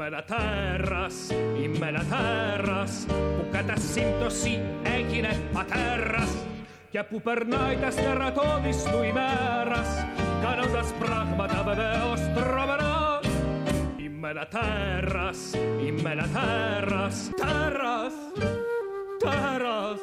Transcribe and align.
Είμαι 0.00 0.24
τέρας, 0.26 1.30
είμαι 1.30 2.06
τέρας 2.08 3.06
που 3.06 3.48
κατά 3.50 3.76
σύμπτωση 3.76 4.60
έγινε 4.82 5.50
πατέρας 5.52 6.36
και 6.90 7.02
που 7.02 7.20
περνάει 7.20 7.76
τα 7.76 7.90
στερατώδης 7.90 8.82
του 8.82 9.02
ημέρας 9.02 9.88
κάνοντας 10.42 10.92
πράγματα 10.92 11.62
βεβαίως 11.62 12.20
τρομερά. 12.20 13.20
Είμαι 13.96 14.32
τέρας, 14.50 15.54
είμαι 15.54 16.14
τέρας, 16.14 17.30
τέρας, 17.36 18.12
τέρας. 19.18 20.00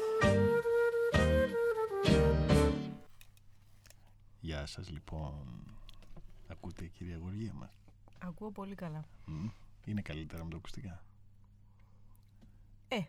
Γεια 4.39 4.65
σας 4.65 4.89
λοιπόν. 4.89 5.45
Ακούτε 6.47 6.85
κυρία 6.85 7.17
Γοργία 7.21 7.53
μας. 7.53 7.71
Ακούω 8.19 8.51
πολύ 8.51 8.75
καλά. 8.75 9.05
Μμ. 9.25 9.47
Είναι 9.87 10.01
καλύτερα 10.01 10.43
με 10.43 10.49
το 10.49 10.57
ακουστικά. 10.57 11.03
Ε, 12.87 12.99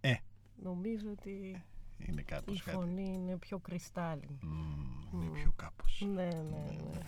Ε, 0.00 0.14
νομίζω 0.62 1.10
ότι 1.10 1.62
είναι 1.98 2.22
κάπως 2.22 2.58
η 2.58 2.62
κάτι. 2.62 2.76
φωνή 2.76 3.12
είναι 3.12 3.36
πιο 3.36 3.58
κρυστάλλινη. 3.58 4.38
Μμ, 4.42 5.20
είναι 5.22 5.30
πιο 5.38 5.52
κάπως. 5.56 6.00
Ναι, 6.14 6.24
ναι, 6.24 6.64
ναι. 6.92 7.00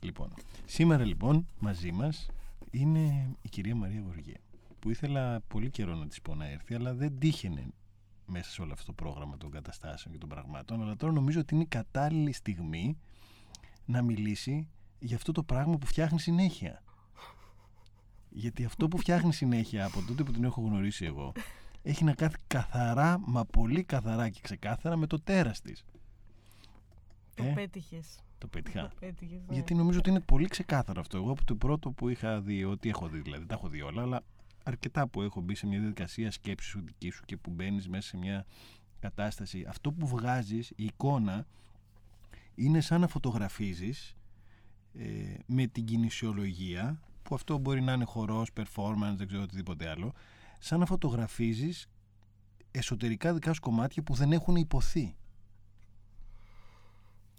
Λοιπόν, 0.00 0.32
σήμερα 0.64 1.04
λοιπόν 1.04 1.46
μαζί 1.58 1.92
μας 1.92 2.30
είναι 2.70 3.30
η 3.42 3.48
κυρία 3.48 3.74
Μαρία 3.74 4.00
Γοργία 4.00 4.38
που 4.78 4.90
ήθελα 4.90 5.40
πολύ 5.48 5.70
καιρό 5.70 5.94
να 5.94 6.06
της 6.06 6.20
πω 6.20 6.34
να 6.34 6.46
έρθει 6.48 6.74
αλλά 6.74 6.94
δεν 6.94 7.18
τύχαινε 7.18 7.66
μέσα 8.26 8.50
σε 8.50 8.62
όλο 8.62 8.72
αυτό 8.72 8.84
το 8.86 8.92
πρόγραμμα 8.92 9.36
των 9.36 9.50
καταστάσεων 9.50 10.12
και 10.14 10.20
των 10.20 10.28
πραγμάτων 10.28 10.82
αλλά 10.82 10.96
τώρα 10.96 11.12
νομίζω 11.12 11.40
ότι 11.40 11.54
είναι 11.54 11.62
η 11.62 11.66
κατάλληλη 11.66 12.32
στιγμή 12.32 12.98
να 13.84 14.02
μιλήσει 14.02 14.68
για 14.98 15.16
αυτό 15.16 15.32
το 15.32 15.42
πράγμα 15.42 15.78
που 15.78 15.86
φτιάχνει 15.86 16.20
συνέχεια. 16.20 16.82
Γιατί 18.38 18.64
αυτό 18.64 18.88
που 18.88 18.98
φτιάχνει 18.98 19.32
συνέχεια 19.32 19.84
από 19.84 20.02
τότε 20.02 20.22
που 20.22 20.32
την 20.32 20.44
έχω 20.44 20.60
γνωρίσει 20.60 21.04
εγώ 21.04 21.32
έχει 21.82 22.04
να 22.04 22.14
κάνει 22.14 22.34
καθαρά, 22.46 23.18
μα 23.26 23.44
πολύ 23.44 23.84
καθαρά 23.84 24.28
και 24.28 24.40
ξεκάθαρα 24.42 24.96
με 24.96 25.06
το 25.06 25.20
τέρας 25.20 25.60
της. 25.60 25.84
Το 27.34 27.44
Ε, 27.44 27.52
πέτυχες. 27.52 28.18
Το 28.38 28.46
πέτυχα. 28.46 28.82
Το 28.82 28.94
πέτυχες, 29.00 29.40
ναι. 29.46 29.54
Γιατί 29.54 29.74
νομίζω 29.74 29.98
ότι 29.98 30.10
είναι 30.10 30.20
πολύ 30.20 30.48
ξεκάθαρο 30.48 31.00
αυτό. 31.00 31.16
Εγώ 31.16 31.30
από 31.30 31.44
το 31.44 31.54
πρώτο 31.54 31.90
που 31.90 32.08
είχα 32.08 32.40
δει, 32.40 32.64
ό,τι 32.64 32.88
έχω 32.88 33.08
δει, 33.08 33.18
δηλαδή 33.20 33.46
τα 33.46 33.54
έχω 33.54 33.68
δει 33.68 33.82
όλα, 33.82 34.02
αλλά 34.02 34.22
αρκετά 34.64 35.08
που 35.08 35.22
έχω 35.22 35.40
μπει 35.40 35.54
σε 35.54 35.66
μια 35.66 35.78
διαδικασία 35.78 36.30
σκέψης 36.30 36.70
σου 36.70 36.80
δική 36.84 37.10
σου 37.10 37.22
και 37.24 37.36
που 37.36 37.50
μπαίνεις 37.50 37.88
μέσα 37.88 38.08
σε 38.08 38.16
μια 38.16 38.46
κατάσταση, 39.00 39.64
αυτό 39.68 39.92
που 39.92 40.06
βγάζεις, 40.06 40.70
η 40.70 40.84
εικόνα, 40.84 41.46
είναι 42.54 42.80
σαν 42.80 43.00
να 43.00 43.08
φωτογραφίζεις 43.08 44.16
ε, 44.92 45.34
με 45.46 45.66
την 45.66 45.84
κινησιολογία, 45.84 47.00
που 47.28 47.34
αυτό 47.34 47.58
μπορεί 47.58 47.80
να 47.80 47.92
είναι 47.92 48.04
χορός, 48.04 48.50
performance, 48.56 49.14
δεν 49.16 49.26
ξέρω 49.26 49.42
οτιδήποτε 49.42 49.88
άλλο, 49.88 50.12
σαν 50.58 50.78
να 50.78 50.86
φωτογραφίζεις 50.86 51.88
εσωτερικά 52.70 53.34
δικά 53.34 53.52
σου 53.52 53.60
κομμάτια 53.60 54.02
που 54.02 54.14
δεν 54.14 54.32
έχουν 54.32 54.56
υποθεί. 54.56 55.16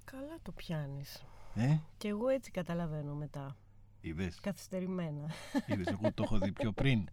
Καλά 0.04 0.38
το 0.42 0.52
πιάνεις. 0.52 1.26
Ε, 1.56 1.78
Και 1.98 2.08
εγώ 2.08 2.28
έτσι 2.28 2.52
καταλαβαίνω 2.52 3.14
μετά. 3.14 3.56
είδες, 4.02 4.40
Καθυστερημένα. 4.42 5.32
είδες, 5.68 5.88
εγώ 5.88 6.14
το 6.14 6.24
έχω 6.24 6.38
δει 6.38 6.52
πιο 6.52 6.72
πριν. 6.72 7.08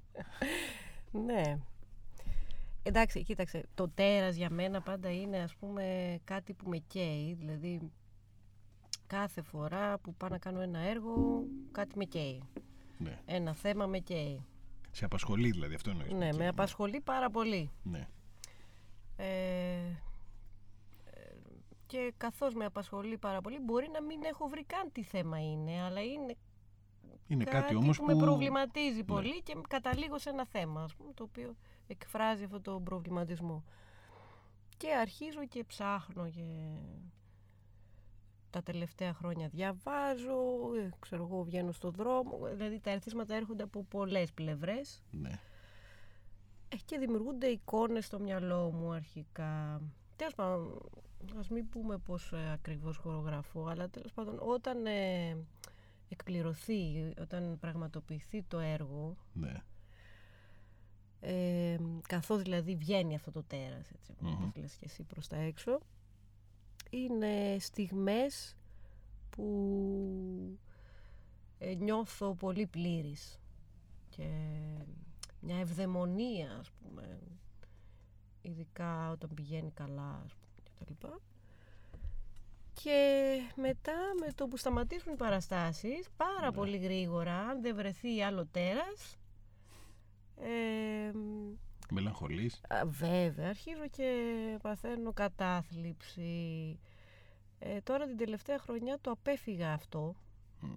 ναι. 1.27 1.59
Εντάξει, 2.83 3.23
κοίταξε, 3.23 3.65
το 3.75 3.89
τέρας 3.89 4.37
για 4.37 4.51
μένα 4.51 4.81
πάντα 4.83 5.11
είναι 5.13 5.39
ας 5.39 5.55
πούμε 5.55 6.17
κάτι 6.25 6.53
που 6.53 6.69
με 6.69 6.77
καίει, 6.79 7.35
δηλαδή 7.35 7.91
κάθε 9.07 9.43
φορά 9.43 9.99
που 9.99 10.15
πάω 10.15 10.29
να 10.29 10.39
κάνω 10.39 10.61
ένα 10.61 10.79
έργο 10.79 11.45
κάτι 11.73 11.99
με 11.99 12.05
καίει. 12.05 12.43
Ναι. 12.99 13.19
Ένα 13.27 13.55
θέμα 13.55 13.87
με 13.87 13.99
καίει. 13.99 14.45
Σε 14.91 15.05
απασχολεί 15.05 15.51
δηλαδή, 15.51 15.75
αυτό 15.75 15.91
εννοείς. 15.91 16.13
Ναι, 16.13 16.29
Και- 16.31 16.37
με 16.37 16.49
απασχολεί 16.49 17.01
πάρα 17.01 17.31
πολύ. 17.31 17.71
Ναι. 17.83 18.09
Ε, 19.17 19.27
ε, 21.05 21.37
και 21.87 22.13
καθώς 22.17 22.55
με 22.55 22.65
απασχολεί 22.65 23.19
πάρα 23.19 23.41
πολύ 23.41 23.59
μπορεί 23.61 23.89
να 23.93 24.03
μην 24.03 24.25
έχω 24.25 24.49
βρει 24.49 24.65
καν 24.65 24.93
τι 24.93 25.03
θέμα 25.03 25.39
είναι 25.51 25.83
αλλά 25.83 26.03
είναι 26.03 26.37
Είναι 27.27 27.45
κάτι, 27.45 27.57
κάτι 27.57 27.75
όμως 27.75 27.97
που, 27.99 28.05
που, 28.05 28.11
Ναι. 28.11 28.17
με 28.17 28.23
προβληματίζει 28.23 29.05
πολύ 29.05 29.43
και 29.43 29.57
καταλήγω 29.69 30.19
σε 30.19 30.31
ένα 30.31 30.47
θέμα 30.47 30.83
ας 30.83 30.95
πούμε, 30.95 31.13
το 31.13 31.23
οποίο 31.23 31.55
εκφράζει 31.87 32.45
αυτό 32.45 32.61
το 32.61 32.81
προβληματισμό 32.85 33.65
και 34.77 34.95
αρχίζω 34.95 35.47
και 35.47 35.65
ψάχνω 35.65 36.29
και 36.31 36.43
τα 38.55 38.63
τελευταία 38.63 39.15
χρόνια 39.15 39.49
διαβάζω 39.49 40.35
ε, 40.85 40.91
ξέρω 40.99 41.23
εγώ 41.31 41.43
βγαίνω 41.43 41.73
στον 41.73 41.93
δρόμο 41.93 42.39
δηλαδή 42.55 42.81
τα 42.81 42.91
ερθίσματα 42.91 43.35
έρχονται 43.35 43.63
από 43.63 43.85
πολλές 43.85 44.33
πλευρές 44.33 45.03
Ναι. 45.11 45.39
ε, 46.69 46.77
και 46.85 46.99
δημιουργούνται 46.99 47.47
εικόνες 47.47 48.05
στο 48.07 48.19
μυαλό 48.21 48.71
μου 48.71 48.93
αρχικά. 48.93 49.81
Τέλος 50.17 50.35
πάντων, 50.35 50.81
ας 51.39 51.49
μην 51.49 51.69
πούμε 51.69 51.99
πώς 51.99 52.33
ε, 52.33 52.53
ακριβώς 52.53 52.97
χορογραφώ, 52.97 53.67
αλλά 53.67 53.89
τέλος 53.89 54.13
πάντων 54.13 54.39
όταν 54.43 54.87
ε, 54.87 55.37
εκπληρωθεί, 56.09 57.13
όταν 57.21 57.59
πραγματοποιηθεί 57.61 58.43
το 58.43 58.59
έργο, 58.59 59.17
Ναι. 59.33 59.63
ε, 61.21 61.77
καθώς 62.09 62.43
δηλαδή 62.43 62.77
βγαίνει 62.77 63.15
αυτό 63.15 63.31
το 63.31 63.43
τέρας, 63.43 63.91
έτσι, 63.91 64.15
Μμμ. 64.21 64.33
όπως 64.33 64.53
λες 64.57 64.75
και 64.77 64.85
εσύ 64.85 65.03
προς 65.03 65.27
τα 65.29 65.37
έξω, 65.37 65.79
είναι 66.95 67.57
στιγμές 67.59 68.57
που 69.31 70.59
ε, 71.59 71.75
νιώθω 71.75 72.35
πολύ 72.35 72.67
πλήρης 72.67 73.41
και 74.09 74.29
μια 75.41 75.59
ευδαιμονία 75.59 76.57
ας 76.61 76.71
πούμε 76.71 77.19
ειδικά 78.43 79.11
όταν 79.11 79.31
πηγαίνει 79.35 79.71
καλά 79.71 80.23
ας 80.25 80.33
πούμε 80.33 80.61
και 80.63 80.71
τα 80.79 80.85
λοιπά. 80.89 81.21
Και 82.83 83.39
μετά 83.57 83.97
με 84.21 84.33
το 84.33 84.47
που 84.47 84.57
σταματήσουν 84.57 85.13
οι 85.13 85.17
παραστάσεις 85.17 86.09
πάρα 86.17 86.53
πολύ 86.53 86.77
γρήγορα 86.77 87.39
αν 87.39 87.63
δεν 87.63 87.75
βρεθεί 87.75 88.23
άλλο 88.23 88.47
τέρας 88.47 89.17
ε, 90.37 91.11
Μελαγχολείς. 91.91 92.61
Α, 92.69 92.87
βέβαια, 92.87 93.49
αρχίζω 93.49 93.89
και 93.91 94.09
παθαίνω 94.63 95.13
κατάθλιψη. 95.13 96.79
Ε, 97.59 97.81
τώρα 97.81 98.07
την 98.07 98.17
τελευταία 98.17 98.59
χρονιά 98.59 98.99
το 99.01 99.11
απέφυγα 99.11 99.73
αυτό. 99.73 100.15
Μμ. 100.61 100.69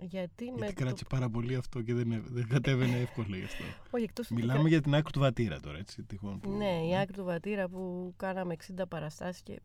Γιατί, 0.00 0.44
με 0.44 0.56
Γιατί 0.56 0.74
το... 0.74 0.82
κράτησε 0.82 1.04
πάρα 1.08 1.28
πολύ 1.28 1.54
αυτό 1.54 1.82
και 1.82 1.94
δεν, 1.94 2.24
δεν 2.26 2.48
κατέβαινε 2.48 2.96
εύκολα 2.96 3.36
γι' 3.36 3.44
αυτό. 3.44 3.64
Όχι, 3.90 4.04
εκτός 4.04 4.28
Μιλάμε 4.28 4.68
για 4.68 4.80
την 4.80 4.94
άκρη 4.94 5.12
του 5.12 5.20
βατήρα 5.20 5.60
τώρα, 5.60 5.78
έτσι. 5.78 6.02
Τυχόν 6.02 6.40
που... 6.40 6.50
Ναι, 6.50 6.86
η 6.86 6.96
άκρη 6.96 7.16
του 7.16 7.24
βατήρα 7.24 7.68
που 7.68 8.14
κάναμε 8.16 8.56
60 8.76 8.82
παραστάσεις 8.88 9.42
και 9.42 9.60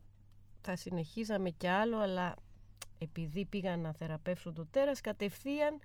θα 0.62 0.76
συνεχίζαμε 0.76 1.50
κι 1.50 1.68
άλλο, 1.68 1.98
αλλά 1.98 2.36
επειδή 2.98 3.46
πήγα 3.46 3.78
να 3.78 3.94
θεραπεύσω 3.94 4.52
το 4.52 4.66
τέρας, 4.66 5.02
κατευθείαν 5.02 5.80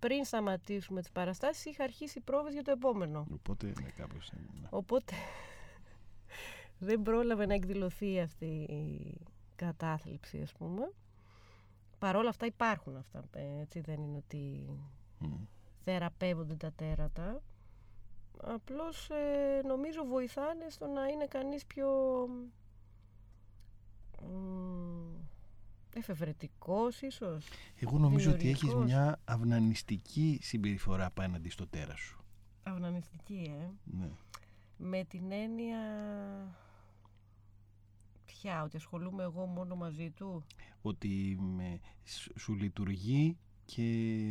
πριν 0.00 0.24
σταματήσουμε 0.24 1.00
τις 1.00 1.10
παραστάσεις 1.10 1.64
είχα 1.64 1.84
αρχίσει 1.84 2.20
πρόβες 2.20 2.52
για 2.52 2.62
το 2.62 2.70
επόμενο. 2.70 3.26
Οπότε, 3.32 3.66
ναι, 3.66 3.90
κάπως... 3.96 4.28
ε, 4.28 4.36
ναι. 4.60 4.68
Οπότε 4.70 5.14
δεν 6.88 7.02
πρόλαβε 7.02 7.46
να 7.46 7.54
εκδηλωθεί 7.54 8.20
αυτή 8.20 8.46
η 8.46 9.16
κατάθλιψη 9.56 10.40
ας 10.42 10.52
πούμε. 10.52 10.92
Παρόλα 11.98 12.28
αυτά 12.28 12.46
υπάρχουν 12.46 12.96
αυτά, 12.96 13.24
ε, 13.34 13.60
έτσι 13.60 13.80
δεν 13.80 14.02
είναι 14.02 14.16
ότι 14.16 14.66
Μμ. 15.18 15.34
θεραπεύονται 15.84 16.54
τα 16.54 16.72
τέρατα. 16.72 17.42
Απλώς 18.42 19.10
ε, 19.10 19.60
νομίζω 19.66 20.04
βοηθάνε 20.04 20.68
στο 20.68 20.86
να 20.86 21.06
είναι 21.06 21.26
κανείς 21.26 21.66
πιο 21.66 21.88
μ, 24.22 25.19
εφευρετικός 25.98 27.00
ίσως. 27.00 27.46
Εγώ 27.76 27.98
νομίζω 27.98 28.30
ότι 28.30 28.48
έχεις 28.48 28.60
Δημιουργικός. 28.60 28.92
μια 28.92 29.20
αυνανιστική 29.24 30.38
συμπεριφορά 30.42 31.04
απέναντι 31.06 31.50
στο 31.50 31.66
τέρας 31.66 31.98
σου. 32.00 32.24
Αυνανιστική, 32.62 33.56
ε. 33.60 33.70
Ναι. 33.84 34.10
Με 34.76 35.04
την 35.04 35.32
έννοια... 35.32 35.78
Ποια, 38.24 38.62
ότι 38.62 38.76
ασχολούμαι 38.76 39.22
εγώ 39.22 39.46
μόνο 39.46 39.74
μαζί 39.76 40.10
του. 40.10 40.44
Ότι 40.82 41.36
με, 41.40 41.80
σου 42.04 42.32
σου 42.38 42.54
λειτουργεί 42.54 43.36
και, 43.64 43.82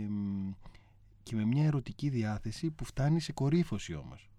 μ, 0.09 0.49
και 1.23 1.35
με 1.35 1.45
μια 1.45 1.65
ερωτική 1.65 2.09
διάθεση 2.09 2.71
που 2.71 2.85
φτάνει 2.85 3.19
σε 3.19 3.31
κορύφωση 3.31 3.93
όμως. 3.95 4.29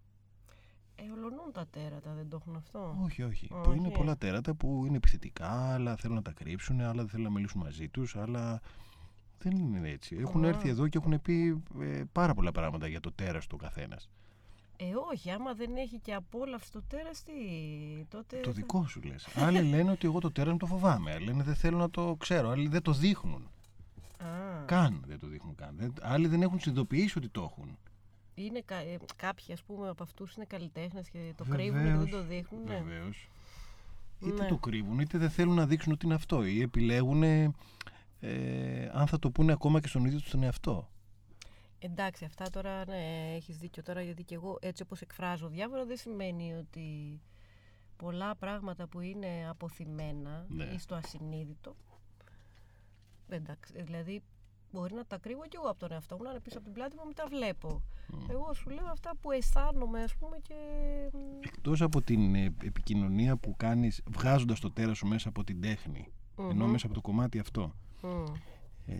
Ε, 1.07 1.11
ολονούν 1.11 1.53
τα 1.53 1.67
τέρατα, 1.71 2.13
δεν 2.15 2.29
το 2.29 2.37
έχουν 2.41 2.57
αυτό; 2.57 2.97
Όχι, 3.05 3.23
όχι. 3.23 3.47
Που 3.47 3.61
Όχι. 3.67 3.79
είναι 3.79 3.91
πολλά 3.91 4.17
τέρατα 4.17 4.55
που 4.55 4.85
είναι 4.87 4.97
επιθετικά, 4.97 5.73
άλλα 5.73 5.97
θέλουν 5.97 6.17
να 6.17 6.23
τα 6.23 6.33
κρύψουν, 6.33 6.81
άλλα 6.81 6.93
δεν 6.95 7.09
θέλουν 7.09 7.25
να 7.25 7.31
μιλήσουν 7.31 7.61
μαζί 7.61 7.89
τους, 7.89 8.17
άλλα. 8.17 8.61
Δεν 9.39 9.57
είναι 9.57 9.89
έτσι. 9.91 10.17
Έχουν 10.21 10.45
Α. 10.45 10.49
έρθει 10.49 10.69
εδώ 10.69 10.89
και 10.89 10.99
έχουν 10.99 11.21
πει 11.23 11.63
ε, 11.81 12.03
πάρα 12.13 12.35
πολλά 12.35 12.53
πράγματα 12.53 12.87
για 12.87 13.01
το 13.01 13.13
τέρας 13.13 13.47
του 13.47 13.57
καθένας. 13.57 14.09
Ε, 14.77 14.85
όχι, 15.13 15.31
άμα 15.31 15.55
δεν 15.55 15.77
έχει 15.77 15.99
και 15.99 16.15
απόλαυση 16.15 16.73
το 16.73 16.83
τέρας, 16.89 17.23
τι, 17.23 17.33
τότε... 18.09 18.37
Το 18.37 18.49
θα- 18.49 18.53
δικό 18.53 18.87
σου 18.87 19.01
λες. 19.03 19.29
Άλλοι 19.37 19.63
λένε 19.63 19.91
ότι 19.91 20.07
εγώ 20.07 20.19
το 20.21 20.31
τέρας 20.33 20.53
μου 20.53 20.59
το 20.59 20.67
φοβάμαι. 20.67 21.13
Άλλοι 21.13 21.25
λένε 21.25 21.43
δεν 21.43 21.55
θέλω 21.55 21.79
να 21.79 21.91
το 21.91 22.17
ξέρω. 22.19 22.49
Άλλοι 22.51 22.69
δεν 22.69 22.83
το 22.83 22.93
δείχνουν. 22.93 23.51
Α, 24.19 24.65
Καν 24.65 25.03
δεν 25.07 25.19
το 25.19 25.27
δείχνουν 25.27 25.55
καν. 25.55 25.75
Δεν- 25.77 25.93
άλλοι 26.01 26.27
δεν 26.27 26.43
έχουν 26.43 26.61
συνειδητοποιήσει 26.61 27.19
ότι 27.19 27.29
το 27.29 27.43
έχουν. 27.43 27.79
Είναι 28.45 28.61
κα, 28.65 28.75
ε, 28.77 28.99
κάποιοι 29.17 29.53
ας 29.53 29.63
πούμε 29.63 29.89
από 29.89 30.03
αυτούς 30.03 30.35
είναι 30.37 30.45
καλλιτέχνες 30.45 31.09
και 31.09 31.33
το 31.37 31.45
Βεβαίως, 31.45 31.71
κρύβουν 31.71 31.85
και 31.93 31.99
δεν 31.99 32.11
το 32.11 32.23
δείχνουν. 32.23 32.63
Ναι. 32.65 32.75
Βεβαίως. 32.85 33.29
Είτε 34.21 34.43
Ναι. 34.43 34.49
το 34.49 34.57
κρύβουν, 34.57 34.99
είτε 35.01 35.19
δεν 35.19 35.31
θέλουν 35.31 35.55
να 35.55 35.67
δείξουν 35.67 35.93
ότι 35.93 36.07
είναι 36.07 36.15
αυτό. 36.15 36.45
Ή 36.45 36.61
επιλέγουν 36.61 37.23
ε, 37.23 37.53
αν 38.93 39.07
θα 39.07 39.19
το 39.19 39.31
πούνε 39.31 39.53
ακόμα 39.53 39.81
και 39.81 39.89
στον 39.89 40.05
ίδιο 40.05 40.19
τους 40.21 40.31
τον 40.31 40.43
εαυτό. 40.43 40.89
Εντάξει, 41.79 42.25
αυτά 42.25 42.51
τώρα 42.51 42.85
ναι, 42.87 43.33
έχεις 43.37 43.57
δίκιο 43.59 43.83
τώρα 43.83 44.03
γιατί 44.03 44.23
και 44.25 44.35
εγώ 44.35 44.59
έτσι 44.61 44.83
όπως 44.83 45.01
εκφράζω 45.01 45.49
διάφορα 45.49 45.85
δεν 45.85 45.97
σημαίνει 45.97 46.53
ότι 46.55 47.21
πολλά 47.97 48.35
πράγματα 48.35 48.87
που 48.87 49.01
είναι 49.01 49.47
αποθυμένα 49.49 50.47
Ναι. 50.49 50.65
ή 50.65 50.79
στο 50.79 50.95
ασυνείδητο 50.95 51.77
εντάξει, 53.29 53.83
δηλαδή 53.83 54.23
μπορεί 54.73 54.95
να 54.95 55.05
τα 55.05 55.19
κρύβω 55.19 55.47
κι 55.47 55.57
εγώ 55.57 55.69
από 55.69 55.79
τον 55.79 55.93
εαυτό 55.93 56.17
μου 56.17 56.23
να 56.23 56.31
είναι 56.31 56.41
πίσω 56.41 56.57
από 56.57 56.65
την 56.67 56.75
πλάτη 56.75 56.97
μου 56.97 57.03
μην 57.07 57.15
τα 57.15 57.27
βλέπω 57.27 57.83
εγώ 58.29 58.53
σου 58.55 58.71
λέω 58.71 58.87
αυτά 58.91 59.11
που 59.21 59.31
αισθάνομαι 59.31 60.03
ας 60.03 60.15
πούμε 60.17 60.37
και 60.39 60.55
μ, 61.13 61.17
Εκτός 61.45 61.83
από 61.83 62.03
την 62.03 62.35
ε, 62.35 62.45
επικοινωνία 62.65 63.37
που 63.37 63.55
κάνεις 63.57 64.03
βγάζοντας 64.07 64.61
το 64.61 64.71
τέρας 64.71 64.97
σου 64.97 65.07
μέσα 65.07 65.29
από 65.29 65.45
την 65.45 65.61
τέχνη, 65.61 66.13
ενώ 66.37 66.65
μμμ, 66.65 66.71
μέσα 66.71 66.87
από 66.87 66.95
το 66.95 67.01
κομμάτι 67.01 67.39
αυτό, 67.39 67.75
μμ. 68.03 68.25
ε, 68.87 68.95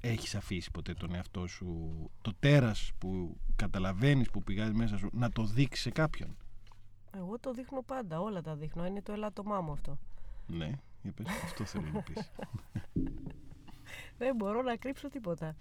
έχεις 0.00 0.34
αφήσει 0.34 0.70
ποτέ 0.70 0.94
τον 0.94 1.14
εαυτό 1.14 1.46
σου, 1.46 1.90
το 2.22 2.32
τέρας 2.40 2.92
που 2.98 3.36
καταλαβαίνεις 3.56 4.30
που 4.30 4.42
πηγάζει 4.42 4.72
μέσα 4.72 4.96
σου, 4.96 5.08
να 5.12 5.30
το 5.30 5.44
δείξεις 5.44 5.82
σε 5.82 5.90
κάποιον; 5.90 6.36
εγώ 7.16 7.38
το 7.40 7.52
δείχνω 7.52 7.82
πάντα, 7.82 8.20
όλα 8.20 8.40
τα 8.40 8.54
δείχνω 8.56 8.86
είναι 8.86 9.02
το 9.02 9.12
ελάττωμά 9.12 9.60
μου 9.60 9.72
αυτό 9.72 9.98
Ναι, 10.46 10.70
για 11.02 11.12
πες, 11.12 11.26
αυτό 11.44 11.64
θέλω 11.64 11.90
να 11.92 12.02
πεις. 12.02 12.30
δεν 14.18 14.36
μπορώ 14.36 14.62
να 14.62 14.76
κρύψω 14.76 15.08
τίποτα 15.08 15.56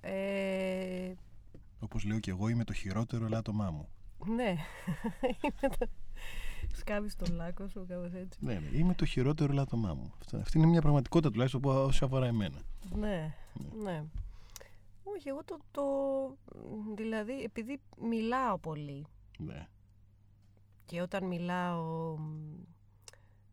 ε, 0.00 1.12
Όπως 1.80 2.04
λέω 2.04 2.18
και 2.18 2.30
εγώ 2.30 2.48
είμαι 2.48 2.64
το 2.64 2.72
χειρότερο 2.72 3.24
ελάττωμά 3.24 3.70
μου. 3.70 3.88
Ναι. 4.26 4.48
Είναι 5.42 5.74
το- 5.78 5.88
Σκάβεις 6.74 7.16
τον 7.16 7.34
λάκκο 7.34 7.68
σου, 7.68 7.86
κάπως 7.88 8.12
έτσι. 8.12 8.38
Ναι, 8.42 8.54
ναι, 8.54 8.76
είμαι 8.78 8.94
το 8.94 9.04
χειρότερο 9.04 9.52
ελάττωμά 9.52 9.94
μου. 9.94 10.12
Αυτό, 10.20 10.36
αυτή 10.36 10.58
είναι 10.58 10.66
μια 10.66 10.80
πραγματικότητα 10.80 11.30
τουλάχιστον 11.30 11.60
που 11.60 11.68
όσο 11.68 12.04
αφορά 12.04 12.26
εμένα. 12.26 12.60
Ναι, 12.94 13.34
ναι. 13.82 14.04
Όχι, 15.02 15.28
εγώ 15.28 15.44
το, 15.44 15.58
το... 15.70 15.82
Δηλαδή, 16.96 17.42
επειδή 17.42 17.80
μιλάω 18.00 18.58
πολύ 18.58 19.06
Ναι. 19.38 19.66
και 20.84 21.00
όταν 21.02 21.24
μιλάω... 21.26 22.16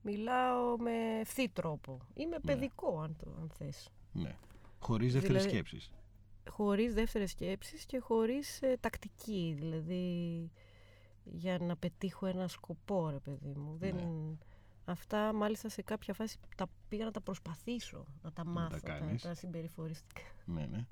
μ, 0.01 0.09
Μιλάω 0.09 0.77
με 0.77 1.19
ευθύ 1.19 1.49
τρόπο. 1.49 1.99
Είμαι 2.13 2.37
παιδικό, 2.45 2.99
αν, 2.99 3.15
το, 3.23 3.31
αν 3.41 3.49
θες. 3.57 3.89
ναι. 4.11 4.35
Χωρίς 4.79 5.13
δεύτερες 5.13 5.43
Δηλαδή- 5.43 5.49
σκέψεις. 5.67 5.91
Χωρίς 6.49 6.93
δεύτερες 6.93 7.29
σκέψεις 7.29 7.85
και 7.85 7.99
χωρίς 7.99 8.61
ε, 8.61 8.77
τακτική. 8.79 9.55
Δηλαδή, 9.59 10.51
για 11.23 11.57
να 11.59 11.75
πετύχω 11.77 12.25
ένα 12.25 12.47
σκοπό, 12.47 13.09
ρε 13.09 13.19
παιδί 13.19 13.53
μου. 13.55 13.75
Δεν... 13.77 13.95
Ναι. 13.95 14.35
Αυτά, 14.85 15.33
μάλιστα, 15.33 15.69
σε 15.69 15.81
κάποια 15.81 16.13
φάση 16.13 16.37
τα 16.55 16.67
πήγα 16.89 17.05
να 17.05 17.11
τα 17.11 17.21
προσπαθήσω, 17.21 18.05
να 18.21 18.31
τα 18.31 18.45
μάθω, 18.45 18.79
τα, 18.79 18.87
κάνεις. 18.99 19.21
τα 19.21 19.33
συμπεριφοριστικά. 19.33 20.21
Ναι, 20.45 20.65
ναι. 20.65 20.85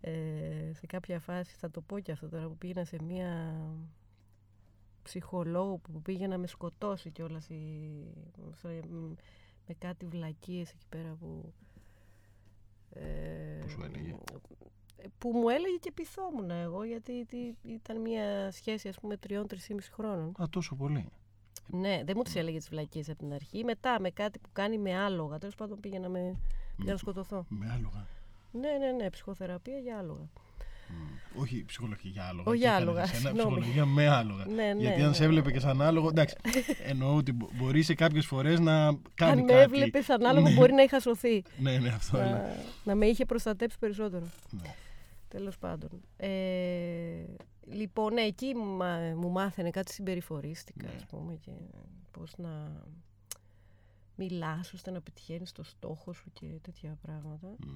Ε, 0.00 0.72
σε 0.74 0.86
κάποια 0.86 1.20
φάση, 1.20 1.54
θα 1.58 1.70
το 1.70 1.80
πω 1.80 1.98
και 2.00 2.12
αυτό 2.12 2.28
τώρα, 2.28 2.48
που 2.48 2.56
πήγαινα 2.56 2.84
σε 2.84 3.02
μία 3.02 3.54
ψυχολόγο 5.08 5.76
που 5.78 6.02
πήγε 6.02 6.26
να 6.26 6.38
με 6.38 6.46
σκοτώσει 6.46 7.10
κιόλας 7.10 7.48
η... 7.48 7.56
με 9.66 9.74
κάτι 9.78 10.06
βλακίες 10.06 10.70
εκεί 10.70 10.86
πέρα 10.88 11.16
που... 11.20 11.52
Ε, 12.90 13.58
Που 13.60 13.68
σου 13.68 13.82
έλεγε; 13.84 14.14
που 15.18 15.30
μου 15.30 15.48
έλεγε 15.48 15.76
και 15.80 15.92
πειθόμουν 15.92 16.50
εγώ 16.50 16.84
γιατί 16.84 17.24
τι- 17.24 17.54
ήταν 17.62 18.00
μια 18.00 18.50
σχέση 18.50 18.88
ας 18.88 19.00
πούμε 19.00 19.16
τριών-τρισήμιση 19.16 19.92
χρόνων. 19.92 20.34
Α, 20.42 20.48
τόσο 20.50 20.74
πολύ. 20.76 21.08
Ναι, 21.70 22.02
δεν 22.04 22.14
μου 22.16 22.22
τις 22.22 22.36
έλεγε 22.36 22.58
τις 22.58 22.68
βλακίες 22.68 23.08
από 23.08 23.18
την 23.18 23.32
αρχή. 23.32 23.64
Μετά 23.64 24.00
με 24.00 24.10
κάτι 24.10 24.38
που 24.38 24.48
κάνει 24.52 24.78
με 24.78 24.94
άλογα. 24.98 25.38
Τέλος 25.38 25.54
πάντων 25.54 25.80
πήγα 25.80 25.98
να, 25.98 26.08
με... 26.08 26.38
πήγα 26.76 26.92
να 26.92 26.98
σκοτωθώ. 26.98 27.44
Με 27.48 27.70
άλογα. 27.70 28.06
Ναι, 28.52 28.70
ναι, 28.78 28.92
ναι, 28.92 29.10
ψυχοθεραπεία 29.10 29.78
για 29.78 29.98
άλογα. 29.98 30.28
Μμ. 30.90 31.40
Όχι 31.40 31.64
ψυχολογία 31.64 32.10
για 32.10 32.24
άλογα. 32.26 32.50
Όχι 32.50 32.58
Τι 32.60 32.64
έκανες 32.66 32.82
άλογα, 32.82 33.02
εσένα, 33.02 33.18
συγγνώμη. 33.18 33.50
ψυχολογία 33.50 33.84
με 33.86 34.08
άλογα. 34.08 34.44
Ναι, 34.46 34.54
ναι, 34.72 34.80
Γιατί 34.80 35.02
αν 35.02 35.14
σε 35.14 35.20
ναι. 35.20 35.26
έβλεπε 35.26 35.50
και 35.52 35.60
σαν 35.60 35.82
άλογο, 35.82 36.08
εντάξει. 36.08 36.36
εννοώ 36.92 37.16
ότι 37.16 37.32
μπο- 37.32 37.48
μπορεί 37.54 37.82
σε 37.82 37.94
κάποιες 37.94 38.26
φορές 38.26 38.60
να 38.60 38.72
κάνει 39.14 39.32
Αν 39.32 39.38
με 39.38 39.52
κάτι. 39.52 39.52
έβλεπε 39.62 40.00
σαν 40.02 40.24
άλογο 40.26 40.50
μπορεί 40.52 40.72
να 40.72 40.82
είχα 40.82 41.00
σωθεί. 41.00 41.42
Ναι, 41.58 41.78
ναι, 41.78 41.88
αυτό. 41.88 42.16
αλλά- 42.18 42.30
να, 42.30 42.56
να 42.84 42.94
με 42.94 43.06
είχε 43.06 43.24
προστατέψει 43.24 43.78
περισσότερο. 43.78 44.26
Ναι. 44.50 44.74
Τέλος 45.28 45.58
πάντων. 45.58 45.90
Ε, 46.16 46.28
λοιπόν, 47.70 48.12
ναι, 48.14 48.20
εκεί 48.20 48.54
μου, 48.54 48.76
μα- 48.76 49.12
μου 49.16 49.28
μάθαινε 49.30 49.70
κάτι 49.70 49.92
συμπεριφορίστικα, 49.92 50.86
Ναι. 50.86 50.92
ας 50.96 51.04
πούμε, 51.06 51.34
και 51.34 51.50
πώς 52.10 52.32
να 52.36 52.82
μιλάς 54.14 54.72
ώστε 54.72 54.90
να 54.90 55.00
πετυχαίνεις 55.00 55.52
το 55.52 55.62
στόχο 55.62 56.12
σου 56.12 56.30
και 56.32 56.46
τέτοια 56.62 56.98
πράγματα. 57.02 57.46
Μμ. 57.66 57.70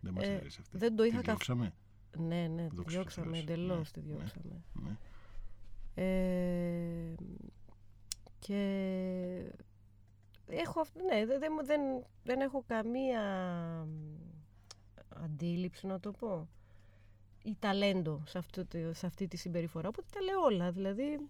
Δεν 0.00 0.12
μας 0.12 0.24
Ε, 0.26 0.34
αρέσει 0.40 0.58
αυτή. 0.60 0.78
δεν 0.78 0.96
το 0.96 1.02
Τη 1.02 1.08
είχα 1.08 1.16
καθ- 1.16 1.26
διώξαμε. 1.26 1.72
Ναι, 2.18 2.46
ναι, 2.54 2.68
τη 2.68 2.74
Δόξα 2.76 2.82
τω 2.84 2.90
διώξαμε 2.90 3.30
Θεώ. 3.32 3.40
εντελώς, 3.40 3.92
Ναι, 3.96 4.02
τη 4.02 4.08
ναι. 4.08 4.14
διώξαμε. 4.14 4.62
Ναι. 4.72 4.96
Ε, 5.94 7.14
και 8.38 9.52
έχω, 10.46 10.80
αυ- 10.80 10.96
ναι, 10.96 11.26
δεν, 11.26 11.38
δεν, 11.40 11.52
δεν, 11.64 11.80
δεν 12.24 12.40
έχω 12.40 12.64
καμία 12.66 13.22
αντίληψη 15.24 15.86
να 15.86 16.00
το 16.00 16.10
πω 16.10 16.48
ή 17.44 17.56
ταλέντο 17.58 18.22
σε, 18.26 18.38
αυτό, 18.38 18.66
το- 18.66 18.92
σε 18.94 19.06
αυτή 19.06 19.28
τη 19.28 19.36
συμπεριφορά 19.36 19.88
οπότε 19.88 20.06
τα 20.12 20.20
λέω 20.22 20.40
όλα 20.40 20.70
δηλαδή 20.70 21.20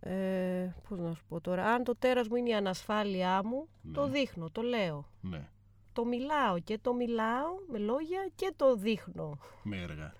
ε, 0.00 0.70
πώς 0.88 0.98
να 0.98 1.14
σου 1.14 1.24
πω 1.28 1.40
τώρα 1.40 1.66
αν 1.66 1.84
το 1.84 1.96
τέρας 1.96 2.28
μου 2.28 2.36
είναι 2.36 2.48
η 2.48 2.54
ανασφάλειά 2.54 3.44
μου 3.44 3.68
το 3.92 4.04
Ναι. 4.06 4.10
δείχνω, 4.12 4.50
το 4.50 4.62
λέω 4.62 5.04
ναι. 5.20 5.48
Το 5.94 6.04
μιλάω 6.04 6.58
και 6.58 6.78
το 6.82 6.94
μιλάω 6.94 7.50
με 7.70 7.78
λόγια 7.78 8.28
και 8.34 8.52
το 8.56 8.76
δείχνω 8.76 9.38
Με 9.62 9.76
έργα. 9.76 10.12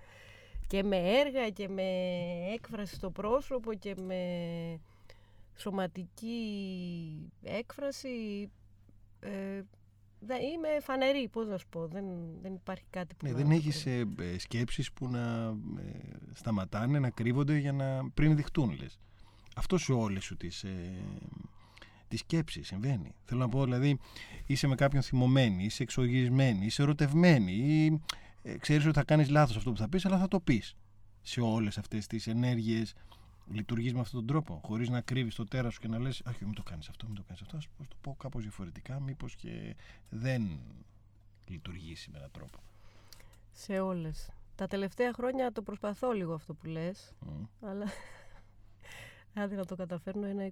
και 0.67 0.83
με 0.83 0.97
έργα 0.97 1.51
και 1.51 1.69
με 1.69 1.83
έκφραση 2.55 2.95
στο 2.95 3.11
πρόσωπο 3.11 3.75
και 3.75 3.95
με 4.07 4.21
σωματική 5.57 7.33
έκφραση 7.43 8.51
ε, 9.21 9.63
δεν- 10.21 10.41
είμαι 10.43 10.69
φανερή, 10.81 11.29
πώς 11.29 11.47
να 11.47 11.59
σου 11.59 11.67
πω, 11.71 11.87
δεν, 11.87 12.05
δεν 12.43 12.55
υπάρχει 12.55 12.85
κάτι 12.91 13.15
που 13.15 13.27
Ναι, 13.27 13.31
να 13.33 13.37
δεν 13.37 13.47
το 13.49 13.53
έχεις 13.55 13.83
κρύβω. 13.83 14.23
ε, 14.23 14.33
ε, 14.35 14.39
σκέψεις 14.39 14.93
που 14.93 15.09
να 15.09 15.55
ε, 15.79 16.17
σταματάνε, 16.35 16.99
να 16.99 17.11
κρύβονται 17.11 17.57
για 17.57 17.73
να 17.73 18.11
πριν 18.15 18.37
δειχτούν, 18.37 18.77
λες. 18.81 18.99
Αυτό 19.57 19.79
σε 19.79 19.93
όλες 19.93 20.25
σου 20.25 20.37
τις, 20.37 20.65
ε, 20.65 20.93
τις 22.15 22.23
σκέψεις 22.23 22.67
συμβαίνει. 22.67 23.15
Θέλω 23.25 23.41
να 23.41 23.49
πω, 23.49 23.65
δηλαδή, 23.65 23.99
είσαι 24.47 24.67
με 24.67 24.75
κάποιον 24.75 25.03
θυμωμένη, 25.03 25.65
είσαι 25.65 25.83
εξοργισμένη, 25.83 26.67
είσαι 26.67 26.83
ερωτευμένη 26.83 27.53
ή 27.53 28.01
ε, 28.43 28.59
ξέρεις 28.59 28.85
ότι 28.85 28.95
θα 28.95 29.05
κάνεις 29.05 29.29
λάθος 29.29 29.57
αυτό 29.57 29.73
που 29.73 29.77
θα 29.77 29.89
πεις, 29.89 30.07
αλλά 30.07 30.19
θα 30.19 30.29
το 30.29 30.41
πεις. 30.41 30.77
Σε 31.23 31.41
όλες 31.41 31.79
αυτές 31.79 32.07
τις 32.07 32.27
ενέργειες 32.27 32.95
λειτουργείς 33.51 33.95
με 33.95 34.01
αυτόν 34.01 34.19
τον 34.19 34.27
τρόπο, 34.29 34.61
χωρίς 34.65 34.89
να 34.89 35.01
κρύβεις 35.01 35.35
το 35.35 35.45
τέρας 35.45 35.75
σου 35.75 35.81
και 35.81 35.89
να 35.89 35.99
λες 35.99 36.23
«Αχ, 36.25 36.41
μην 36.41 36.55
το 36.55 36.63
κάνεις 36.63 36.89
αυτό, 36.89 37.07
μην 37.07 37.15
το 37.15 37.23
κάνεις 37.23 37.43
αυτό, 37.43 37.57
ας 37.57 37.69
πώς 37.77 37.89
το 37.89 37.97
πω 38.01 38.17
κάπως 38.19 38.43
διαφορετικά, 38.43 39.01
μήπως 39.01 39.37
και 39.37 39.77
δεν 40.09 40.61
λειτουργήσει 41.49 42.11
με 42.11 42.19
έναν 42.19 42.31
τρόπο». 42.31 42.59
Σε 43.53 43.81
όλες. 43.81 44.31
Τα 44.55 44.67
τελευταία 44.67 45.13
χρόνια 45.13 45.53
το 45.53 45.63
προσπαθώ 45.63 46.13
λίγο 46.13 46.35
αυτό 46.35 46.55
που 46.55 46.67
λες, 46.67 47.15
Μμ. 47.21 47.67
αλλά 47.67 47.87
άντε 49.43 49.55
να 49.55 49.65
το 49.65 49.77
καταφέρνω 49.77 50.27
ένα 50.27 50.51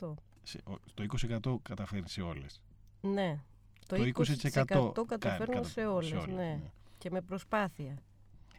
20%. 0.00 0.14
Σε, 0.48 0.60
ο- 0.64 0.78
το 0.94 1.02
20% 1.02 1.58
καταφέρει 1.62 2.02
σε 2.08 2.20
όλες. 2.22 2.60
Ναι. 3.00 3.38
Το, 3.86 3.96
Το 3.96 4.02
20%, 4.02 4.92
20% 4.92 5.04
καταφέρνω 5.06 5.54
κάνει, 5.54 5.64
σε 5.66 5.86
όλες, 5.86 6.26
ναι. 6.26 6.60
Και 6.98 7.10
με 7.10 7.20
προσπάθεια. 7.20 7.98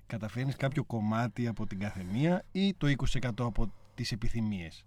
Καταφέρνεις 0.08 0.56
κάποιο 0.56 0.84
κομμάτι 0.84 1.48
από 1.48 1.68
την 1.68 1.80
καθεμία 1.80 2.44
ή 2.52 2.74
το 2.74 2.88
20% 2.88 3.46
από 3.46 3.72
τις 3.96 4.12
επιθυμίες; 4.12 4.86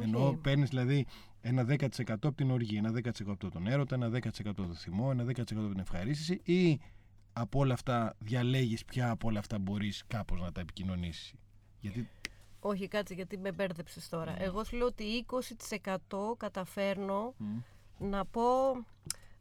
Ενώ 0.00 0.26
Όχι. 0.26 0.36
παίρνεις 0.36 0.68
δηλαδή 0.68 1.06
ένα 1.40 1.64
10% 1.64 2.26
από 2.28 2.32
την 2.32 2.50
οργή, 2.50 2.76
ένα 2.76 2.90
10% 2.92 3.32
από 3.32 3.50
τον 3.50 3.66
έρωτα, 3.66 3.94
ένα 3.94 4.08
10% 4.08 4.50
από 4.50 4.66
το 4.66 4.74
θυμό, 4.74 5.08
ένα 5.12 5.24
10% 5.24 5.60
από 5.60 5.68
την 5.68 5.78
ευχαρίστηση 5.78 6.40
ή 6.44 6.80
από 7.32 7.58
όλα 7.58 7.74
αυτά 7.74 8.14
διαλέγεις 8.18 8.84
ποια 8.84 9.10
από 9.10 9.28
όλα 9.28 9.38
αυτά 9.38 9.58
μπορείς 9.58 10.02
κάπως 10.06 10.40
να 10.40 10.52
τα 10.52 10.60
επικοινωνήσεις; 10.60 11.34
Γιατί 11.80 12.08
όχι, 12.66 12.88
κάτσε, 12.88 13.14
γιατί 13.14 13.38
με 13.38 13.52
μπέρδεψες 13.52 14.08
τώρα. 14.08 14.32
Ναι. 14.32 14.44
Εγώ 14.44 14.64
σου 14.64 14.76
λέω 14.76 14.86
ότι 14.86 15.26
20% 16.08 16.36
καταφέρνω 16.36 17.34
να 17.98 18.24
πω. 18.24 18.42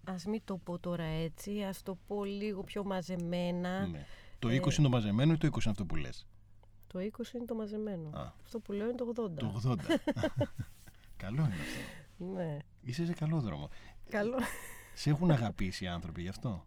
Α 0.08 0.16
μην 0.28 0.42
το 0.44 0.58
πω 0.58 0.80
τώρα 0.80 1.04
έτσι, 1.04 1.64
ας 1.64 1.84
το 1.84 1.98
πω 2.08 2.24
λίγο 2.24 2.64
πιο 2.64 2.84
μαζεμένα. 2.84 3.88
Ναι. 3.88 4.06
Το 4.40 4.48
20 4.48 4.52
ε... 4.52 4.54
είναι 4.54 4.70
το 4.82 4.90
μαζεμένο 4.90 5.34
ή 5.34 5.38
το 5.38 5.48
20 5.48 5.52
είναι 5.52 5.70
αυτό 5.70 5.86
που 5.86 5.96
λες; 5.96 6.28
Το 6.88 7.00
20 7.00 7.34
είναι 7.34 7.46
το 7.46 7.56
μαζεμένο. 7.56 8.10
Αυτό 8.44 8.60
που 8.60 8.72
λέω 8.72 8.88
είναι 8.88 8.96
το 8.96 9.14
80. 9.16 9.32
Το 9.36 9.62
80. 9.66 9.76
καλό 11.24 11.44
είναι 11.44 11.54
αυτό. 11.54 12.34
Ναι. 12.34 12.58
Είσαι 12.82 13.06
σε 13.06 13.14
καλό 13.14 13.40
δρόμο. 13.40 13.70
Καλό. 14.10 14.38
Σε 14.94 15.10
έχουν 15.10 15.32
αγαπήσει 15.32 15.84
οι 15.84 15.88
άνθρωποι 15.88 16.22
γι' 16.22 16.30
αυτό; 16.30 16.66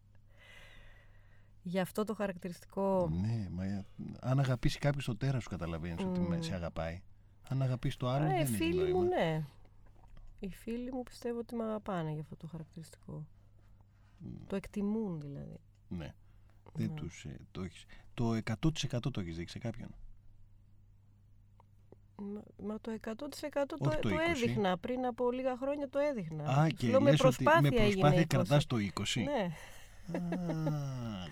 για 1.69 1.83
αυτό 1.83 2.05
το 2.05 2.15
χαρακτηριστικό. 2.15 3.09
Ναι, 3.21 3.49
μα 3.51 3.65
ε, 3.65 3.85
αν 4.21 4.39
αγαπήσει 4.39 4.79
κάποιος 4.79 5.05
το 5.05 5.17
τέρας 5.17 5.43
σου, 5.43 5.49
καταλαβαίνεις 5.49 6.05
mm. 6.05 6.09
ότι 6.09 6.45
σε 6.45 6.55
αγαπάει. 6.55 7.03
Αν 7.49 7.63
αγαπήσει 7.63 7.99
το 7.99 8.09
άλλο, 8.09 8.25
Α, 8.25 8.29
δεν 8.29 8.37
ε, 8.37 8.41
είναι 8.41 8.57
φίλοι 8.57 8.95
μου, 8.95 9.03
ναι. 9.03 9.45
Οι 10.39 10.49
φίλοι 10.49 10.93
μου 10.93 11.03
πιστεύω 11.03 11.39
ότι 11.39 11.55
με 11.55 11.65
αγαπάνε 11.65 12.11
για 12.11 12.21
αυτό 12.21 12.37
το 12.37 12.47
χαρακτηριστικό. 12.47 13.27
Mm. 14.25 14.27
Το 14.47 14.57
εκτιμούν 14.57 15.21
δηλαδή. 15.21 15.61
Ναι. 15.89 16.15
Δεν 16.73 16.91
mm. 16.93 16.95
τους, 16.95 17.25
ε, 17.25 17.37
το, 17.51 17.63
έχεις, 17.63 17.85
το 18.15 18.39
100% 18.45 18.99
το 19.13 19.21
έχεις 19.21 19.37
δείξει 19.37 19.53
σε 19.53 19.59
κάποιον. 19.59 19.95
Μα, 22.17 22.43
μα 22.67 22.81
το 22.81 22.99
100% 23.05 23.11
το, 23.67 23.77
το, 23.77 23.99
το, 24.01 24.09
έδειχνα. 24.31 24.79
Πριν 24.79 25.07
από 25.07 25.31
λίγα 25.31 25.57
χρόνια 25.57 25.89
το 25.89 25.99
έδειχνα. 25.99 26.45
Α, 26.45 26.69
και 26.69 26.89
Λό, 26.89 27.01
με 27.01 27.13
προσπάθεια, 27.13 27.85
ότι 27.87 27.99
με 27.99 28.25
προσπάθεια 28.29 28.67
το 28.67 28.77
20. 28.77 29.23
Ναι. 29.25 29.53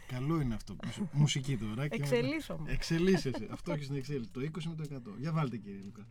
Καλό 0.06 0.40
είναι 0.40 0.54
αυτό. 0.54 0.76
Μουσική 1.12 1.56
τώρα. 1.56 1.86
Εξελίσσομαι. 1.90 2.72
Εξελίσσεσαι. 2.72 3.48
αυτό 3.50 3.72
έχεις 3.72 3.88
να 3.90 3.96
εξέλιξη. 3.96 4.30
Το 4.32 4.40
20 4.40 4.62
με 4.64 4.74
το 4.74 5.10
100. 5.12 5.18
Για 5.18 5.32
βάλτε 5.32 5.56
κύριε 5.56 5.80
Λουκά. 5.84 6.06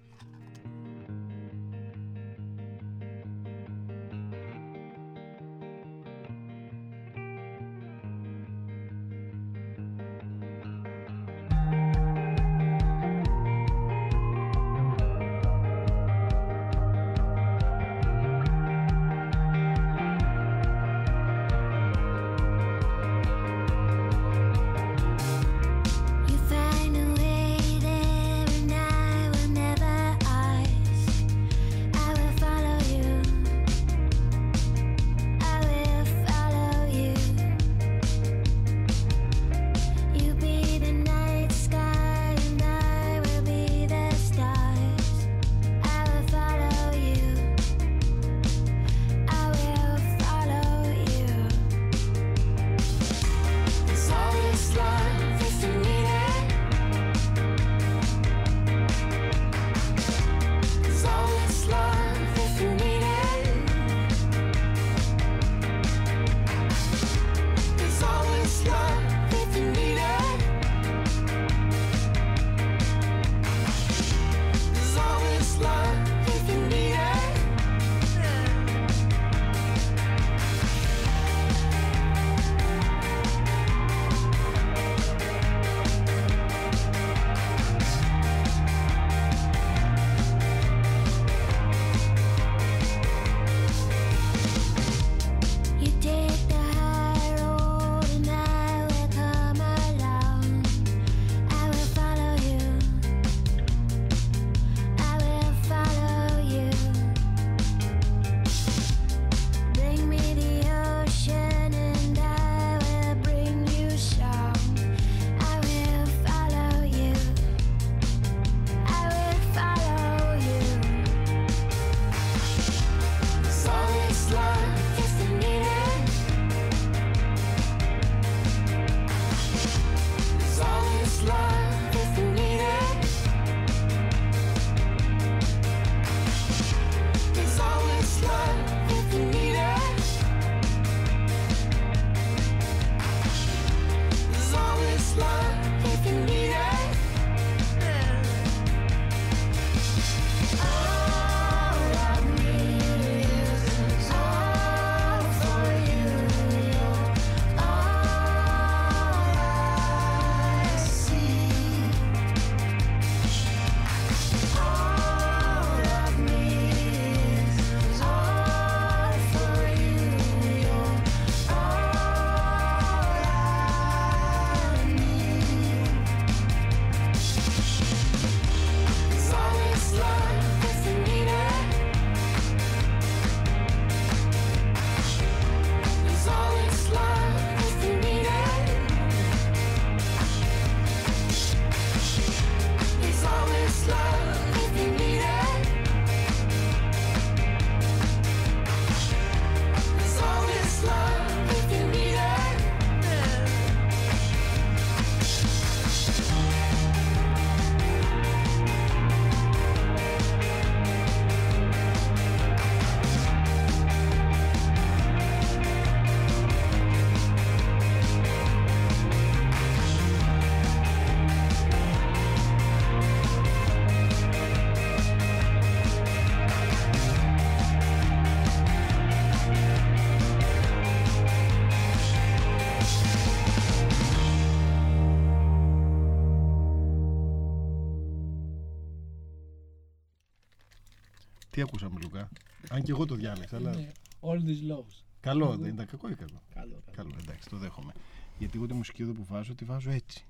Τι 241.55 241.61
ακούσαμε, 241.61 241.99
Λουκά; 242.01 242.29
Αν 242.69 242.81
και 242.81 242.91
εγώ 242.91 243.05
το 243.05 243.15
διάλεξα, 243.15 243.55
αλλά. 243.55 243.75
Ναι, 243.75 243.91
all 244.19 244.35
these 244.35 244.71
loves. 244.71 245.03
Καλό, 245.19 245.55
ναι. 245.55 245.63
δεν 245.63 245.73
ήταν 245.73 245.85
κακό 245.85 246.09
ή 246.09 246.15
καλό. 246.15 246.41
Καλό, 246.53 246.83
καλό. 246.95 247.15
εντάξει, 247.21 247.49
το 247.49 247.57
δέχομαι. 247.57 247.93
Γιατί 248.37 248.57
εγώ 248.57 248.65
τη 248.65 248.73
μουσική 248.73 249.01
εδώ 249.01 249.11
που 249.11 249.25
βάζω, 249.29 249.55
τη 249.55 249.65
βάζω 249.65 249.91
έτσι. 249.91 250.25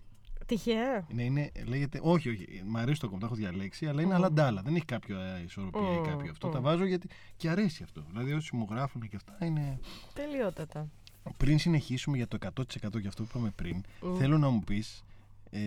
Τυχαία; 0.46 1.08
Ναι, 1.13 1.24
είναι, 1.24 1.51
λέγεται, 1.65 2.00
όχι, 2.03 2.29
όχι, 2.29 2.63
μ' 2.65 2.77
αρέσει 2.77 3.00
το 3.00 3.05
κομμάτι, 3.08 3.25
έχω 3.25 3.36
διαλέξει, 3.36 3.88
αλλά 3.88 4.01
είναι 4.01 4.13
mm. 4.13 4.17
αλαντάλα. 4.17 4.62
Δεν 4.62 4.75
έχει 4.75 4.86
κάποια 4.86 5.20
ε, 5.20 5.44
ισορροπία 5.44 5.94
ή 5.94 6.01
κάποιο 6.08 6.32
αυτό. 6.32 6.50
Τα 6.50 6.62
βάζω 6.62 6.86
γιατί 6.86 7.10
και 7.38 7.50
αρέσει 7.50 7.84
αυτό. 7.84 8.05
Δηλαδή, 8.10 8.34
όσοι 8.34 8.55
μου 8.55 8.67
γράφουν 8.70 9.01
και 9.01 9.15
αυτά 9.15 9.46
είναι. 9.46 9.79
Τελειότατα. 10.13 10.89
Πριν 11.38 11.60
συνεχίσουμε 11.60 12.17
για 12.17 12.27
το 12.27 12.38
100% 12.41 13.00
για 13.00 13.10
αυτό 13.10 13.24
που 13.24 13.29
είπαμε 13.32 13.51
πριν, 13.55 13.84
θέλω 14.17 14.38
να 14.38 14.50
μου 14.50 14.63
πεις 14.63 15.03
ε, 15.50 15.60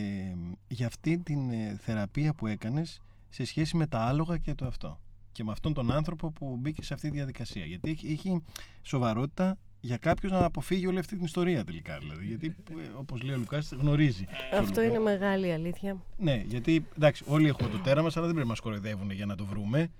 για 0.68 0.86
αυτή 0.86 1.18
την 1.18 1.50
ε, 1.50 1.78
θεραπεία 1.80 2.34
που 2.34 2.46
έκανες 2.46 3.00
σε 3.28 3.44
σχέση 3.44 3.76
με 3.76 3.86
τα 3.86 4.00
άλογα 4.00 4.36
και 4.36 4.54
το 4.54 4.66
αυτό. 4.66 4.98
Και 5.38 5.44
με 5.44 5.52
αυτόν 5.52 5.72
τον 5.74 5.90
άνθρωπο 5.92 6.30
που 6.30 6.56
μπήκε 6.60 6.82
σε 6.82 6.94
αυτή 6.94 7.08
τη 7.10 7.16
διαδικασία. 7.16 7.64
Γιατί 7.64 7.90
έχει, 7.90 8.06
έχει 8.12 8.42
σοβαρότητα 8.82 9.56
για 9.80 9.96
κάποιο 9.96 10.30
να 10.30 10.44
αποφύγει 10.44 10.86
όλη 10.86 10.98
αυτή 10.98 11.16
την 11.16 11.24
ιστορία 11.24 11.64
τελικά. 11.64 11.98
Δηλαδή, 11.98 12.26
γιατί, 12.26 12.56
όπως 12.98 13.22
λέει 13.22 13.34
ο 13.34 13.38
Λουκάς, 13.38 13.72
γνωρίζει. 13.72 14.24
τον 14.50 14.58
Αυτό 14.58 14.80
Λουκά. 14.80 14.94
είναι 14.94 14.98
μεγάλη 15.02 15.52
αλήθεια. 15.52 15.96
Ναι, 16.16 16.42
γιατί 16.46 16.86
εντάξει, 16.96 17.24
όλοι 17.26 17.48
έχουμε 17.48 17.68
το 17.68 17.78
τέρα 17.78 18.02
μα, 18.02 18.08
αλλά 18.14 18.24
δεν 18.26 18.34
πρέπει 18.34 18.38
να 18.38 18.44
μας 18.44 18.60
κοροϊδεύουν 18.60 19.10
για 19.10 19.26
να 19.26 19.34
το 19.36 19.44
βρούμε. 19.46 19.90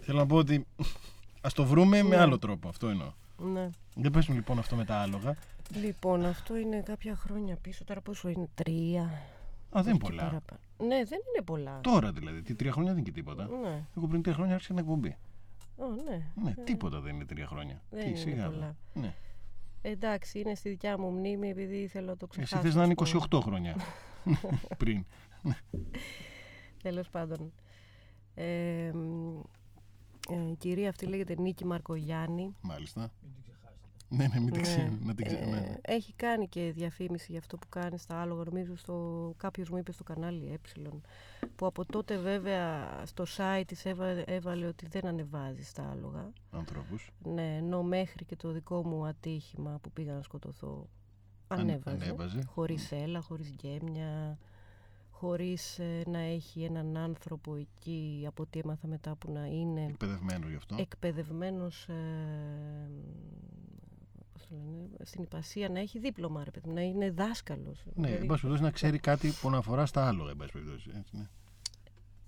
Θέλω 0.00 0.18
να 0.18 0.26
πω 0.26 0.36
ότι 0.36 0.66
ας 1.40 1.52
το 1.52 1.64
βρούμε 1.64 2.02
με 2.02 2.08
Ναι. 2.08 2.16
άλλο 2.22 2.38
τρόπο. 2.38 2.68
Αυτό 2.68 2.88
εννοώ. 2.88 3.12
Ναι. 3.52 3.70
Δεν 3.94 4.10
πες 4.10 4.26
μου 4.26 4.34
λοιπόν 4.34 4.58
αυτό 4.58 4.76
με 4.76 4.84
τα 4.84 4.96
άλογα. 4.96 5.36
Λοιπόν, 5.74 6.24
αυτό 6.24 6.56
είναι 6.56 6.82
κάποια 6.84 7.16
χρόνια 7.16 7.56
πίσω. 7.56 7.84
Τώρα 7.84 8.00
πόσο 8.00 8.28
είναι, 8.28 8.48
τρία. 8.54 9.02
Α, 9.02 9.82
δεν 9.82 9.82
είναι 9.82 9.90
όχι 9.90 9.98
και 9.98 10.06
πολλά. 10.08 10.22
παραπάνω. 10.22 10.60
Ναι, 10.86 11.04
δεν 11.04 11.18
είναι 11.28 11.44
πολλά. 11.44 11.80
Τώρα 11.80 12.12
δηλαδή. 12.12 12.42
Τι 12.42 12.54
τρία 12.54 12.72
χρόνια 12.72 12.92
δεν 12.92 13.00
είναι 13.00 13.10
και 13.10 13.16
τίποτα. 13.16 13.48
Ναι. 13.62 13.86
Εγώ 13.96 14.06
πριν 14.06 14.22
τρία 14.22 14.34
χρόνια 14.34 14.54
άρχισα 14.54 14.74
την 14.74 14.82
εκπομπή. 14.82 15.16
Ω, 15.76 15.84
ναι. 15.86 16.32
Ναι, 16.42 16.54
τίποτα 16.64 17.00
δεν 17.00 17.14
είναι 17.14 17.24
τρία 17.24 17.46
χρόνια. 17.46 17.82
Δεν 17.90 18.00
Τι, 18.02 18.08
είναι 18.08 18.16
σιγά, 18.16 18.50
πολλά. 18.50 18.76
Ναι. 18.94 19.14
Εντάξει, 19.82 20.38
είναι 20.38 20.54
στη 20.54 20.68
δικιά 20.68 20.98
μου 20.98 21.10
μνήμη 21.10 21.48
επειδή 21.48 21.86
θέλω 21.86 22.06
να 22.06 22.16
το 22.16 22.26
ξεχάσω. 22.26 22.56
Εσύ 22.56 22.66
θες 22.66 22.74
να 22.74 22.84
είναι 22.84 22.94
ας 22.98 23.10
πούμε. 23.10 23.24
28 23.30 23.40
χρόνια 23.42 23.76
πριν. 24.78 25.04
Τέλος 26.82 27.08
πάντων. 27.08 27.52
Ε, 28.34 28.90
μ, 28.94 29.40
ε, 30.30 30.50
η 30.50 30.54
κυρία 30.58 30.88
αυτή 30.88 31.06
λέγεται 31.06 31.34
Νίκη 31.38 31.64
Μαρκογιάννη. 31.64 32.54
Μάλιστα. 32.60 33.12
Ναι, 34.16 34.26
ναι, 34.26 34.40
μην 34.40 34.52
την 34.52 34.62
ξέρω. 34.62 34.98
Να 35.02 35.14
την 35.14 35.26
ξέρω. 35.26 35.42
Ε, 35.42 35.46
ναι, 35.46 35.60
ναι. 35.60 35.76
έχει 35.82 36.12
κάνει 36.12 36.48
και 36.48 36.72
διαφήμιση 36.74 37.26
για 37.30 37.38
αυτό 37.38 37.56
που 37.56 37.68
κάνει 37.68 37.98
στα 37.98 38.20
άλογα. 38.20 38.42
Νομίζω 38.44 38.76
στο, 38.76 39.34
κάποιος 39.36 39.70
μου 39.70 39.76
είπε 39.76 39.92
στο 39.92 40.04
κανάλι 40.04 40.52
Ε. 40.52 40.88
Που 41.56 41.66
από 41.66 41.84
τότε 41.86 42.16
βέβαια 42.16 43.00
στο 43.04 43.24
site 43.36 43.62
της 43.66 43.84
έβαλε, 43.84 44.22
έβαλε 44.26 44.66
ότι 44.66 44.86
δεν 44.86 45.06
ανεβάζει 45.06 45.64
στα 45.64 45.90
άλογα. 45.90 46.32
Ανθρώπους. 46.50 47.10
Ναι, 47.24 47.56
ενώ 47.56 47.82
μέχρι 47.82 48.24
και 48.24 48.36
το 48.36 48.50
δικό 48.50 48.86
μου 48.86 49.06
ατύχημα 49.06 49.78
που 49.82 49.90
πήγα 49.90 50.12
να 50.12 50.22
σκοτωθώ 50.22 50.88
ανέβαζε. 51.48 52.04
ανέβαζε. 52.04 52.44
Χωρίς 52.46 52.92
έλα, 52.92 53.20
χωρίς 53.20 53.50
γκέμια, 53.50 54.38
χωρίς 55.10 55.78
ε, 55.78 56.02
να 56.06 56.18
έχει 56.18 56.62
έναν 56.62 56.96
άνθρωπο 56.96 57.54
εκεί, 57.54 58.24
από 58.26 58.42
ό,τι 58.42 58.58
έμαθα 58.58 58.86
μετά 58.86 59.14
που 59.14 59.32
να 59.32 59.46
είναι 59.46 59.84
Εκπαιδευμένος 59.84 60.50
γι' 60.50 60.56
αυτό. 60.56 60.76
εκπαιδευμένος 60.78 61.88
ε, 61.88 61.94
πώς 64.48 64.58
το 64.58 64.64
λένε, 64.70 64.88
στην 65.04 65.22
υπασία 65.22 65.68
να 65.68 65.78
έχει 65.80 65.98
δίπλωμα, 65.98 66.44
ρε 66.44 66.50
παιδί, 66.50 66.68
μου, 66.68 66.74
να 66.74 66.80
είναι 66.82 67.10
δάσκαλος. 67.10 67.82
Ναι, 67.84 67.92
Δηλαδή, 68.06 68.12
εν 68.22 68.26
πάση 68.26 68.40
περιπτώσει 68.40 68.62
να 68.62 68.70
ξέρει 68.70 68.98
κάτι 68.98 69.30
που 69.40 69.50
να 69.50 69.56
αφορά 69.58 69.86
στα 69.86 70.08
άλογα, 70.08 70.30
εν 70.30 70.36
πάση 70.36 70.52
περιπτώσει. 70.52 70.90
Έτσι, 70.98 71.16
ναι. 71.16 71.28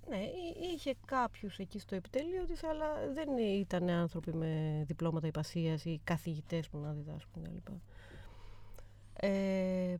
Ναι, 0.08 0.16
εί- 0.16 0.74
είχε 0.74 0.94
κάποιους 1.06 1.58
εκεί 1.58 1.78
στο 1.78 1.94
επιτέλειο 1.94 2.44
της, 2.44 2.64
αλλά 2.64 2.86
δεν 3.14 3.28
ήταν 3.58 3.88
άνθρωποι 3.88 4.32
με 4.34 4.82
διπλώματα 4.86 5.26
υπασίας 5.26 5.84
ή 5.84 6.00
καθηγητές 6.04 6.68
που 6.68 6.78
να 6.78 6.92
διδάσκουν 6.92 7.42
κλπ. 7.42 7.68
Ε, 9.20 9.94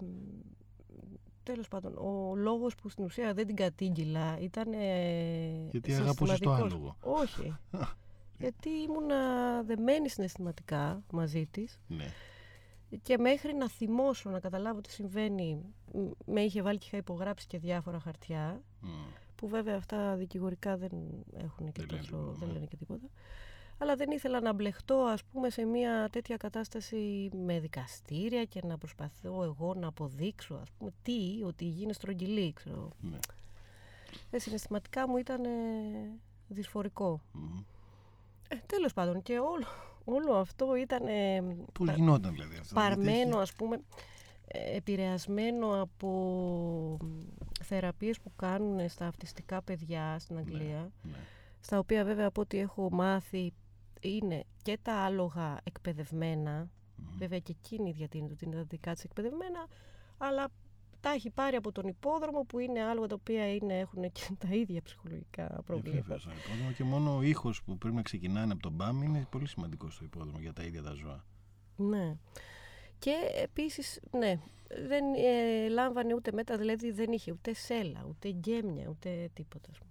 τέλος 1.42 1.68
πάντων, 1.68 1.96
ο 1.96 2.34
λόγος 2.36 2.74
που 2.74 2.88
στην 2.88 3.04
ουσία 3.04 3.34
δεν 3.34 3.46
την 3.46 3.56
κατήγγυλα 3.56 4.38
ήταν 4.40 4.72
ε, 4.72 5.68
Γιατί 5.70 5.94
αγαπούσες 5.94 6.38
το 6.38 6.54
συναισθηματικός. 6.54 6.72
άλογο. 6.72 6.96
Όχι. 7.00 7.56
γιατί 8.38 8.68
ήμουνα 8.68 9.62
δεμένη 9.62 10.08
συναισθηματικά 10.08 11.02
μαζί 11.12 11.46
της 11.50 11.80
ναι. 11.86 12.06
και 13.02 13.18
μέχρι 13.18 13.54
να 13.54 13.68
θυμώσω, 13.68 14.30
να 14.30 14.40
καταλάβω 14.40 14.80
τι 14.80 14.90
συμβαίνει, 14.90 15.60
μ, 15.92 16.10
με 16.26 16.40
είχε 16.40 16.62
βάλει 16.62 16.78
και 16.78 16.86
είχα 16.86 16.96
υπογράψει 16.96 17.46
και 17.46 17.58
διάφορα 17.58 18.00
χαρτιά 18.00 18.62
Μμ. 18.80 18.88
που 19.36 19.48
βέβαια 19.48 19.76
αυτά 19.76 20.16
δικηγορικά 20.16 20.76
δεν 20.76 20.90
έχουν 21.32 21.72
και 21.72 21.82
Δεν 21.82 21.86
λένε 21.90 22.00
τόσο, 22.00 22.16
τίποτα, 22.16 22.32
δεν 22.38 22.48
ναι. 22.48 22.54
λένε 22.54 22.66
και 22.66 22.76
τίποτα. 22.76 23.06
Αλλά 23.78 23.96
δεν 23.96 24.10
ήθελα 24.10 24.40
να 24.40 24.52
μπλεχτώ 24.52 24.96
ας 24.96 25.24
πούμε 25.24 25.50
σε 25.50 25.64
μια 25.64 26.08
τέτοια 26.12 26.36
κατάσταση 26.36 27.30
με 27.44 27.60
δικαστήρια 27.60 28.44
και 28.44 28.60
να 28.64 28.78
προσπαθώ 28.78 29.42
εγώ 29.42 29.74
να 29.74 29.86
αποδείξω 29.88 30.54
ας 30.54 30.70
πούμε 30.78 30.90
τι, 31.02 31.42
ότι 31.44 31.64
η 31.64 31.68
γη 31.68 31.82
είναι 31.82 31.92
στρογγυλή, 31.92 32.52
ξέρω. 32.52 32.90
Ναι. 33.00 33.18
Ε, 34.30 34.38
συναισθηματικά 34.38 35.08
μου 35.08 35.16
ήταν 35.16 35.44
ε, 35.44 35.48
δυσφορικό. 36.48 37.20
Μμ. 37.32 37.58
Ε, 38.48 38.56
τέλος 38.66 38.92
πάντων 38.92 39.22
και 39.22 39.38
όλο, 39.38 39.66
όλο 40.04 40.32
αυτό 40.34 40.76
ήταν 40.76 41.06
ε, 41.06 41.40
Πώς 41.72 41.86
πα- 41.86 41.92
γινόταν 41.94 42.32
δηλαδή 42.32 42.56
αυτό. 42.56 42.74
γιατί 42.80 42.94
παρμένο 42.96 43.28
έχει- 43.30 43.38
ας 43.40 43.52
πούμε 43.52 43.80
ε, 44.48 44.76
επηρεασμένο 44.76 45.80
από 45.82 46.08
μ, 47.02 47.06
θεραπείες 47.62 48.20
που 48.20 48.32
κάνουν 48.36 48.88
στα 48.88 49.06
αυτιστικά 49.06 49.62
παιδιά 49.62 50.18
στην 50.18 50.38
Αγγλία 50.38 50.90
Ναι. 51.02 51.16
στα 51.60 51.78
οποία 51.78 52.04
βέβαια 52.04 52.26
από 52.26 52.40
ό,τι 52.40 52.58
έχω 52.58 52.88
μάθει 52.92 53.52
είναι 54.00 54.44
και 54.62 54.78
τα 54.82 54.94
άλογα 54.94 55.58
εκπαιδευμένα 55.64 56.68
Μμ. 56.96 57.18
βέβαια 57.18 57.38
και 57.38 57.54
εκείνη 57.62 57.90
διατείνεται 57.92 58.32
ότι 58.32 58.44
είναι 58.44 58.56
τα 58.56 58.62
δικά 58.62 58.92
της 58.94 59.04
εκπαιδευμένα 59.04 59.66
αλλά 60.18 60.48
τα 61.06 61.12
έχει 61.12 61.30
πάρει 61.30 61.56
από 61.56 61.72
τον 61.72 61.86
υπόδρομο 61.86 62.42
που 62.42 62.58
είναι 62.58 62.82
άλογα 62.84 63.06
τα 63.06 63.14
οποία 63.14 63.54
είναι, 63.54 63.78
έχουν 63.78 64.12
και 64.12 64.22
τα 64.48 64.54
ίδια 64.54 64.82
ψυχολογικά 64.82 65.42
Ε, 65.42 65.56
προβλήματα. 65.66 66.00
βέβαια, 66.02 66.18
στο 66.18 66.30
υπόδρομο 66.30 66.72
και 66.72 66.84
μόνο 66.84 67.16
ο 67.16 67.22
ήχος 67.22 67.62
που 67.62 67.78
πρέπει 67.78 67.94
να 67.96 68.02
ξεκινάνε 68.02 68.52
από 68.52 68.62
τον 68.62 68.72
μπαμ 68.72 69.02
είναι 69.02 69.26
πολύ 69.30 69.46
σημαντικό 69.48 69.90
στο 69.90 70.04
υπόδρομο 70.04 70.38
για 70.38 70.52
τα 70.52 70.62
ίδια 70.62 70.82
τα 70.82 70.92
ζώα. 70.92 71.24
Ναι. 71.76 72.16
Και 72.98 73.14
επίσης, 73.42 74.00
ναι, 74.10 74.38
δεν 74.88 75.04
ε, 75.16 75.68
λάμβανε 75.68 76.14
ούτε 76.14 76.32
μέτρα, 76.32 76.56
δηλαδή 76.56 76.90
δεν 76.90 77.12
είχε 77.12 77.32
ούτε 77.32 77.52
σέλα, 77.54 78.06
ούτε 78.08 78.30
γκέμια, 78.30 78.88
ούτε 78.88 79.30
τίποτα. 79.32 79.68
ας 79.70 79.78
πούμε. 79.78 79.90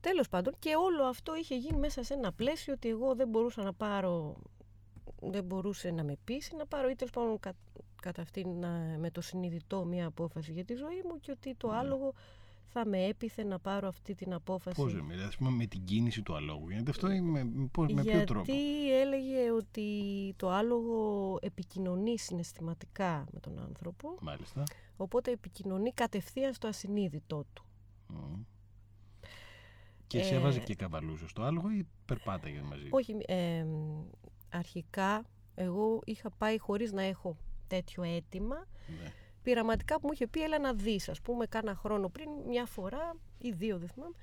Τέλος 0.00 0.28
πάντων, 0.28 0.54
και 0.58 0.74
όλο 0.76 1.04
αυτό 1.04 1.36
είχε 1.36 1.56
γίνει 1.56 1.78
μέσα 1.78 2.02
σε 2.02 2.14
ένα 2.14 2.32
πλαίσιο 2.32 2.72
ότι 2.72 2.88
εγώ 2.88 3.14
δεν 3.14 3.28
μπορούσα 3.28 3.62
να 3.62 3.72
πάρω, 3.72 4.36
δεν 5.20 5.44
μπορούσε 5.44 5.90
να 5.90 6.04
με 6.04 6.16
πείσει, 6.24 6.56
να 6.56 6.66
πάρω 6.66 6.88
ή 6.88 6.94
τέλος 6.94 7.12
πάντων 7.12 7.40
κα, 7.40 7.52
κατά 8.08 8.22
αυτήν 8.22 8.48
να- 8.58 8.96
με 8.98 9.10
το 9.10 9.20
συνειδητό 9.20 9.84
μια 9.84 10.06
απόφαση 10.06 10.52
για 10.52 10.64
τη 10.64 10.74
ζωή 10.74 11.02
μου 11.08 11.20
και 11.20 11.30
ότι 11.30 11.54
το 11.54 11.68
Ναι. 11.70 11.76
άλογο 11.76 12.12
θα 12.68 12.86
με 12.86 13.04
έπιθε 13.04 13.44
να 13.44 13.58
πάρω 13.58 13.88
αυτή 13.88 14.14
την 14.14 14.32
απόφαση. 14.34 14.76
Πώς 14.80 14.92
δηλαδή, 14.94 15.22
ας 15.22 15.36
πούμε 15.36 15.50
με 15.50 15.66
την 15.66 15.84
κίνηση 15.84 16.22
του 16.22 16.34
αλόγου. 16.34 16.68
Γιατί 16.70 16.90
αυτό 16.90 17.10
είναι 17.10 17.30
με, 17.30 17.44
με, 17.44 17.66
πώς- 17.72 17.92
με 17.92 18.02
ποιο 18.02 18.10
Γιατί 18.10 18.26
τρόπο. 18.26 18.52
έλεγε 19.02 19.50
ότι 19.52 19.84
το 20.36 20.50
άλογο 20.50 21.38
επικοινωνεί 21.40 22.18
συναισθηματικά 22.18 23.26
με 23.32 23.40
τον 23.40 23.58
άνθρωπο, 23.58 24.16
Μάλιστα. 24.20 24.62
οπότε 24.96 25.30
επικοινωνεί 25.30 25.92
κατευθείαν 25.92 26.52
στο 26.52 26.68
ασυνείδητό 26.68 27.44
του. 27.52 27.64
Μμ. 28.08 28.42
Και 30.06 30.22
σε 30.22 30.34
Ε, 30.34 30.36
έβαζε 30.36 30.58
και 30.60 30.74
καβαλούσες 30.74 31.30
στο 31.30 31.42
άλογο 31.42 31.70
ή 31.70 31.86
περπάταγε 32.06 32.60
μαζί; 32.60 32.86
Όχι, 32.90 33.16
ε, 33.26 33.66
αρχικά 34.50 35.24
εγώ 35.54 36.00
είχα 36.04 36.30
πάει 36.30 36.58
χωρίς 36.58 36.92
να 36.92 37.02
έχω 37.02 37.36
τέτοιο 37.68 38.02
αίτημα. 38.02 38.66
Ναι. 38.86 39.12
Πειραματικά 39.42 39.94
που 39.94 40.06
μου 40.06 40.12
είχε 40.12 40.26
πει 40.26 40.42
έλα 40.42 40.58
να 40.58 40.72
δεις, 40.72 41.08
ας 41.08 41.20
πούμε, 41.20 41.46
κάνα 41.46 41.74
χρόνο 41.74 42.08
πριν, 42.08 42.30
μια 42.46 42.66
φορά 42.66 43.16
ή 43.38 43.50
δύο 43.50 43.78
δεν 43.78 43.88
θυμάμαι, 43.88 44.14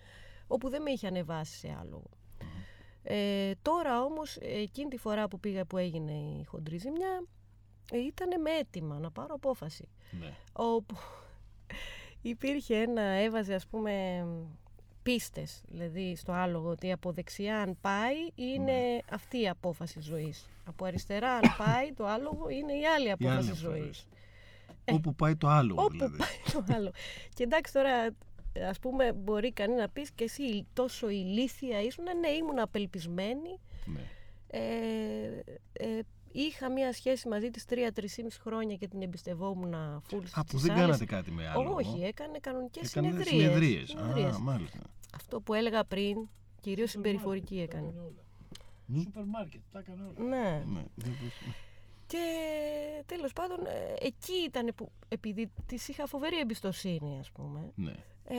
όπου 0.48 0.70
δεν 0.70 0.82
με 0.82 0.92
είχε 0.92 1.08
ανεβάσει 1.08 1.58
σε 1.58 1.78
άλογο. 1.80 2.10
Ε, 3.04 3.52
τώρα 3.62 4.04
όμως, 4.04 4.38
εκείνη 4.42 4.90
τη 4.90 4.98
φορά 4.98 5.28
που 5.28 5.40
πήγα 5.40 5.66
που 5.66 5.78
έγινε 5.78 6.12
η 6.12 6.44
χοντρή 6.44 6.78
ζημιά, 6.78 7.24
ήταν 7.94 8.42
με 8.42 8.52
αίτημα 8.52 9.00
να 9.00 9.12
πάρω 9.12 9.34
απόφαση. 9.34 9.88
Ναι. 10.20 10.34
όπου 10.54 10.96
υπήρχε 12.22 12.76
ένα, 12.76 13.02
έβαζε 13.02 13.54
ας 13.54 13.68
πούμε 13.68 14.26
πίστες, 15.06 15.62
δηλαδή 15.68 16.16
στο 16.16 16.32
άλογο 16.32 16.70
ότι 16.70 16.92
από 16.92 17.12
δεξιά 17.12 17.58
αν 17.60 17.78
πάει 17.82 18.16
είναι 18.36 18.64
Ναι. 18.72 18.98
αυτή 19.12 19.42
η 19.42 19.50
απόφαση 19.50 20.00
ζωής. 20.02 20.50
Από 20.66 20.86
αριστερά 20.86 21.32
αν 21.32 21.42
πάει 21.58 21.94
το 21.94 22.06
άλογο 22.06 22.50
είναι 22.50 22.74
η 22.74 22.86
άλλη 22.96 23.12
απόφαση 23.12 23.38
απόφαση. 23.38 23.60
ζωής. 23.62 24.08
Όπου 24.92 25.16
πάει 25.16 25.36
το 25.36 25.48
άλογο 25.48 25.82
Όπου 25.84 25.92
δηλαδή. 25.92 26.18
πάει 26.18 26.64
το 26.64 26.74
άλλο. 26.74 26.92
Και 27.34 27.44
εντάξει 27.44 27.74
τώρα 27.74 28.10
ας 28.70 28.80
πούμε 28.80 29.14
μπορεί 29.14 29.52
κανείς 29.52 29.78
να 29.78 29.90
πεις 29.90 30.12
και 30.12 30.24
εσύ 30.24 30.66
τόσο 30.74 31.10
ηλίθια 31.10 31.82
ήσουν. 31.82 32.04
Ναι 32.20 32.30
ήμουν 32.30 32.60
απελπισμένη. 32.60 33.60
Ναι. 33.86 34.02
Ε, 34.48 35.44
ε, 35.74 36.00
είχα 36.42 36.72
μία 36.72 36.94
σχέση 36.94 37.28
μαζί 37.28 37.50
της 37.50 37.66
τρία-τρισήμιση 37.66 38.40
χρόνια 38.40 38.76
και 38.76 38.88
την 38.88 39.02
εμπιστευόμουν 39.02 39.74
full 40.10 40.24
Α, 40.34 40.44
που 40.44 40.58
στις 40.58 40.62
δεν 40.62 40.72
άλλες- 40.72 40.86
κάνατε 40.86 41.06
κάτι 41.06 41.32
με 41.32 41.48
άλογο. 41.48 41.76
όχι, 41.76 42.02
έκανε 42.04 42.38
κανονικές 42.40 42.90
Έκανε 42.92 43.08
συνεδρίες. 43.08 43.42
συνεδρίες. 43.42 43.90
Συνεδρίες. 43.90 44.36
Α, 44.36 44.40
μάλιστα. 44.40 44.80
Αυτό 45.16 45.42
που 45.42 45.54
έλεγα 45.54 45.84
πριν, 45.84 46.28
κυρίως 46.62 46.90
συμπεριφορική 46.90 47.60
έκανε. 47.60 47.94
Σούπερ 49.04 49.24
μάρκετ, 49.26 49.62
τα 49.72 49.80
έκανε 49.80 50.02
όλα. 50.02 50.28
Ναι. 50.30 50.64
Ναι. 50.74 50.84
δεν 50.96 51.14
μπορούσα- 51.20 51.56
Και 52.08 52.24
τέλος 53.06 53.34
πάντων 53.34 53.66
ε, 53.66 53.94
εκεί 54.06 54.34
ήταν 54.46 54.72
που 54.76 54.92
επειδή 55.08 55.52
της 55.66 55.88
είχα 55.88 56.06
φοβερή 56.08 56.40
εμπιστοσύνη 56.40 57.20
ας 57.20 57.32
πούμε 57.32 57.72
Ναι. 57.76 57.94
ε, 58.24 58.36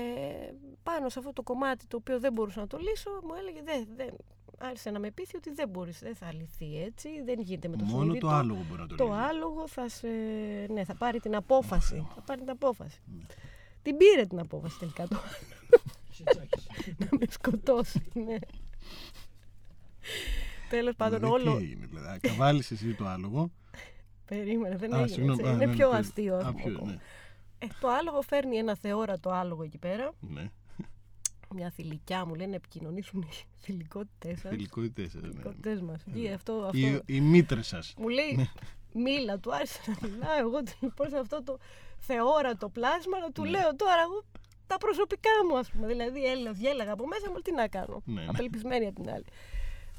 πάνω 0.83 1.09
σε 1.09 1.19
αυτό 1.19 1.33
το 1.33 1.43
κομμάτι 1.43 1.87
το 1.87 1.97
οποίο 1.97 2.21
δεν 2.21 2.33
μπορούσα 2.33 2.61
να 2.61 2.67
το 2.67 2.79
λύσω 2.79 3.11
μου 3.11 3.35
έλεγε 3.39 3.63
δεν, 3.63 3.87
δεν, 3.97 4.17
άρχισε 4.59 4.91
να 4.91 4.99
με 4.99 5.11
πείθει 5.11 5.37
ότι 5.37 5.51
δεν 5.53 5.69
μπορείς, 5.69 5.99
δεν 5.99 6.15
θα 6.15 6.33
λυθεί 6.35 6.83
έτσι, 6.83 7.09
δεν 7.25 7.41
γίνεται 7.41 7.69
με 7.69 7.77
το 7.77 7.85
Μόνο 7.85 8.03
φλοιβίτο. 8.03 8.27
το 8.27 8.33
άλογο 8.33 8.65
μπορεί 8.69 8.81
να 8.81 8.87
το, 8.87 8.95
Το 8.95 9.05
λύσει. 9.05 9.17
άλογο 9.19 9.69
θα, 9.69 9.89
σε, 9.89 10.07
ναι, 10.73 10.85
θα 10.85 10.95
πάρει 10.95 11.21
την 11.21 11.35
απόφαση. 11.37 12.07
Θα 12.15 12.21
πάρει 12.21 12.41
την 12.41 12.51
απόφαση. 12.51 13.01
Ναι. 13.19 13.25
Την 13.83 13.97
πήρε 13.97 14.27
την 14.27 14.39
απόφαση 14.41 14.79
τελικά 14.79 15.07
το 15.09 15.17
να 16.99 17.09
με 17.21 17.27
σκοτώσει. 17.29 18.07
Ναι. 18.15 18.37
Τέλος 20.69 20.95
πάντων 20.97 21.19
Δηλαδή, 21.21 21.35
όλο... 21.49 21.57
Τι 21.57 21.63
έγινε, 21.65 21.87
δηλαδή. 21.87 22.19
Καβάλεις 22.21 22.71
εσύ 22.71 22.95
το 22.95 23.07
άλογο. 23.07 23.51
Περίμενε, 24.25 24.77
δεν 24.77 24.93
Α, 24.93 24.97
έγινε 24.97 25.13
συγγνώμη, 25.13 25.39
έτσι. 25.41 25.53
α, 25.53 25.55
Είναι 25.55 25.67
ναι, 25.67 25.73
πιο 25.75 25.91
ναι, 25.93 25.99
αστείο 25.99 26.37
ας, 26.37 26.45
ακόμα. 26.45 26.63
πιο- 26.65 26.85
ναι. 26.87 26.99
Ε, 27.59 27.67
το 27.81 27.89
άλογο 27.89 28.23
φέρνει 28.23 28.57
ένα 28.57 28.77
θεόρατο 28.77 29.31
άλογο 29.31 29.63
εκεί 29.63 29.79
πέρα. 29.79 30.13
Ναι. 30.21 30.51
Μια 31.55 31.71
θηλυκιά 31.71 32.25
μου 32.25 32.35
λένε 32.35 32.51
να 32.51 32.55
επικοινωνήσουν 32.57 33.21
οι 33.23 33.29
θηλυκότητές 33.61 34.41
σας. 34.41 34.51
Θηλυκότητες 34.51 35.11
σας, 35.11 35.23
ναι. 35.23 35.29
Θηλυκότητές 35.29 35.81
μας. 35.81 36.05
Ή 36.15 36.29
αυτό, 36.29 36.53
αυτό. 36.53 36.79
Οι, 36.79 37.03
οι 37.07 37.21
μήτρες 37.21 37.67
σας. 37.67 37.95
Μου 37.99 38.09
λέει, 38.09 38.35
Ναι. 38.37 38.47
μίλα, 39.03 39.39
του 39.39 39.55
άρεσε 39.55 39.81
να 39.87 40.09
μιλάω. 40.09 40.39
Εγώ 40.39 40.63
του 40.63 40.73
λοιπόν 40.81 41.09
σε 41.09 41.19
αυτό 41.19 41.43
το 41.43 41.59
θεόρατο 41.99 42.69
πλάσμα 42.69 43.19
να 43.19 43.31
του 43.33 43.43
Ναι. 43.43 43.51
λέω 43.51 43.77
τώρα 43.77 44.01
εγώ 44.03 44.25
τα 44.67 44.77
προσωπικά 44.79 45.31
μου, 45.49 45.59
ας 45.59 45.71
πούμε. 45.71 45.87
Δηλαδή, 45.87 46.25
έλα, 46.27 46.53
διέλεγα 46.53 46.93
από 46.93 47.07
μέσα 47.07 47.31
μου, 47.31 47.41
τι 47.41 47.53
να 47.53 47.69
κάνω. 47.69 48.03
Ναι, 48.05 48.21
ναι. 48.21 48.27
Απελπισμένη 48.29 48.87
από 48.87 49.01
την 49.03 49.11
άλλη. 49.11 49.25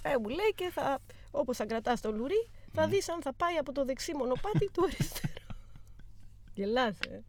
Ε, 0.01 0.17
μου 0.21 0.27
λέει 0.29 0.53
και 0.55 0.69
θα, 0.73 0.99
όπως 1.31 1.57
θα 1.57 1.65
κρατάς 1.65 2.01
το 2.01 2.11
λουρί, 2.11 2.47
θα 2.73 2.81
Ναι. 2.85 2.87
δεις 2.93 3.09
αν 3.09 3.21
θα 3.21 3.33
πάει 3.33 3.55
από 3.57 3.71
το 3.71 3.85
δεξί 3.85 4.13
μονοπάτι 4.15 4.69
του 4.73 4.83
αριστερό. 4.83 5.33
Γελάς, 6.55 6.99
ε. 6.99 7.23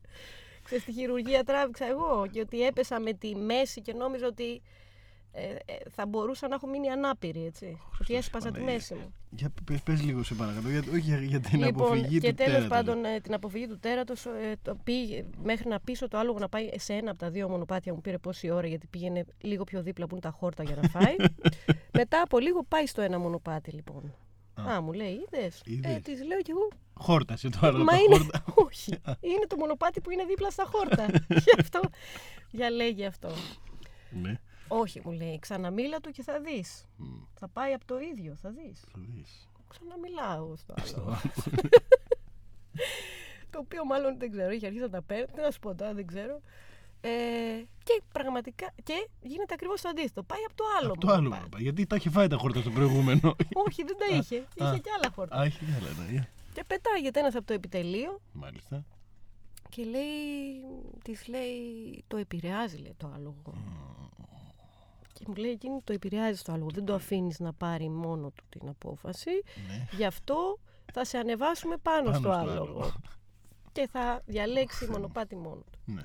Ξέρεις 0.68 0.85
τι 0.85 0.92
χειρουργία 0.92 1.44
τράβηξα 1.44 1.87
εγώ 1.87 2.26
και 2.33 2.40
ότι 2.40 2.62
έπεσα 2.62 3.00
με 3.00 3.12
τη 3.12 3.35
μέση 3.37 3.81
και 3.81 3.92
νόμιζα 3.92 4.26
ότι 4.26 4.62
ε, 5.33 5.42
ε, 5.42 5.76
θα 5.90 6.07
μπορούσα 6.07 6.48
να 6.48 6.54
έχω 6.54 6.66
μείνει 6.66 6.88
ανάπηρη, 6.88 7.44
έτσι. 7.44 7.78
ότι 8.00 8.14
έσπασα 8.14 8.46
τη 8.46 8.52
Παναγία. 8.52 8.74
μέση 8.74 8.94
μου. 8.94 9.14
Για, 9.31 9.52
πες, 9.64 9.83
πες 9.83 10.02
λίγο 10.02 10.22
σε 10.22 10.35
παρακαλώ, 10.35 10.70
για, 10.70 10.78
όχι 10.90 11.00
για, 11.00 11.18
για 11.18 11.40
την 11.40 11.64
λοιπόν, 11.64 11.87
αποφυγή 11.87 12.18
και 12.18 12.28
του 12.28 12.35
τέλος 12.35 12.52
τέρατος. 12.52 12.68
πάντων 12.68 13.04
ε, 13.04 13.20
την 13.20 13.35
αποφυγή 13.35 13.66
του 13.66 13.78
τέρατος 13.78 14.26
ε, 14.26 14.57
το 14.62 14.74
πήγε, 14.85 15.24
μέχρι 15.42 15.68
να 15.68 15.81
πείσω 15.81 16.09
το 16.09 16.18
άλογο 16.18 16.38
να 16.38 16.48
πάει 16.48 16.68
σε 16.76 16.92
ένα 16.92 17.11
από 17.11 17.18
τα 17.18 17.31
δύο 17.31 17.48
μονοπάτια 17.48 17.94
μου 17.94 18.00
πήρε 18.00 18.18
πόση 18.18 18.50
ώρα 18.50 18.66
γιατί 18.66 18.87
πήγαινε 18.87 19.24
λίγο 19.40 19.64
πιο 19.64 19.83
δίπλα 19.83 20.07
που 20.07 20.14
είναι 20.14 20.22
τα 20.22 20.31
χόρτα 20.31 20.62
για 20.62 20.76
να 20.83 20.88
φάει. 20.88 21.16
Μετά 21.98 22.22
από 22.22 22.38
λίγο 22.38 22.64
πάει 22.68 22.87
στο 22.87 23.02
ένα 23.02 23.18
μονοπάτι 23.18 23.70
λοιπόν. 23.70 24.14
Α. 24.59 24.75
Α, 24.77 24.81
μου 24.81 24.92
λέει, 24.92 25.12
είδες. 25.31 25.61
Είδες. 25.64 25.94
Ε, 25.97 25.99
της 25.99 26.25
λέω 26.25 26.40
κι 26.42 26.51
εγώ. 26.51 26.68
Χόρτασε 26.94 27.49
το 27.49 27.59
άλλο. 27.62 27.85
Μα 27.85 27.92
το 27.92 27.99
είναι. 28.05 28.16
χόρτα. 28.18 28.44
Όχι. 28.66 28.90
Είναι 29.21 29.47
το 29.49 29.57
μονοπάτι 29.57 30.01
που 30.01 30.11
είναι 30.11 30.25
δίπλα 30.25 30.51
στα 30.51 30.64
χόρτα. 30.66 31.07
Γι' 31.44 31.61
αυτό. 31.61 31.81
Για 32.51 32.71
λέγει 32.71 33.05
αυτό. 33.05 33.31
ναι. 34.11 34.40
Όχι, 34.68 35.01
μου 35.05 35.11
λέει, 35.12 35.38
ξαναμίλα 35.38 36.01
του 36.01 36.11
και 36.11 36.23
θα 36.23 36.40
δεις. 36.40 36.85
Μμ, 36.97 37.07
Θα 37.35 37.49
πάει 37.49 37.73
από 37.73 37.85
το 37.85 37.99
ίδιο, 37.99 38.35
θα 38.42 38.51
δεις. 38.51 38.81
θα 38.81 38.99
δεις. 39.14 39.49
Ξαναμιλάω 39.68 40.57
στο 40.57 40.75
Στο 40.85 41.01
άλλο. 41.01 41.09
άλλο. 41.11 41.21
το 43.51 43.59
οποίο 43.59 43.85
μάλλον 43.85 44.18
δεν 44.18 44.31
ξέρω, 44.31 44.51
είχε 44.51 44.66
αρχίσει 44.66 44.85
να 44.85 44.90
τα 44.90 45.03
παίρνει. 45.03 45.27
Τι 45.35 45.40
να 45.40 45.51
σου 45.51 45.59
πω 45.59 45.75
τώρα, 45.75 45.94
δεν 45.94 46.07
ξέρω. 46.07 46.40
Ε, 47.00 47.08
και 47.84 48.02
πραγματικά. 48.12 48.70
Και 48.82 49.08
γίνεται 49.22 49.54
ακριβώς 49.54 49.80
το 49.80 49.88
αντίθετο. 49.88 50.22
Πάει 50.22 50.40
από 50.46 50.54
το 50.56 50.64
άλλο. 50.80 50.92
Από 50.92 51.00
το 51.00 51.08
άλλο 51.08 51.16
μονοπάτι. 51.20 51.42
να 51.42 51.48
πάει. 51.48 51.62
Γιατί 51.62 51.87
τα 51.87 51.96
είχε 51.96 52.11
φάει 52.11 52.26
τα 52.26 52.37
χόρτα 52.37 52.61
στο 52.61 52.70
προηγούμενο. 52.70 53.37
Όχι, 53.66 53.82
δεν 53.84 53.96
τα 53.98 54.06
είχε. 54.16 54.37
α. 54.38 54.68
είχε 54.70 54.78
και 54.78 54.90
άλλα 54.98 55.12
χόρτα. 55.14 55.37
Α, 55.37 55.44
έχει 55.44 55.64
άλλα, 55.64 56.11
ναι. 56.12 56.28
Και 56.52 56.64
πετάγεται 56.66 57.20
ένας 57.20 57.34
από 57.34 57.46
το 57.46 57.52
επιτελείο 57.52 58.20
Μάλιστα. 58.32 58.84
και 59.68 59.84
λέει. 59.84 60.04
Της 61.02 61.26
λέει. 61.28 62.04
Το 62.06 62.16
επηρεάζει, 62.16 62.76
λέει 62.76 62.94
το 62.96 63.12
άλογο. 63.14 63.52
Και 65.12 65.24
μου 65.28 65.34
λέει 65.34 65.50
εκείνη 65.50 65.80
το 65.84 65.92
επηρεάζει 65.92 66.42
το 66.42 66.52
άλογο. 66.52 66.68
Δεν 66.74 66.84
το 66.84 66.94
αφήνεις 66.94 67.38
να 67.40 67.52
πάρει 67.52 67.88
μόνο 67.88 68.30
του 68.30 68.44
την 68.48 68.68
απόφαση. 68.68 69.30
Ναι. 69.68 69.87
Γι' 69.96 70.04
αυτό 70.04 70.58
θα 70.92 71.04
σε 71.04 71.18
ανεβάσουμε 71.18 71.76
πάνω, 71.76 72.02
Πάνω 72.11 72.14
στο 72.18 72.28
στο 72.28 72.30
άλογο. 72.38 72.62
άλογο. 72.62 72.92
και 73.72 73.88
θα 73.92 74.22
διαλέξει 74.26 74.87
μονοπάτι 74.90 75.37
μόνο 75.37 75.62
του. 75.72 75.78
ναι. 75.92 76.02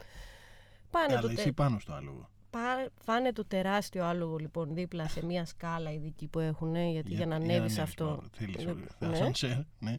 Πάνε 0.93 1.07
το, 1.13 1.17
Αλλά 1.17 1.27
τε- 1.29 1.37
εσύ 1.37 1.53
πάνω 1.53 1.79
στο 1.79 1.93
άλογο. 1.93 2.29
πά- 2.49 2.91
πάνε 3.05 3.31
το 3.33 3.45
τεράστιο 3.45 4.05
άλογο 4.05 4.35
λοιπόν 4.37 4.73
δίπλα 4.73 5.07
σε 5.07 5.25
μια 5.25 5.45
σκάλα 5.45 5.91
ειδική 5.91 6.27
που 6.27 6.39
έχουν 6.39 6.75
γιατί 6.75 7.13
για, 7.13 7.25
να 7.25 7.35
ανέβεις 7.35 7.55
ανέβεις 7.55 7.79
αυτό. 7.79 8.05
πάνω. 8.05 8.29
Θέλεις 8.33 8.65
Ναι, 8.65 8.71
ωραία. 8.71 8.85
ναι. 8.99 9.07
Ασανσέρ, 9.07 9.57
ναι. 9.79 9.95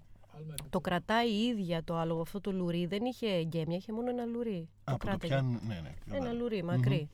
Το 0.70 0.80
κρατάει 0.80 1.30
η 1.30 1.44
ίδια 1.46 1.84
το 1.84 1.96
άλογο 1.96 2.20
αυτό 2.20 2.40
το 2.40 2.52
λουρί. 2.52 2.86
Δεν 2.86 3.04
είχε 3.04 3.42
γκέμια, 3.44 3.76
είχε 3.76 3.92
μόνο 3.92 4.10
ένα 4.10 4.24
λουρί. 4.24 4.68
Α, 4.84 4.92
που 4.92 4.98
το 4.98 5.06
κράταγε. 5.06 5.32
πιάνουν, 5.32 5.60
ναι, 5.66 5.74
ναι. 5.74 5.78
Ένα 5.88 5.94
κατάλαβα. 6.10 6.32
λουρί, 6.32 6.62
μακρύ. 6.64 7.08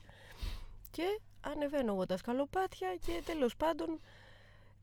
Και 0.90 1.20
ανεβαίνω 1.40 1.92
εγώ 1.92 2.06
τα 2.06 2.16
σκαλοπάτια 2.16 2.88
και 3.06 3.22
τέλος 3.24 3.56
πάντων 3.56 4.00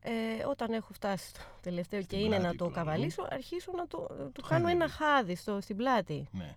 ε, 0.00 0.10
όταν 0.48 0.72
έχω 0.72 0.92
φτάσει 0.92 1.28
στο 1.28 1.40
τελευταίο 1.60 2.00
και 2.00 2.04
Στην 2.06 2.18
είναι 2.18 2.34
να 2.36 2.40
πλάτη 2.40 2.56
το 2.56 2.64
του 2.64 2.70
άλογου. 2.70 2.84
καβαλήσω, 2.90 3.26
αρχίσω 3.30 3.72
να 3.76 3.86
το, 3.86 3.98
του 4.32 4.42
κάνω 4.48 4.64
χαϊδεύεις. 4.66 4.72
ένα 4.74 4.88
χάδι 4.88 5.34
στο, 5.34 5.60
στην 5.60 5.76
πλάτη. 5.76 6.28
Ναι, 6.32 6.56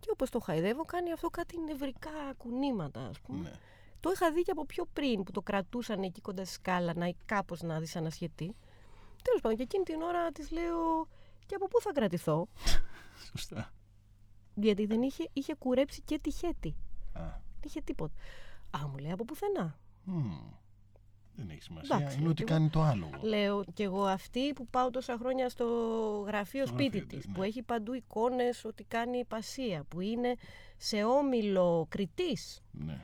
Και 0.00 0.08
όπως 0.12 0.30
το 0.30 0.40
χαϊδεύω 0.40 0.84
κάνει 0.84 1.12
αυτό 1.12 1.28
κάτι 1.30 1.60
νευρικά 1.60 2.10
κουνήματα 2.36 3.06
ας 3.06 3.20
πούμε. 3.20 3.48
ναι. 3.48 3.54
Το 4.00 4.10
είχα 4.14 4.32
δει 4.32 4.42
και 4.42 4.50
από 4.50 4.66
πιο 4.66 4.84
πριν 4.92 5.22
που 5.22 5.32
το 5.32 5.42
κρατούσαν 5.42 6.02
εκεί 6.02 6.20
κοντά 6.20 6.44
στη 6.44 6.54
σκάλα 6.54 6.94
να 6.96 7.12
κάπως 7.24 7.62
να 7.62 7.80
δυσανασχετεί. 7.80 8.54
Τέλος 9.22 9.40
πάντων 9.40 9.56
και 9.56 9.62
εκείνη 9.62 9.84
την 9.84 10.00
ώρα 10.02 10.32
της 10.32 10.50
λέω 10.50 11.06
και 11.46 11.54
από 11.54 11.68
πού 11.68 11.80
θα 11.80 11.92
κρατηθώ; 11.92 12.48
Σωστά. 13.30 13.72
Γιατί 14.54 14.86
δεν 14.86 15.02
είχε, 15.02 15.28
είχε 15.32 15.54
κουρέψει 15.54 16.00
και 16.02 16.18
τη 16.18 16.30
χέτη. 16.30 16.76
Α, 17.12 17.20
Δεν 17.22 17.60
είχε 17.64 17.80
τίποτα. 17.80 18.14
Α, 18.70 18.88
μου 18.88 18.96
λέει 18.96 19.10
από 19.10 19.24
πουθενά. 19.24 19.78
μμ. 20.04 20.30
Δεν 21.36 21.50
έχει 21.50 21.62
σημασία. 21.62 21.96
Εντάξει, 21.96 22.18
Είναι 22.18 22.28
ότι 22.28 22.42
εγώ- 22.46 22.52
κάνει 22.56 22.68
το 22.68 22.82
άλογο. 22.82 23.10
Λέω 23.22 23.64
κι 23.74 23.82
εγώ 23.82 24.04
αυτή 24.04 24.52
που 24.52 24.66
πάω 24.66 24.90
τόσα 24.90 25.16
χρόνια 25.18 25.48
στο 25.48 25.64
γραφείο 26.26 26.66
Στο 26.66 26.74
σπίτι 26.74 26.96
γραφείο 26.98 27.16
της, 27.16 27.24
της, 27.26 27.34
που 27.34 27.40
ναι. 27.40 27.46
έχει 27.46 27.62
παντού 27.62 27.92
εικόνες 27.94 28.64
ότι 28.64 28.84
κάνει 28.84 29.18
υπασία, 29.18 29.84
που 29.88 30.00
είναι 30.00 30.34
σε 30.76 31.04
όμιλο 31.04 31.86
κριτής. 31.88 32.62
Ναι, 32.70 33.00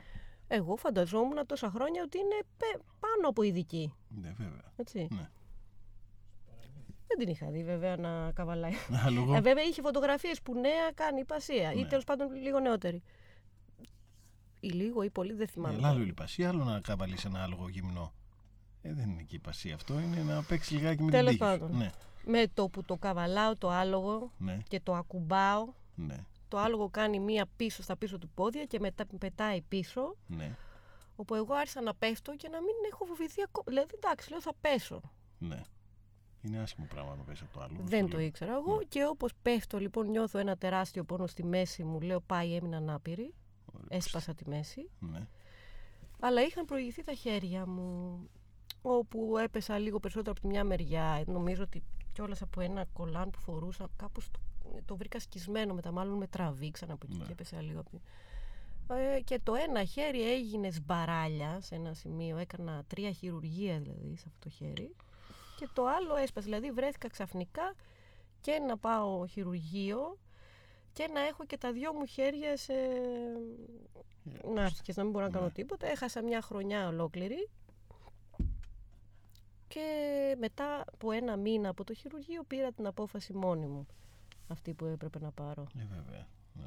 Εγώ 0.47 0.75
φανταζόμουν 0.75 1.45
τόσα 1.45 1.69
χρόνια 1.69 2.01
ότι 2.03 2.17
είναι 2.17 2.39
πε- 2.57 2.81
πάνω 2.99 3.29
από 3.29 3.41
ειδική. 3.41 3.93
ναι, 4.09 4.33
βέβαια. 4.37 4.71
Έτσι. 4.75 5.07
Ναι. 5.11 5.29
Δεν 7.07 7.17
την 7.25 7.27
είχα 7.33 7.49
δει 7.51 7.63
βέβαια 7.63 7.95
να 7.97 8.31
καβαλάει. 8.31 8.71
Άλογο. 9.05 9.35
Ε, 9.35 9.41
βέβαια 9.41 9.63
είχε 9.63 9.81
φωτογραφίες 9.81 10.41
που 10.41 10.53
νέα 10.59 10.91
κάνει 10.93 11.19
υπασία 11.19 11.71
ή 11.71 11.79
Ναι. 11.81 11.87
τέλος 11.87 12.03
πάντων 12.03 12.33
λίγο 12.35 12.59
νεότερη. 12.59 13.01
Ή 14.59 14.67
λίγο 14.69 15.03
ή 15.03 15.09
πολύ 15.09 15.33
δεν 15.33 15.47
θυμάμαι. 15.47 15.77
Ναι, 15.79 15.87
άλλο 15.87 16.03
λιπασία, 16.03 16.49
άλλο 16.49 16.63
να 16.63 16.79
καβαλείς 16.79 17.25
ένα 17.25 17.43
άλογο 17.43 17.69
γυμνό. 17.69 18.13
Ε, 18.85 18.93
δεν 18.93 19.09
είναι 19.09 19.21
και 19.21 19.35
υπασία 19.35 19.75
αυτό, 19.75 19.99
είναι 19.99 20.23
να 20.23 20.43
παίξει 20.43 20.73
λιγάκι 20.73 21.03
με 21.03 21.11
Τέλος 21.11 21.29
την 21.29 21.39
τύχη 21.39 21.51
σου. 21.53 21.59
πάντων. 21.59 21.77
Ναι, 21.77 21.89
Με 22.25 22.47
το 22.53 22.67
που 22.69 22.83
το 22.83 22.95
καβαλάω 22.97 23.55
το 23.57 23.69
άλογο 23.69 24.31
ναι, 24.37 24.57
και 24.67 24.79
το 24.79 24.93
ακουμπάω 24.95 25.67
ναι, 25.95 26.17
το 26.47 26.57
άλογο 26.57 26.89
κάνει 26.89 27.19
μία 27.19 27.45
πίσω 27.55 27.83
στα 27.83 27.97
πίσω 27.97 28.17
του 28.17 28.29
πόδια 28.33 28.65
και 28.65 28.79
μετά 28.79 29.05
πετάει 29.19 29.61
πίσω. 29.61 30.15
ναι, 30.27 30.55
Όπου 31.15 31.35
εγώ 31.35 31.53
άρχισα 31.53 31.81
να 31.81 31.93
πέφτω 31.95 32.35
και 32.35 32.49
να 32.49 32.57
μην 32.57 32.73
έχω 32.91 33.05
φοβηθεί 33.05 33.41
ακόμα. 33.41 33.65
Δηλαδή, 33.67 33.93
εντάξει, 33.95 34.29
λέω 34.29 34.41
θα 34.41 34.53
πέσω. 34.61 35.01
ναι. 35.37 35.61
Είναι 36.45 36.59
άσχημο 36.59 36.87
πράγμα 36.89 37.15
να 37.15 37.23
πέσει 37.23 37.43
από 37.43 37.53
το 37.53 37.59
άλογο. 37.63 37.81
Δεν 37.83 37.99
στο 37.99 38.07
το 38.11 38.17
λέω. 38.17 38.25
ήξερα 38.25 38.53
εγώ. 38.53 38.77
Ναι. 38.77 38.83
Και 38.83 39.05
όπως 39.05 39.31
πέφτω, 39.41 39.77
λοιπόν, 39.79 40.09
νιώθω 40.09 40.39
ένα 40.39 40.57
τεράστιο 40.57 41.03
πόνο 41.03 41.27
στη 41.27 41.43
μέση 41.45 41.83
μου. 41.83 42.01
Λέω 42.01 42.19
πάει, 42.21 42.55
έμεινα 42.55 42.77
ανάπηρη. 42.77 43.33
Ωραία. 43.73 43.87
Έσπασα 43.89 44.33
τη 44.33 44.49
μέση. 44.49 44.89
Ναι, 44.99 45.27
Αλλά 46.19 46.41
είχαν 46.41 46.65
προηγηθεί 46.65 47.03
τα 47.03 47.13
χέρια 47.13 47.65
μου. 47.67 48.19
Όπου 48.85 49.37
έπεσα 49.37 49.77
λίγο 49.77 49.99
περισσότερο 49.99 50.31
από 50.31 50.41
τη 50.41 50.47
μια 50.47 50.63
μεριά. 50.63 51.23
Νομίζω 51.25 51.63
ότι 51.63 51.83
κιόλας 52.13 52.41
από 52.41 52.61
ένα 52.61 52.85
κολάν 52.93 53.29
που 53.29 53.39
φορούσα, 53.39 53.89
κάπως 53.95 54.31
το, 54.31 54.39
το 54.85 54.95
βρήκα 54.95 55.19
σκισμένο 55.19 55.73
μετά. 55.73 55.91
Μάλλον 55.91 56.17
με 56.17 56.27
τραβήξαν 56.27 56.91
από 56.91 57.05
εκεί 57.09 57.17
Ναι. 57.17 57.25
και 57.25 57.31
έπεσα 57.31 57.61
λίγο 57.61 57.79
από 57.79 57.89
τη... 57.89 57.97
Ε, 59.15 59.19
και 59.21 59.39
το 59.43 59.53
ένα 59.55 59.83
χέρι 59.83 60.31
έγινε 60.31 60.69
σμπαράλια 60.71 61.61
σε 61.61 61.75
ένα 61.75 61.93
σημείο. 61.93 62.37
Έκανα 62.37 62.83
τρία 62.87 63.11
χειρουργία 63.11 63.79
δηλαδή 63.79 64.15
σε 64.17 64.23
αυτό 64.27 64.39
το 64.39 64.49
χέρι. 64.49 64.95
Και 65.57 65.67
το 65.73 65.85
άλλο 65.85 66.15
έσπασε. 66.15 66.45
Δηλαδή 66.45 66.71
βρέθηκα 66.71 67.07
ξαφνικά 67.09 67.73
και 68.41 68.59
να 68.67 68.77
πάω 68.77 69.25
χειρουργείο 69.27 70.17
και 70.93 71.07
να 71.13 71.19
έχω 71.21 71.45
και 71.45 71.57
τα 71.57 71.71
δυο 71.71 71.93
μου 71.93 72.05
χέρια 72.05 72.57
σε... 72.57 72.73
Να 74.53 74.69
και 74.81 74.93
να 74.95 75.03
μην 75.03 75.11
μπορώ 75.11 75.25
να 75.25 75.31
κάνω 75.31 75.45
Ναι. 75.45 75.51
τίποτα. 75.51 75.87
Έχασα 75.87 76.21
μια 76.23 76.41
χρονιά 76.41 76.87
ολόκληρη. 76.87 77.49
Και 79.73 80.35
μετά 80.39 80.83
από 80.93 81.11
ένα 81.11 81.35
μήνα 81.35 81.69
από 81.69 81.83
το 81.83 81.93
χειρουργείο 81.93 82.43
πήρα 82.43 82.71
την 82.71 82.87
απόφαση 82.87 83.33
μόνη 83.33 83.65
μου. 83.65 83.87
Αυτή 84.47 84.73
που 84.73 84.85
έπρεπε 84.85 85.19
να 85.19 85.31
πάρω. 85.31 85.67
ε, 85.79 85.83
βέβαια. 85.95 86.27
Ναι. 86.53 86.65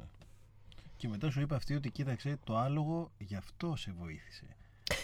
Και 0.97 1.07
μετά 1.07 1.29
σου 1.31 1.41
είπε 1.41 1.55
αυτή 1.55 1.75
ότι 1.75 1.91
κοίταξε 1.91 2.37
το 2.43 2.57
άλογο 2.57 3.11
γι' 3.17 3.35
αυτό 3.35 3.75
σε 3.75 3.91
βοήθησε. 3.91 4.45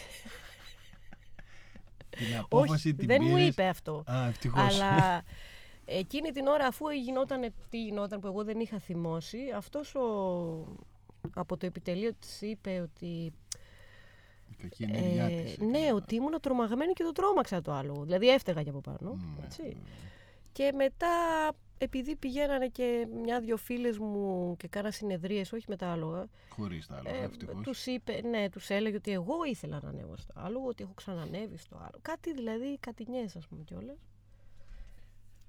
την 2.16 2.36
απόφαση 2.36 2.88
Όχι, 2.88 2.94
την 2.94 3.06
δεν 3.06 3.22
μου 3.22 3.32
πήρες- 3.34 3.48
είπε 3.48 3.64
αυτό. 3.66 4.02
Α, 4.10 4.26
ευτυχώς. 4.26 4.80
Αλλά 4.80 5.22
Εκείνη 5.86 6.30
την 6.30 6.46
ώρα 6.46 6.66
αφού 6.66 6.88
γινόταν 6.90 7.52
τι 7.70 7.84
γινόταν 7.84 8.20
που 8.20 8.26
εγώ 8.26 8.44
δεν 8.44 8.60
είχα 8.60 8.78
θυμώσει, 8.78 9.38
αυτός 9.56 9.94
ο, 9.94 10.06
από 11.34 11.56
το 11.56 11.66
επιτελείο 11.66 12.14
της 12.14 12.40
είπε 12.42 12.80
ότι 12.80 13.32
Η 14.50 14.54
κακή 14.62 14.82
ενέργειά 14.82 15.24
ε, 15.24 15.42
της. 15.42 15.58
ναι, 15.58 15.92
ότι 15.94 16.14
ήμουν 16.14 16.40
τρομαγμένη 16.40 16.92
και 16.92 17.02
το 17.02 17.12
τρόμαξα 17.12 17.62
το 17.62 17.72
άλογο. 17.72 18.02
Δηλαδή 18.02 18.28
έφταιγα 18.28 18.62
και 18.62 18.70
από 18.70 18.80
πάνω. 18.80 19.14
Ναι, 19.14 19.44
έτσι. 19.44 19.76
Και 20.52 20.72
μετά, 20.74 21.08
επειδή 21.78 22.16
πηγαίνανε 22.16 22.68
και 22.68 23.06
μια-δυο 23.22 23.56
φίλες 23.56 23.98
μου 23.98 24.54
και 24.56 24.68
κάνα 24.68 24.90
συνεδρίες, 24.90 25.52
όχι 25.52 25.64
με 25.68 25.76
τα 25.76 25.88
άλογα, 25.92 26.26
Χωρίς 26.48 26.86
τα 26.86 26.96
άλλα, 26.96 27.10
ε, 27.10 27.24
ευτυχώς. 27.24 27.62
τους, 27.62 27.86
είπε, 27.86 28.20
ναι, 28.28 28.48
τους 28.50 28.68
έλεγε 28.68 28.96
ότι 28.96 29.10
εγώ 29.12 29.34
ήθελα 29.50 29.80
να 29.82 29.88
ανέβω 29.88 30.16
στο 30.16 30.32
άλογο, 30.36 30.66
ότι 30.66 30.82
έχω 30.82 30.92
ξανανέβει 30.94 31.56
στο 31.56 31.76
άλογο. 31.76 31.98
Κάτι 32.02 32.32
δηλαδή, 32.32 32.78
κατηνιές 32.80 33.36
ας 33.36 33.46
πούμε 33.46 33.62
κιόλας. 33.62 33.96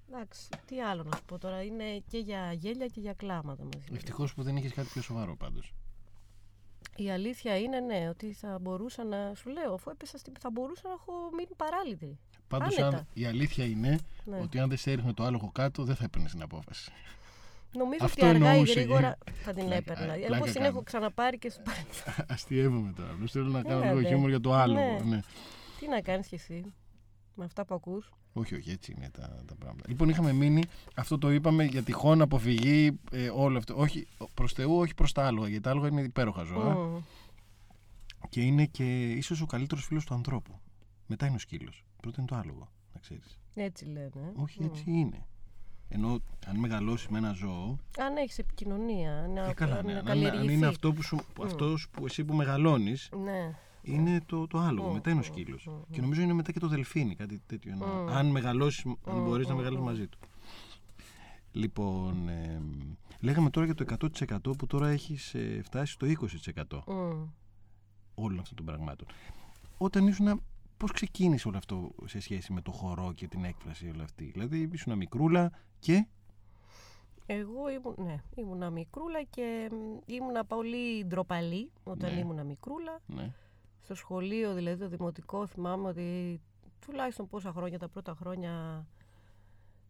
Εντάξει, 0.10 0.48
τι 0.66 0.82
άλλο 0.82 1.04
να 1.04 1.16
σου 1.16 1.24
πω 1.26 1.38
τώρα, 1.38 1.64
είναι 1.64 2.04
και 2.08 2.18
για 2.18 2.54
γέλια 2.54 2.88
και 2.88 3.00
για 3.00 3.14
κλάματα 3.14 3.64
μαζί. 3.64 3.86
Ευτυχώς 3.94 4.34
που 4.34 4.44
δεν 4.44 4.56
είχες 4.58 4.74
κάτι 4.74 4.88
πιο 4.88 5.02
σοβαρό 5.02 5.36
πάντως. 5.36 5.74
Η 6.96 7.12
αλήθεια 7.12 7.58
είναι, 7.58 7.80
ναι, 7.80 8.08
ότι 8.10 8.34
θα 8.34 8.58
μπορούσα 8.62 9.04
να, 9.04 9.32
σου 9.36 9.50
λέω, 9.50 9.74
αφού 9.74 9.90
έπεσα 9.90 10.18
στην, 10.18 10.34
θα 10.40 10.50
μπορούσα 10.52 10.82
να 10.88 10.94
έχω 10.94 11.14
μείνει 11.36 11.56
παράλυτη. 11.58 12.18
Πάντως 12.48 12.78
Άνετα. 12.78 12.98
αν, 12.98 13.08
η 13.14 13.26
αλήθεια 13.26 13.66
είναι 13.66 14.00
Ναι. 14.26 14.40
ότι 14.40 14.60
αν 14.60 14.70
δεν 14.70 14.78
σε 14.78 14.92
έριχνε 14.92 15.14
το 15.14 15.24
άλογο 15.24 15.50
κάτω 15.54 15.84
δεν 15.84 15.96
θα 15.96 16.04
έπαιρνες 16.04 16.32
την 16.32 16.42
απόφαση. 16.42 16.92
Νομίζω 17.74 18.06
Αυτό 18.06 18.26
ότι 18.26 18.36
αργά 18.36 18.48
ή 18.48 18.52
εννοούσε, 18.52 18.80
γρήγορα 18.80 19.18
θα 19.44 19.54
την 19.54 19.66
Πλάκα- 19.66 19.76
έπαιρνα. 19.92 20.14
α, 20.14 20.16
Εγώ 20.16 20.26
πλάκα 20.28 20.44
την 20.44 20.54
κάνω. 20.54 20.66
έχω 20.66 20.82
ξαναπάρει 20.84 21.38
και 21.38 21.50
στο 21.50 21.62
παρελθόν. 21.66 22.26
Αστειεύομαι 22.36 22.94
τώρα. 22.96 23.12
Απλώς 23.12 23.32
θέλω 23.32 23.48
να 23.50 23.62
κάνω 23.64 23.78
Έλα, 23.82 23.86
λίγο 23.88 24.02
ντε. 24.02 24.08
χιούμορ 24.08 24.30
για 24.30 24.40
το 24.40 24.54
άλογο. 24.54 24.80
Ναι. 25.04 25.16
Ναι. 25.16 25.20
Τι 25.80 25.88
να 25.88 26.02
κάνεις 26.02 26.28
κι 26.28 26.36
εσύ 26.36 26.74
με 27.36 27.46
αυτά 27.46 27.66
που 27.66 27.74
ακούς. 27.76 28.12
Όχι, 28.38 28.56
όχι, 28.56 28.72
έτσι 28.72 28.94
είναι 28.98 29.10
τα, 29.10 29.44
τα 29.48 29.56
πράγματα. 29.56 29.90
Λοιπόν, 29.90 30.10
είχαμε 30.10 30.34
μείνει, 30.34 30.64
αυτό 30.96 31.18
το 31.18 31.32
είπαμε 31.32 31.64
για 31.64 31.82
τυχόν 31.84 32.22
αποφυγή, 32.22 33.00
ε, 33.12 33.30
όλο 33.30 33.58
αυτό. 33.58 33.76
Όχι 33.78 34.08
προς 34.34 34.54
Θεού, 34.54 34.78
όχι 34.78 34.94
προς 34.96 35.12
τα 35.12 35.26
άλογα. 35.28 35.48
Γιατί 35.48 35.64
τα 35.64 35.70
άλογα 35.70 35.88
είναι 35.88 36.02
υπέροχα 36.02 36.44
ζώα 36.44 36.74
Μμ. 36.74 36.98
και 38.30 38.42
είναι 38.42 38.66
και 38.66 39.12
ίσως 39.12 39.42
ο 39.42 39.46
καλύτερος 39.46 39.86
φίλος 39.86 40.06
του 40.06 40.14
ανθρώπου. 40.14 40.60
Μετά 41.08 41.26
είναι 41.26 41.36
ο 41.36 41.40
σκύλος. 41.40 41.84
Πρώτα 42.02 42.16
είναι 42.20 42.28
το 42.30 42.36
άλογο, 42.36 42.70
να 42.94 43.00
ξέρεις. 43.00 43.40
Έτσι 43.54 43.86
λένε. 43.86 44.32
Όχι, 44.36 44.62
Μμ. 44.62 44.66
έτσι 44.66 44.84
είναι. 44.88 45.26
Ενώ 45.90 46.20
αν 46.46 46.56
μεγαλώσεις 46.58 47.08
με 47.08 47.18
ένα 47.18 47.32
ζώο. 47.34 47.78
Αν 48.00 48.18
έχεις 48.18 48.38
επικοινωνία, 48.40 49.30
να, 49.34 49.46
Ε, 49.50 49.54
καλά, 49.54 49.76
αν 49.76 49.86
ναι. 49.86 49.94
να 49.94 50.00
Αν, 50.00 50.06
είναι- 50.06 50.12
αν 50.12 50.22
καλλιεργηθεί. 50.22 50.54
είναι 50.54 50.66
αυτό 50.68 50.94
που, 50.94 51.02
σου, 51.02 51.20
αυτός 51.44 51.88
που 51.92 52.06
εσύ 52.06 52.24
που 52.24 52.34
μεγαλώνει, 52.34 52.94
Ναι. 53.24 53.56
Είναι 53.86 54.22
το, 54.26 54.48
το 54.48 54.58
άλογο. 54.60 54.90
Μμ, 54.90 54.94
μετά 54.94 55.10
είναι 55.10 55.20
ο 55.20 55.24
μμ, 55.24 55.32
σκύλος. 55.32 55.66
μμ, 55.66 55.82
Και 55.92 56.02
νομίζω 56.02 56.22
είναι 56.22 56.34
μετά 56.34 56.52
και 56.52 56.60
το 56.60 56.68
δελφίνι, 56.68 57.16
κάτι 57.16 57.42
τέτοιο. 57.46 57.72
εννοώ. 57.72 57.88
Μμ. 58.04 58.08
Αν 58.10 58.28
μεγαλώσεις, 58.32 58.86
αν 58.86 59.18
Μμ, 59.18 59.24
μπορείς 59.24 59.48
να 59.48 59.54
μμ, 59.54 59.58
μεγαλώσεις 59.58 59.84
μμ. 59.86 59.88
μαζί 59.90 60.08
του. 60.08 60.18
Λοιπόν, 61.52 62.28
ε, 62.30 62.62
λέγαμε 63.20 63.50
τώρα 63.50 63.66
για 63.66 63.76
το 63.76 63.84
100% 63.84 64.58
που 64.58 64.68
τώρα 64.68 64.88
έχεις 64.88 65.36
φτάσει 65.64 65.92
στο 65.94 66.06
20% 66.06 66.84
Μμ. 66.88 67.28
όλων 68.16 68.40
αυτών 68.40 68.56
των 68.56 68.66
πραγμάτων. 68.66 69.08
Όταν 69.78 70.08
ήσουν, 70.08 70.42
πώς 70.78 70.92
ξεκίνησε 70.92 71.48
όλο 71.48 71.58
αυτό 71.58 71.92
σε 72.06 72.20
σχέση 72.20 72.54
με 72.54 72.62
το 72.62 72.72
χορό 72.72 73.12
και 73.16 73.28
την 73.28 73.44
έκφραση 73.44 73.90
όλη 73.90 74.02
αυτή; 74.02 74.24
Δηλαδή 74.26 74.70
ήσουν 74.74 74.98
μικρούλα 74.98 75.52
και; 75.80 76.06
Εγώ 77.26 77.70
ήμουν, 77.70 77.96
ναι, 78.08 78.22
ήμουνα 78.36 78.70
μικρούλα 78.70 79.24
και 79.24 79.70
μ, 79.72 79.98
ήμουνα 80.06 80.46
πολύ 80.46 81.06
ντροπαλή 81.06 81.72
όταν 81.84 82.14
Ναι. 82.14 82.20
ήμουνα 82.20 82.44
μικρούλα. 82.44 83.00
ναι, 83.06 83.34
Στο 83.86 83.96
σχολείο, 83.96 84.54
δηλαδή 84.54 84.80
το 84.80 84.88
δημοτικό, 84.88 85.48
θυμάμαι 85.48 85.88
ότι 85.88 86.42
τουλάχιστον 86.80 87.28
πόσα 87.28 87.52
χρόνια, 87.52 87.80
τα 87.80 87.88
πρώτα 87.88 88.16
χρόνια, 88.20 88.86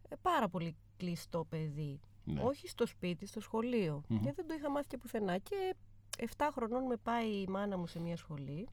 ε, 0.10 0.16
πάρα 0.22 0.50
πολύ 0.50 0.76
κλειστό 0.98 1.46
παιδί. 1.50 2.00
ναι. 2.24 2.42
Όχι 2.42 2.68
στο 2.68 2.86
σπίτι, 2.86 3.26
στο 3.26 3.40
σχολείο. 3.40 4.02
Μμμ. 4.08 4.20
Και 4.20 4.34
δεν 4.34 4.48
το 4.48 4.54
είχα 4.54 4.70
μάθει 4.70 4.88
και 4.88 4.98
πουθενά. 4.98 5.38
Και 5.38 5.76
7 6.18 6.50
χρονών 6.52 6.84
με 6.84 6.96
πάει 6.98 7.28
η 7.28 7.48
μάνα 7.48 7.78
μου 7.78 7.88
σε 7.88 8.00
μια 8.00 8.18
σχολή 8.18 8.68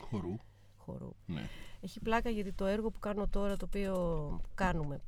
χορού. 0.00 0.36
χορού. 0.76 1.10
Ναι. 1.26 1.48
Έχει 1.80 2.00
πλάκα 2.00 2.30
γιατί 2.30 2.52
το 2.52 2.66
έργο 2.66 2.90
που 2.90 2.98
κάνω 2.98 3.28
τώρα, 3.28 3.56
το 3.56 3.64
οποίο 3.64 4.40
κάνουμε, 4.54 5.00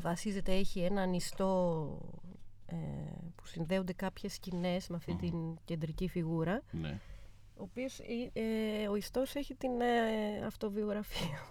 βασίζεται, 0.00 0.52
έχει 0.52 0.80
ένα 0.80 1.06
νηστό 1.06 1.98
ε, 2.66 2.76
που 3.34 3.46
συνδέονται 3.46 3.92
κάποιες 3.92 4.34
σκηνές 4.34 4.88
με 4.88 4.96
αυτή 4.96 5.14
την 5.14 5.58
κεντρική 5.64 6.08
φιγούρα, 6.08 6.62
ναι. 6.70 7.00
Ο 7.62 7.64
οποίος 7.70 7.98
ε, 7.98 8.40
ε, 8.40 8.88
ο 8.88 8.96
ιστός 8.96 9.34
έχει 9.34 9.54
την 9.54 9.80
ε, 9.80 10.44
αυτοβιογραφία 10.46 11.46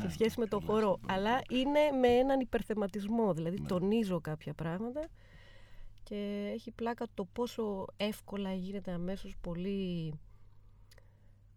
σε 0.00 0.10
σχέση 0.10 0.38
με 0.40 0.46
το 0.46 0.60
χορό, 0.60 0.98
αλλά 1.06 1.40
είναι 1.50 1.90
με 2.00 2.08
έναν 2.08 2.40
υπερθεματισμό, 2.40 3.32
δηλαδή 3.34 3.60
Ναι. 3.60 3.66
τονίζω 3.68 4.20
κάποια 4.20 4.54
πράγματα 4.54 5.08
και 6.02 6.50
έχει 6.54 6.70
πλάκα 6.70 7.06
το 7.14 7.24
πόσο 7.24 7.86
εύκολα 7.96 8.52
γίνεται 8.54 8.92
αμέσως 8.92 9.36
πολύ 9.40 10.12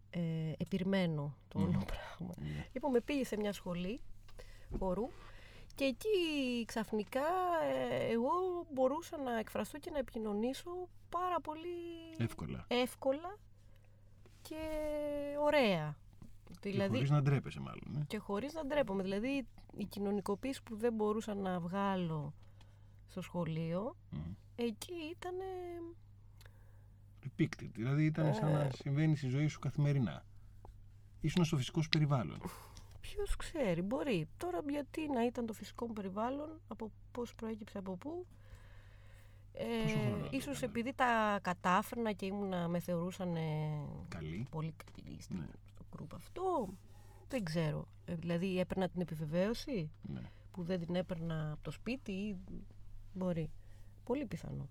ε, 0.09 0.19
επιρμένο 0.57 1.37
το 1.47 1.59
όλο 1.59 1.83
πράγμα. 1.85 2.33
Ναι. 2.37 2.65
Λοιπόν, 2.71 2.91
με 2.91 3.01
πήγε 3.01 3.25
σε 3.25 3.37
μια 3.37 3.53
σχολή 3.53 4.01
χορού 4.79 5.09
και 5.75 5.83
εκεί 5.83 6.65
ξαφνικά 6.65 7.23
ε, 7.89 8.11
εγώ 8.11 8.31
μπορούσα 8.73 9.17
να 9.17 9.39
εκφραστώ 9.39 9.77
και 9.77 9.89
να 9.91 9.97
επικοινωνήσω 9.97 10.87
πάρα 11.09 11.39
πολύ 11.41 11.75
Εύκολα. 12.17 12.65
εύκολα 12.67 13.37
και 14.41 14.55
ωραία. 15.43 15.95
Και 16.59 16.69
Δηλαδή, 16.69 16.93
χωρίς 16.93 17.09
να 17.09 17.21
ντρέπεσαι 17.21 17.59
μάλλον. 17.59 17.83
Ναι. 17.87 18.03
και 18.07 18.17
χωρίς 18.17 18.53
να 18.53 18.65
ντρέπομαι. 18.65 19.03
Δηλαδή 19.03 19.47
η 19.77 19.85
κοινωνικοποίηση 19.85 20.63
που 20.63 20.75
δεν 20.75 20.93
μπορούσα 20.93 21.33
να 21.33 21.59
βγάλω 21.59 22.33
στο 23.07 23.21
σχολείο, 23.21 23.95
Μμ. 24.09 24.17
εκεί 24.55 24.93
ήταν... 25.11 25.33
Επίκτητη. 27.25 27.71
Δηλαδή 27.81 28.05
ήταν 28.05 28.33
σαν 28.33 28.51
να 28.51 28.69
συμβαίνει 28.75 29.15
στη 29.15 29.27
ζωή 29.27 29.47
σου 29.47 29.59
καθημερινά. 29.59 30.25
Ήσουν 31.21 31.45
στο 31.45 31.57
φυσικό 31.57 31.81
σου 31.81 31.89
περιβάλλον. 31.89 32.37
Ποιος 33.13 33.35
ξέρει, 33.35 33.81
μπορεί. 33.81 34.27
Τώρα 34.37 34.59
γιατί 34.69 35.07
να 35.07 35.25
ήταν 35.25 35.45
το 35.45 35.53
φυσικό 35.53 35.87
μου 35.87 35.93
περιβάλλον, 35.93 36.59
από 36.67 36.91
πώς 37.11 37.35
προέκυψε 37.35 37.77
από 37.77 37.95
πού. 37.95 38.25
Ε, 39.53 39.65
Πόσο 39.83 39.97
χρόνο 39.99 40.17
το 40.17 40.25
ίσως 40.31 40.41
έκανες; 40.41 40.61
επειδή 40.61 40.93
τα 40.93 41.39
κατάφερνα 41.41 42.11
και 42.11 42.25
ήμουνα, 42.25 42.67
με 42.67 42.79
θεωρούσαν 42.79 43.35
Καλή. 44.07 44.47
πολύ 44.49 44.73
καλή 44.95 45.21
στη- 45.21 45.33
Ναι. 45.33 45.45
στο 45.65 45.83
γκρουπ 45.95 46.13
αυτό, 46.13 46.67
δεν 47.27 47.43
ξέρω. 47.43 47.87
Ε, 48.05 48.15
δηλαδή 48.15 48.59
έπαιρνα 48.59 48.89
την 48.89 49.01
επιβεβαίωση 49.01 49.91
Ναι. 50.01 50.21
που 50.51 50.63
δεν 50.63 50.79
την 50.79 50.95
έπαιρνα 50.95 51.51
από 51.51 51.63
το 51.63 51.71
σπίτι 51.71 52.11
ή 52.11 52.37
μπορεί. 53.13 53.49
Πολύ 54.03 54.25
πιθανό. 54.25 54.69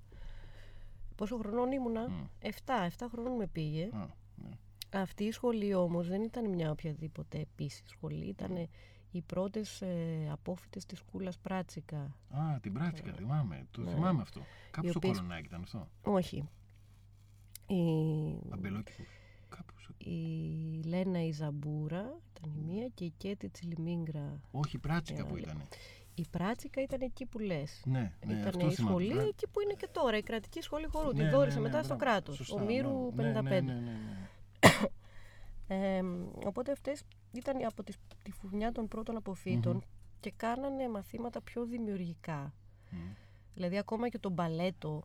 Πόσο 1.16 1.36
χρονών 1.36 1.72
ήμουνα, 1.72 2.08
Μμ. 2.08 2.24
7, 2.38 2.84
7 2.84 3.08
χρονών 3.10 3.32
με 3.36 3.46
πήγε. 3.46 3.84
Α, 3.92 4.06
ναι. 4.36 4.48
Αυτή 4.94 5.24
η 5.24 5.30
σχολή 5.30 5.74
όμως 5.74 6.08
δεν 6.08 6.22
ήταν 6.22 6.50
μια 6.50 6.70
οποιαδήποτε 6.70 7.38
επίσης 7.38 7.82
σχολή. 7.90 8.24
Ήταν 8.26 8.68
οι 9.10 9.20
πρώτες 9.22 9.82
ε, 9.82 10.28
απόφοιτες 10.32 10.86
της 10.86 11.02
Κούλας 11.02 11.38
Πράτσικα. 11.38 11.98
Α, 12.30 12.58
την 12.60 12.72
πράτσικα, 12.72 13.12
θυμάμαι. 13.12 13.66
Το 13.70 13.80
Ναι. 13.80 13.90
θυμάμαι 13.90 14.20
αυτό. 14.22 14.40
Κάπου 14.70 14.86
Οι 14.86 14.90
στο 14.90 14.98
οποίες- 14.98 15.16
κολονάκι 15.16 15.46
ήταν 15.46 15.62
αυτό. 15.62 15.88
Όχι. 16.02 16.48
Η, 17.66 17.82
Αμπελόκηπο. 18.52 19.02
Κάπου 19.48 19.72
στο... 19.80 19.92
η 19.98 20.82
Λένα 20.84 21.22
Ιζαμπούρα 21.24 22.18
ήταν 22.36 22.52
η 22.56 22.72
μία 22.72 22.88
και 22.94 23.04
η 23.04 23.12
Κέτη 23.16 23.48
Τσιλιμίγκρα. 23.48 24.40
Όχι, 24.50 24.76
η 24.76 24.78
πράτσικα 24.78 25.20
Ε, 25.20 25.24
που 25.24 25.34
λέ- 25.34 25.44
ήταν. 25.44 25.62
Η 26.16 26.24
Πράτσικα 26.30 26.82
ήταν 26.82 27.00
εκεί 27.00 27.26
που 27.26 27.38
λες. 27.38 27.82
Ναι, 27.84 27.98
ναι, 28.26 28.32
ήταν 28.34 28.46
αυτό 28.48 28.66
η 28.66 28.70
θυμάμαι. 28.72 28.90
σχολή 28.94 29.12
Βρά- 29.12 29.26
εκεί 29.26 29.46
που 29.48 29.60
είναι 29.60 29.72
και 29.72 29.88
τώρα, 29.92 30.16
η 30.16 30.22
κρατική 30.22 30.60
σχολή 30.60 30.86
χορού. 30.86 31.12
Ναι, 31.16 31.24
Τη 31.24 31.28
δόρισε 31.30 31.56
ναι, 31.56 31.62
ναι, 31.62 31.68
μετά 31.68 31.82
στο 31.82 31.94
μπράβο. 31.94 32.10
κράτος. 32.12 32.36
Σωστά, 32.36 32.62
ο 32.62 32.64
Μύρου 32.64 33.10
μπράβο. 33.14 33.38
55. 33.40 33.42
Ναι, 33.42 33.60
ναι, 33.60 33.60
ναι, 33.60 33.72
ναι, 33.72 33.90
ναι. 33.90 34.23
Ε, 35.68 36.02
οπότε 36.44 36.72
αυτές 36.72 37.02
ήταν 37.32 37.64
από 37.64 37.82
τις, 37.82 37.96
τη 38.22 38.30
φουρνιά 38.30 38.72
των 38.72 38.88
πρώτων 38.88 39.16
αποφύτων 39.16 39.82
και 40.20 40.32
κάνανε 40.36 40.88
μαθήματα 40.88 41.40
πιο 41.40 41.64
δημιουργικά. 41.64 42.52
Μμ. 42.90 42.98
Δηλαδή 43.54 43.78
ακόμα 43.78 44.08
και 44.08 44.18
το 44.18 44.30
μπαλέτο 44.30 45.02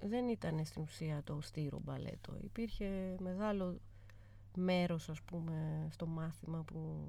δεν 0.00 0.28
ήταν 0.28 0.64
στην 0.64 0.82
ουσία 0.82 1.20
το 1.24 1.38
στήρο 1.40 1.80
μπαλέτο. 1.84 2.36
Υπήρχε 2.42 3.16
μεγάλο 3.18 3.80
μέρος 4.54 5.08
ας 5.08 5.22
πούμε 5.22 5.88
στο 5.90 6.06
μάθημα 6.06 6.62
που 6.62 7.06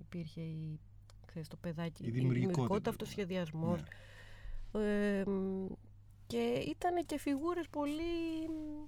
υπήρχε 0.00 0.40
η, 0.40 0.80
ξέρεις, 1.26 1.48
το 1.48 1.56
παιδάκι, 1.56 2.06
Η 2.06 2.10
δημιουργικότητα, 2.10 2.90
αυτοσχεδιασμός. 2.90 3.82
Ναι. 4.72 5.18
Ε, 5.18 5.24
μ, 5.26 5.66
και 6.26 6.64
ήταν 6.68 7.06
και 7.06 7.18
φιγούρες 7.18 7.68
πολύ 7.68 8.48
μ, 8.48 8.84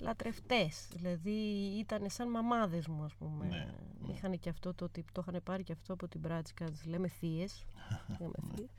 λατρευτές. 0.00 0.88
Δηλαδή 0.92 1.30
ήταν 1.78 2.10
σαν 2.10 2.30
μαμάδες 2.30 2.86
μου 2.86 3.02
ας 3.04 3.14
πούμε. 3.14 3.46
Ναι, 3.46 3.74
ναι. 4.06 4.12
Είχαν 4.12 4.38
και 4.38 4.48
αυτό 4.48 4.74
το 4.74 4.84
ότι 4.84 5.04
το 5.12 5.24
είχαν 5.28 5.42
πάρει 5.42 5.62
και 5.62 5.72
αυτό 5.72 5.92
από 5.92 6.08
την 6.08 6.20
πράτσικα. 6.20 6.64
Τις 6.70 6.84
λέμε 6.86 7.08
θείες. 7.08 7.64
Λέμε 8.20 8.34
θείες. 8.56 8.70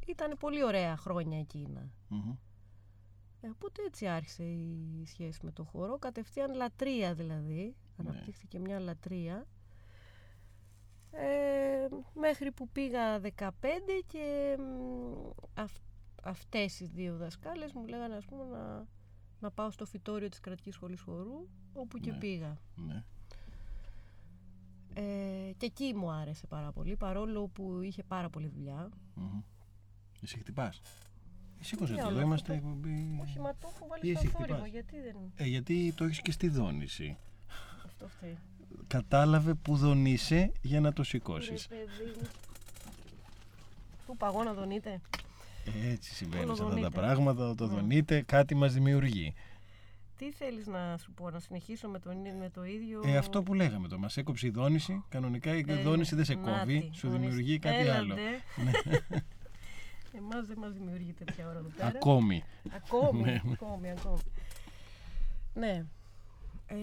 Και 0.00 0.10
ήταν 0.12 0.36
πολύ 0.38 0.64
ωραία 0.64 0.96
χρόνια 0.96 1.38
εκείνα. 1.38 1.90
Μμμ. 2.08 2.30
Ε, 3.40 3.48
οπότε 3.48 3.82
έτσι 3.86 4.06
άρχισε 4.06 4.42
η 4.44 5.02
σχέση 5.06 5.40
με 5.42 5.50
το 5.52 5.64
χορό. 5.64 5.98
Κατευθείαν 5.98 6.54
λατρεία 6.54 7.14
δηλαδή. 7.14 7.74
Ναι. 7.96 8.08
Αναπτύχθηκε 8.10 8.58
μια 8.58 8.78
λατρεία. 8.80 9.46
Ε, 11.10 11.88
μέχρι 12.14 12.52
που 12.52 12.68
πήγα 12.68 13.20
15 13.20 13.28
και 14.06 14.56
μ, 14.58 15.30
αυ- 15.54 15.80
αυτές 16.26 16.80
οι 16.80 16.84
δύο 16.94 17.16
δασκάλες 17.16 17.72
μου 17.72 17.86
λέγανε 17.86 18.14
ας 18.16 18.24
πούμε 18.24 18.44
να, 18.44 18.86
να 19.40 19.50
πάω 19.50 19.70
στο 19.70 19.86
φυτόριο 19.86 20.28
της 20.28 20.40
κρατικής 20.40 20.74
σχολής 20.74 21.00
χορού 21.00 21.48
όπου 21.74 21.98
και 21.98 22.10
Ναι. 22.10 22.16
πήγα. 22.18 22.56
Ναι. 22.74 23.04
Ε, 24.94 25.52
και 25.56 25.66
εκεί 25.66 25.94
μου 25.94 26.10
άρεσε 26.10 26.46
πάρα 26.46 26.72
πολύ 26.72 26.96
παρόλο 26.96 27.46
που 27.48 27.80
είχε 27.82 28.02
πάρα 28.02 28.28
πολλή 28.30 28.48
δουλειά. 28.48 28.88
Μμμ. 29.14 29.40
Εσύ 30.22 30.38
χτυπάς; 30.38 30.80
Σήκωσε 31.60 31.92
Ναι, 31.92 31.98
το, 32.00 32.06
αλλά 32.06 32.20
εδώ 32.20 32.20
αυτό 32.20 32.28
είμαστε 32.28 32.46
το- 32.52 32.54
εκπομπή. 32.58 33.18
Όχι, 33.22 33.38
μα 33.40 33.50
το 33.60 33.70
έχω 33.74 33.86
βάλει 33.86 34.10
Ή 34.10 34.14
στο 34.14 34.22
εσύ 34.24 34.32
θόρυβο, 34.32 34.52
χτυπάς. 34.52 34.70
γιατί 34.70 35.00
δεν 35.00 35.16
Ε, 35.36 35.44
γιατί 35.44 35.92
το 35.96 36.04
έχεις 36.04 36.20
και 36.22 36.30
στη 36.32 36.48
δόνηση. 36.48 37.16
αυτό 37.84 38.08
φταίει. 38.08 38.38
Κατάλαβε 38.86 39.54
που 39.54 39.76
δονείσαι 39.76 40.52
για 40.62 40.80
να 40.80 40.92
το 40.92 41.02
σηκώσεις. 41.02 41.66
Ρε 41.70 41.76
παιδί 41.76 42.10
μου. 42.20 42.26
Του 44.06 44.16
παγώ 44.16 44.42
να 44.44 44.52
δονείτε. 44.54 45.00
Έτσι 45.90 46.14
συμβαίνουν 46.14 46.44
Όλο 46.46 46.54
σε 46.56 46.62
αυτά 46.62 46.74
τα 46.74 46.80
δονείται. 46.80 47.00
πράγματα. 47.00 47.54
Το 47.54 47.66
Ναι. 47.66 47.74
δονείτε, 47.74 48.22
κάτι 48.22 48.54
μας 48.54 48.72
δημιουργεί. 48.72 49.34
Τι 50.16 50.32
θέλεις 50.32 50.66
να 50.66 50.96
σου 50.98 51.12
πω, 51.12 51.30
να 51.30 51.40
συνεχίσω 51.40 51.88
με 51.88 51.98
το, 51.98 52.10
με 52.38 52.50
το 52.50 52.64
ίδιο... 52.64 53.02
Ε, 53.04 53.16
αυτό 53.16 53.42
που 53.42 53.54
λέγαμε 53.54 53.88
το. 53.88 53.98
Μας 53.98 54.16
έκοψε 54.16 54.46
η 54.46 54.50
δόνηση. 54.50 55.04
Κανονικά 55.08 55.54
η 55.56 55.64
Ε, 55.68 55.74
δόνηση 55.82 56.14
δεν 56.14 56.24
σε 56.24 56.34
νάτι, 56.34 56.58
κόβει. 56.58 56.80
Σου 56.92 57.08
ορίστε. 57.08 57.08
δημιουργεί 57.08 57.58
κάτι 57.58 57.76
Έλατε. 57.76 57.94
άλλο. 57.96 58.14
Ναι. 58.64 58.70
Εμάς 60.18 60.46
δεν 60.46 60.58
μας 60.58 60.72
δημιουργεί 60.72 61.12
τέτοια 61.12 61.48
ώρα 61.48 61.58
εδώ 61.58 61.68
πέρα. 61.76 61.88
Ακόμη. 61.88 62.42
Ακόμη, 62.70 63.22
Ναι. 63.22 63.40
ακόμη, 63.52 63.90
ακόμη. 63.90 64.18
Ναι. 65.54 65.84
Ε, 66.66 66.76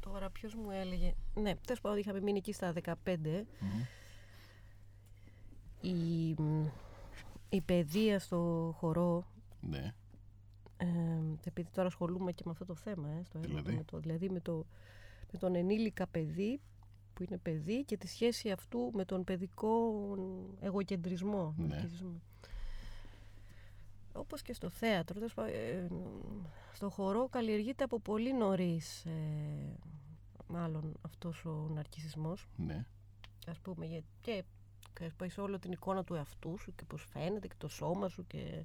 τώρα 0.00 0.30
ποιος 0.30 0.54
μου 0.54 0.70
έλεγε... 0.70 1.14
Ναι, 1.34 1.54
τέλος 1.66 1.80
πάντων 1.80 1.98
είχαμε 1.98 2.20
μείνει 2.20 2.38
εκεί 2.38 2.52
στα 2.52 2.72
15. 2.84 2.92
Μμμ. 3.04 3.82
Η, 5.80 6.28
η 7.48 7.60
παιδεία 7.64 8.18
στο 8.18 8.74
χορό 8.78 9.26
Ναι. 9.60 9.94
Ε, 10.76 10.86
επειδή 11.44 11.70
τώρα 11.70 11.86
ασχολούμαι 11.86 12.32
και 12.32 12.42
με 12.46 12.50
αυτό 12.50 12.64
το 12.64 12.74
θέμα, 12.74 13.08
ε, 13.08 13.22
στο 13.24 13.38
έργο 13.38 13.48
Δηλαδή; 13.56 13.76
με 13.76 13.84
το, 13.84 13.98
δηλαδή 13.98 14.30
με, 14.30 14.40
το, 14.40 14.66
με 15.32 15.38
τον 15.38 15.54
ενήλικα 15.54 16.06
παιδί 16.06 16.60
που 17.14 17.22
είναι 17.22 17.38
παιδί 17.38 17.84
και 17.84 17.96
τη 17.96 18.06
σχέση 18.06 18.50
αυτού 18.50 18.90
με 18.94 19.04
τον 19.04 19.24
παιδικό 19.24 19.92
εγωκεντρισμό. 20.60 21.54
Ναι. 21.58 21.66
ναρκισισμό. 21.66 22.20
Όπως 24.12 24.42
και 24.42 24.52
στο 24.52 24.70
θέατρο, 24.70 25.14
τέλος 25.14 25.34
πάντων, 25.34 25.52
ε, 25.54 25.86
στο 26.72 26.90
χορό 26.90 27.28
καλλιεργείται 27.28 27.84
από 27.84 28.00
πολύ 28.00 28.32
νωρίς 28.34 29.04
ε, 29.04 29.76
μάλλον 30.46 30.92
αυτός 31.02 31.44
ο 31.44 31.68
ναρκισισμός 31.74 32.48
Ναι. 32.56 32.84
ας 33.46 33.58
πούμε 33.58 33.86
για- 33.86 34.02
και 34.20 34.44
και 34.92 35.10
πάει 35.16 35.28
σε 35.28 35.40
όλη 35.40 35.58
την 35.58 35.72
εικόνα 35.72 36.04
του 36.04 36.14
εαυτού 36.14 36.58
σου 36.58 36.74
και 36.74 36.84
πώς 36.84 37.06
φαίνεται 37.12 37.46
και 37.48 37.54
το 37.58 37.68
σώμα 37.68 38.08
σου 38.08 38.26
και 38.26 38.64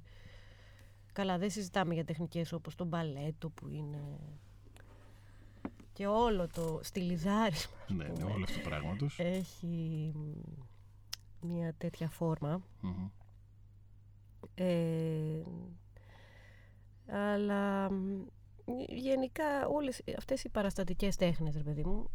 καλά 1.12 1.38
δεν 1.38 1.50
συζητάμε 1.50 1.94
για 1.94 2.04
τεχνικές 2.04 2.52
όπως 2.52 2.74
το 2.74 2.84
μπαλέτο 2.84 3.50
που 3.50 3.68
είναι 3.68 4.18
και 5.92 6.06
όλο 6.06 6.48
το 6.48 6.80
στυλιζάρισμα 6.82 7.72
ας 7.82 7.90
Ναι, 7.90 8.04
ναι, 8.04 8.12
πούμε, 8.12 8.32
όλο 8.32 8.44
αυτό 8.44 8.58
το 8.60 8.68
πράγμα 8.68 8.96
τους. 8.96 9.18
έχει 9.18 10.12
μ, 10.14 11.46
μια 11.46 11.74
τέτοια 11.78 12.08
φόρμα 12.08 12.62
Μμμ. 12.80 13.08
ε, 14.54 15.42
αλλά 17.06 17.90
μ, 17.92 18.26
γενικά 18.88 19.66
όλες 19.68 20.02
αυτές 20.18 20.44
οι 20.44 20.48
παραστατικές 20.48 21.16
τέχνες, 21.16 21.56
ρε 21.56 21.62
παιδί 21.62 21.84
μου, 21.84 22.10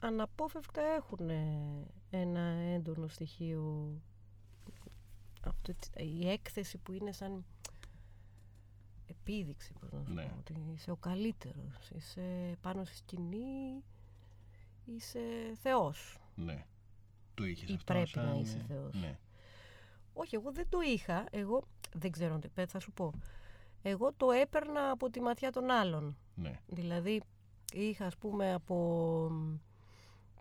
αναπόφευκτα 0.00 0.82
έχουν 0.82 1.28
ε, 1.30 1.86
ένα 2.10 2.40
έντονο 2.50 3.08
στοιχείο 3.08 3.92
αυτό, 5.44 5.74
τσι- 5.74 6.00
η 6.00 6.28
έκθεση 6.28 6.78
που 6.78 6.92
είναι 6.92 7.12
σαν 7.12 7.44
επίδειξη, 9.06 9.72
πώς 9.80 9.92
να 9.92 10.04
σου 10.04 10.12
Ναι. 10.14 10.22
πω, 10.22 10.34
ότι 10.38 10.54
είσαι 10.74 10.90
ο 10.90 10.96
καλύτερος, 10.96 11.90
είσαι 11.96 12.56
πάνω 12.60 12.84
στη 12.84 12.96
σκηνή, 12.96 13.82
είσαι 14.84 15.20
θεός. 15.62 16.18
Ναι. 16.34 16.64
Το 17.34 17.44
είχες 17.44 17.68
Ή 17.68 17.72
αυτό 17.72 17.84
πρέπει 17.92 18.08
σαν... 18.08 18.26
να 18.26 18.34
είσαι 18.34 18.64
θεός. 18.68 18.94
Ναι. 18.94 19.18
Όχι, 20.12 20.34
εγώ 20.34 20.52
δεν 20.52 20.68
το 20.68 20.78
είχα. 20.80 21.26
Εγώ 21.30 21.62
δεν 21.94 22.10
ξέρω 22.10 22.34
αν 22.34 22.40
το 22.40 22.48
είπε, 22.50 22.66
θα 22.66 22.78
σου 22.80 22.92
πω. 22.92 23.12
Εγώ 23.82 24.12
το 24.12 24.30
έπαιρνα 24.30 24.90
από 24.90 25.10
τη 25.10 25.20
ματιά 25.20 25.52
των 25.52 25.70
άλλων. 25.70 26.16
Ναι. 26.34 26.60
Δηλαδή, 26.66 27.22
είχα 27.72 28.06
ας 28.06 28.16
πούμε 28.16 28.52
από... 28.54 29.30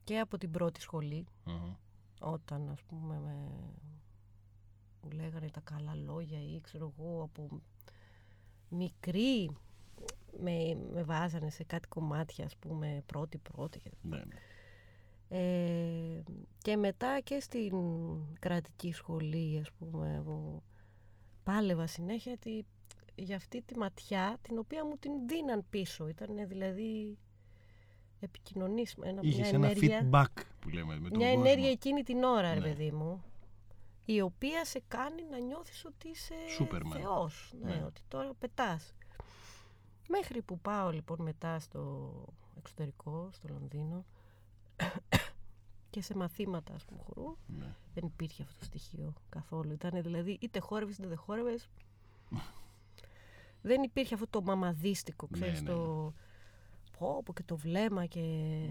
και 0.08 0.20
από 0.20 0.38
την 0.38 0.52
πρώτη 0.52 0.82
σχολή, 0.82 1.26
Μμμ. 1.46 1.74
όταν 2.20 2.70
ας 2.70 2.82
πούμε 2.84 3.20
με... 3.20 3.36
μου 5.02 5.10
λέγανε 5.12 5.50
τα 5.50 5.60
καλά 5.60 5.96
λόγια 5.96 6.40
ή 6.44 6.62
ξέρω 6.62 6.94
εγώ 6.98 7.22
από 7.24 7.62
μικρή 8.70 9.50
με, 10.40 10.78
με 10.92 11.04
βάζανε 11.04 11.50
σε 11.50 11.64
κάτι 11.64 11.88
κομμάτια 11.88 12.46
ας 12.46 12.56
πούμε 12.58 13.04
πρώτη 13.06 13.38
πρώτη 13.38 13.80
και 13.80 13.90
Ναι, 14.02 14.18
ναι. 14.18 14.36
ε, 15.30 16.24
και 16.58 16.76
μετά 16.78 17.20
και 17.24 17.40
στην 17.40 17.74
κρατική 18.40 18.92
σχολή, 18.94 19.60
ας 19.60 19.72
πούμε, 19.72 20.22
που 20.26 20.64
πάλευα 21.44 21.88
συνέχεια 21.88 22.38
τη, 22.38 22.62
για 23.16 23.36
αυτή 23.36 23.62
τη 23.62 23.78
ματιά, 23.78 24.38
την 24.42 24.58
οποία 24.58 24.86
μου 24.86 24.98
την 25.00 25.12
δίναν 25.28 25.66
πίσω. 25.70 26.08
Ήταν 26.08 26.48
δηλαδή 26.48 27.18
επικοινωνής, 28.20 28.96
ένα, 29.02 29.22
μια 29.22 29.32
Είχες 29.32 29.54
ένα 29.54 29.68
ενέργεια, 29.68 30.10
feedback 30.12 30.42
που 30.60 30.70
λέμε 30.70 31.00
με 31.00 31.10
τον 31.10 31.18
μια 31.18 31.28
κόσμο. 31.34 31.44
ενέργεια 31.46 31.70
εκείνη 31.72 32.04
την 32.04 32.24
ώρα, 32.24 32.54
ρε 32.54 32.60
Ναι. 32.60 32.68
παιδί 32.68 32.92
μου, 32.92 33.24
η 34.06 34.22
οποία 34.22 34.66
σε 34.66 34.82
κάνει 34.88 35.24
να 35.32 35.38
νιώθεις 35.40 35.86
ότι 35.86 36.10
είσαι 36.10 36.34
Σούπερμαν. 36.56 37.00
θεός, 37.00 37.54
ναι, 37.64 37.76
Ναι. 37.76 37.84
ότι 37.86 38.02
τώρα 38.08 38.34
πετάς. 38.40 38.94
Μέχρι 40.10 40.42
που 40.42 40.60
πάω 40.60 40.90
λοιπόν 40.92 41.22
μετά 41.22 41.60
στο 41.60 42.12
εξωτερικό, 42.58 43.30
στο 43.32 43.48
Λονδίνο 43.52 44.06
και 45.90 46.02
σε 46.02 46.16
μαθήματα 46.16 46.74
ας 46.74 46.86
πούμε 46.86 47.02
χορού 47.08 47.38
Ναι. 47.48 47.76
δεν 47.94 48.06
υπήρχε 48.06 48.44
αυτό 48.44 48.56
το 48.60 48.66
στοιχείο 48.66 49.14
καθόλου. 49.30 49.72
Ήταν 49.72 50.02
δηλαδή 50.02 50.38
είτε 50.42 50.60
χόρευες 50.60 50.98
είτε 50.98 51.08
δεν 51.08 51.18
χόρευες. 51.18 51.70
δεν 53.62 53.84
υπήρχε 53.84 54.14
αυτό 54.14 54.28
το 54.28 54.42
μαμαδίστικο, 54.42 55.28
Ναι, 55.32 55.38
ξέρεις, 55.40 55.62
ναι, 55.62 55.70
το 55.70 56.14
πω, 57.00 57.22
πω 57.26 57.34
και 57.34 57.44
το 57.46 57.58
βλέμμα 57.58 58.06
και... 58.06 58.20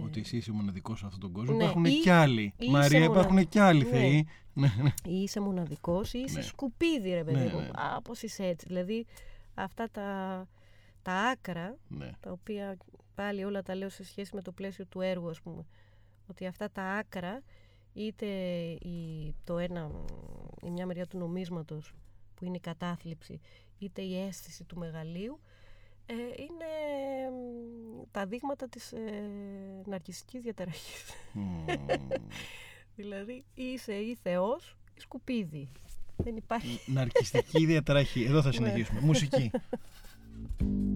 Ότι 0.05 0.21
εσύ 0.21 0.37
είσαι 0.37 0.53
μοναδικός 0.53 0.99
σε 0.99 1.05
αυτόν 1.07 1.21
τον 1.21 1.33
κόσμο. 1.33 1.55
Ναι, 1.57 1.63
Υπάρχουν 1.63 1.85
ή- 1.85 1.91
κι 2.01 2.11
άλλοι. 2.11 2.43
ή 2.43 2.53
είσαι 2.59 2.71
Μαρία, 2.71 2.99
μονα- 3.01 3.11
υπάρχουν 3.13 3.49
κι 3.49 3.59
άλλοι 3.59 3.83
Ναι. 3.85 3.91
θεοί. 3.91 4.27
Ναι, 4.53 4.73
ναι. 4.83 4.93
Ή 5.13 5.23
είσαι 5.23 5.41
μοναδικός 5.41 6.13
ή 6.13 6.19
είσαι 6.19 6.39
Ναι. 6.39 6.45
σκουπίδι 6.45 7.11
ρε 7.15 7.25
παιδί 7.25 7.39
Ναι, 7.45 7.53
μου. 7.53 7.61
ναι. 7.61 7.69
Α, 7.73 8.03
πώς 8.03 8.23
είσαι 8.23 8.45
έτσι. 8.47 8.67
Δηλαδή 8.67 9.07
αυτά 9.55 9.89
τα, 9.91 10.49
τα 11.03 11.13
άκρα 11.13 11.77
ναι. 11.89 12.11
τα 12.21 12.31
οποία 12.33 12.77
πάλι 13.15 13.45
όλα 13.45 13.63
τα 13.63 13.75
λέω 13.75 13.89
σε 13.89 14.05
σχέση 14.05 14.35
με 14.35 14.43
το 14.43 14.53
πλαίσιο 14.53 14.87
του 14.87 15.01
έργου 15.01 15.29
ας 15.29 15.41
πούμε 15.41 15.67
ότι 16.27 16.47
αυτά 16.47 16.71
τα 16.71 16.83
άκρα 16.83 17.43
είτε 17.93 18.27
η, 18.81 19.35
το 19.45 19.59
ένα, 19.59 19.91
η 20.63 20.71
μια 20.71 20.87
μεριά 20.87 21.07
του 21.07 21.19
νομίσματος 21.19 21.95
που 22.35 22.45
είναι 22.45 22.57
η 22.57 22.61
κατάθλιψη 22.61 23.41
είτε 23.79 24.03
η 24.03 24.21
αίσθηση 24.27 24.65
του 24.65 24.79
μεγαλείου 24.79 25.41
ε, 26.07 26.13
είναι 26.15 26.65
μ, 26.65 27.16
τα 28.17 28.27
δείγματα 28.27 28.69
της 28.69 28.93
ε, 28.93 29.31
ναρκιστικής 29.85 30.43
διαταραχής. 30.43 31.05
Μμμ. 31.33 31.65
δηλαδή 32.97 33.45
ή 33.55 33.63
είσαι 33.65 33.93
ή 33.95 34.19
θεός 34.23 34.77
ή 34.95 35.01
σκουπίδι. 35.01 35.69
Δεν 36.17 36.37
υπάρχει. 36.37 36.81
Ναρκιστική 36.93 37.67
διαταραχή. 37.67 38.23
Εδώ 38.23 38.35
Ναι. 38.35 38.43
θα 38.43 38.53
συνεχίσουμε. 38.53 39.01
Μουσική. 39.01 39.51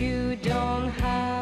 you 0.00 0.34
don't 0.36 0.90
have. 0.90 1.33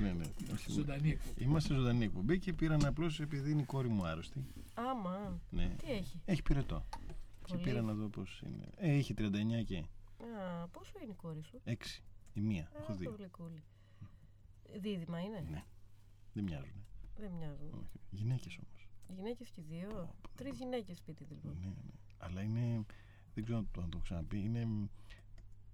Ναι, 0.00 0.12
ναι. 0.12 0.24
Όχι, 0.52 0.68
ναι. 0.70 0.74
Ζωντανή 0.74 1.10
εκπομπή. 1.10 1.42
Είμαστε 1.44 1.74
ζωντανή 1.74 2.04
εκπομπή 2.04 2.38
και 2.38 2.52
πήραν 2.52 2.84
απλώς 2.84 3.20
επειδή 3.20 3.50
είναι 3.50 3.60
η 3.62 3.64
κόρη 3.64 3.88
μου 3.88 4.06
άρρωστη. 4.06 4.44
Άμα. 4.74 5.40
Ναι. 5.50 5.68
Τι 5.78 5.90
έχει; 5.90 6.20
Έχει 6.24 6.42
πυρετό. 6.42 6.84
Και 7.44 7.52
Πολύ. 7.52 7.62
πήρα 7.62 7.82
να 7.82 7.94
δω 7.94 8.08
πώς 8.08 8.42
είναι. 8.46 8.70
Ε, 8.76 8.92
έχει 8.92 9.14
39 9.18 9.64
και 9.64 9.76
Α, 9.78 10.66
πόσο 10.68 10.92
είναι 11.02 11.10
η 11.12 11.14
κόρη 11.14 11.42
σου; 11.42 11.60
6. 11.64 12.02
Η 12.32 12.40
μία. 12.40 12.70
Έχω 12.80 12.92
Α, 12.92 12.94
δύο. 12.94 13.10
πολύ 13.10 13.28
κούλη. 13.28 13.62
Δίδυμα 14.80 15.20
είναι; 15.20 15.44
Ναι. 15.50 15.64
Δεν 16.32 16.44
μοιάζουν. 16.44 16.84
Δεν 17.16 17.30
μοιάζουν. 17.30 17.88
Γυναίκες 18.10 18.58
όμως. 18.58 18.88
Γυναίκες 19.16 19.48
και 19.50 19.60
οι 19.60 19.64
δύο. 19.68 20.14
Τρεις 20.36 20.56
γυναίκες 20.58 20.96
σπίτι 20.96 21.24
λοιπόν. 21.24 21.56
Ναι, 21.60 21.66
ναι. 21.66 21.92
Αλλά 22.18 22.42
είναι. 22.42 22.84
Δεν 23.34 23.44
ξέρω 23.44 23.58
αν 23.58 23.68
το, 23.72 23.80
αν 23.80 23.90
το 23.90 23.96
έχω 23.96 24.04
ξαναπεί. 24.04 24.38
Είναι 24.40 24.64
μ, 24.64 24.84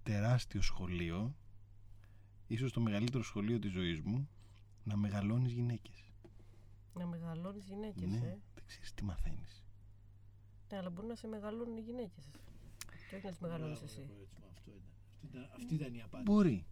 τεράστιο 0.02 0.62
σχολείο. 0.62 1.34
Ίσως 2.50 2.72
το 2.72 2.80
μεγαλύτερο 2.80 3.22
σχολείο 3.22 3.58
της 3.58 3.72
ζωής 3.72 4.00
μου 4.00 4.28
να 4.84 4.96
μεγαλώνεις 4.96 5.52
γυναίκες. 5.52 6.12
Να 6.94 7.06
μεγαλώνεις 7.06 7.64
γυναίκες, 7.64 8.10
ναι, 8.10 8.16
ε. 8.16 8.38
δεν 8.54 8.64
ξέρεις 8.66 8.94
τι 8.94 9.04
μαθαίνεις. 9.04 9.64
Ναι, 10.70 10.78
αλλά 10.78 10.90
μπορεί 10.90 11.06
να 11.06 11.14
σε 11.14 11.26
μεγαλώνουν 11.26 11.76
οι 11.76 11.80
γυναίκες. 11.80 12.24
Και 13.10 13.16
όχι 13.16 13.24
να 13.24 13.30
τις 13.30 13.40
μεγαλώνεις 13.40 13.78
Μπράβο, 13.78 13.92
εσύ. 13.92 14.00
ρε 14.00 14.06
κορίτσι 14.06 14.36
μου, 14.40 14.46
αυτό 14.50 14.70
ήταν. 14.70 14.92
Αυτή 15.12 15.26
ήταν, 15.26 15.50
αυτή 15.56 15.74
ήταν 15.74 15.94
η 15.94 16.02
απάντηση. 16.02 16.32
Μπορεί. 16.32 16.66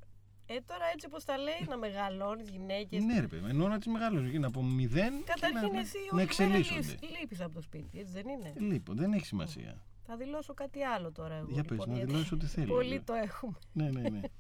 Ε, 0.47 0.61
τώρα 0.61 0.85
έτσι 0.95 1.07
όπως 1.07 1.24
τα 1.24 1.39
λέει, 1.39 1.66
να 1.68 1.76
μεγαλώνεις 1.76 2.49
γυναίκες. 2.49 3.05
Ναι, 3.05 3.20
ρε 3.20 3.26
παιδί, 3.26 3.43
μου, 3.43 3.49
εννοώ 3.49 3.68
να 3.68 3.79
τις 3.79 3.87
μεγαλώσεις 3.87 4.31
και 4.31 4.39
να 4.39 4.47
από 4.47 4.62
μηδέν 4.62 5.18
και 5.18 5.24
Καταρχήν 5.24 5.72
να, 5.72 5.79
εσύ 5.81 5.99
να 5.99 6.05
όχι 6.05 6.14
μέρα 6.14 6.22
εξελίσσονται. 6.22 6.81
λείπεις, 6.81 7.18
λείπεις 7.20 7.41
από 7.41 7.55
το 7.55 7.61
σπίτι, 7.61 7.99
έτσι 7.99 8.12
δεν 8.12 8.29
είναι; 8.29 8.55
Λοιπόν, 8.74 8.97
δεν 8.97 9.12
έχει 9.12 9.26
σημασία. 9.26 9.83
Θα 10.07 10.16
δηλώσω 10.16 10.55
κάτι 10.55 10.83
άλλο 10.83 11.12
τώρα 11.12 11.35
εγώ. 11.35 11.51
Για 11.51 11.62
πες, 11.62 11.70
λοιπόν, 11.70 11.89
να 11.89 11.95
γιατί 11.95 12.11
δηλώσεις 12.11 12.33
ό,τι 12.33 12.47
θέλεις, 12.47 12.70
Πολύ 12.70 12.89
βέβαια. 12.89 13.05
το 13.05 13.12
έχουμε. 13.14 13.59
ναι, 13.72 13.91
ναι, 13.91 14.09
ναι. 14.09 14.20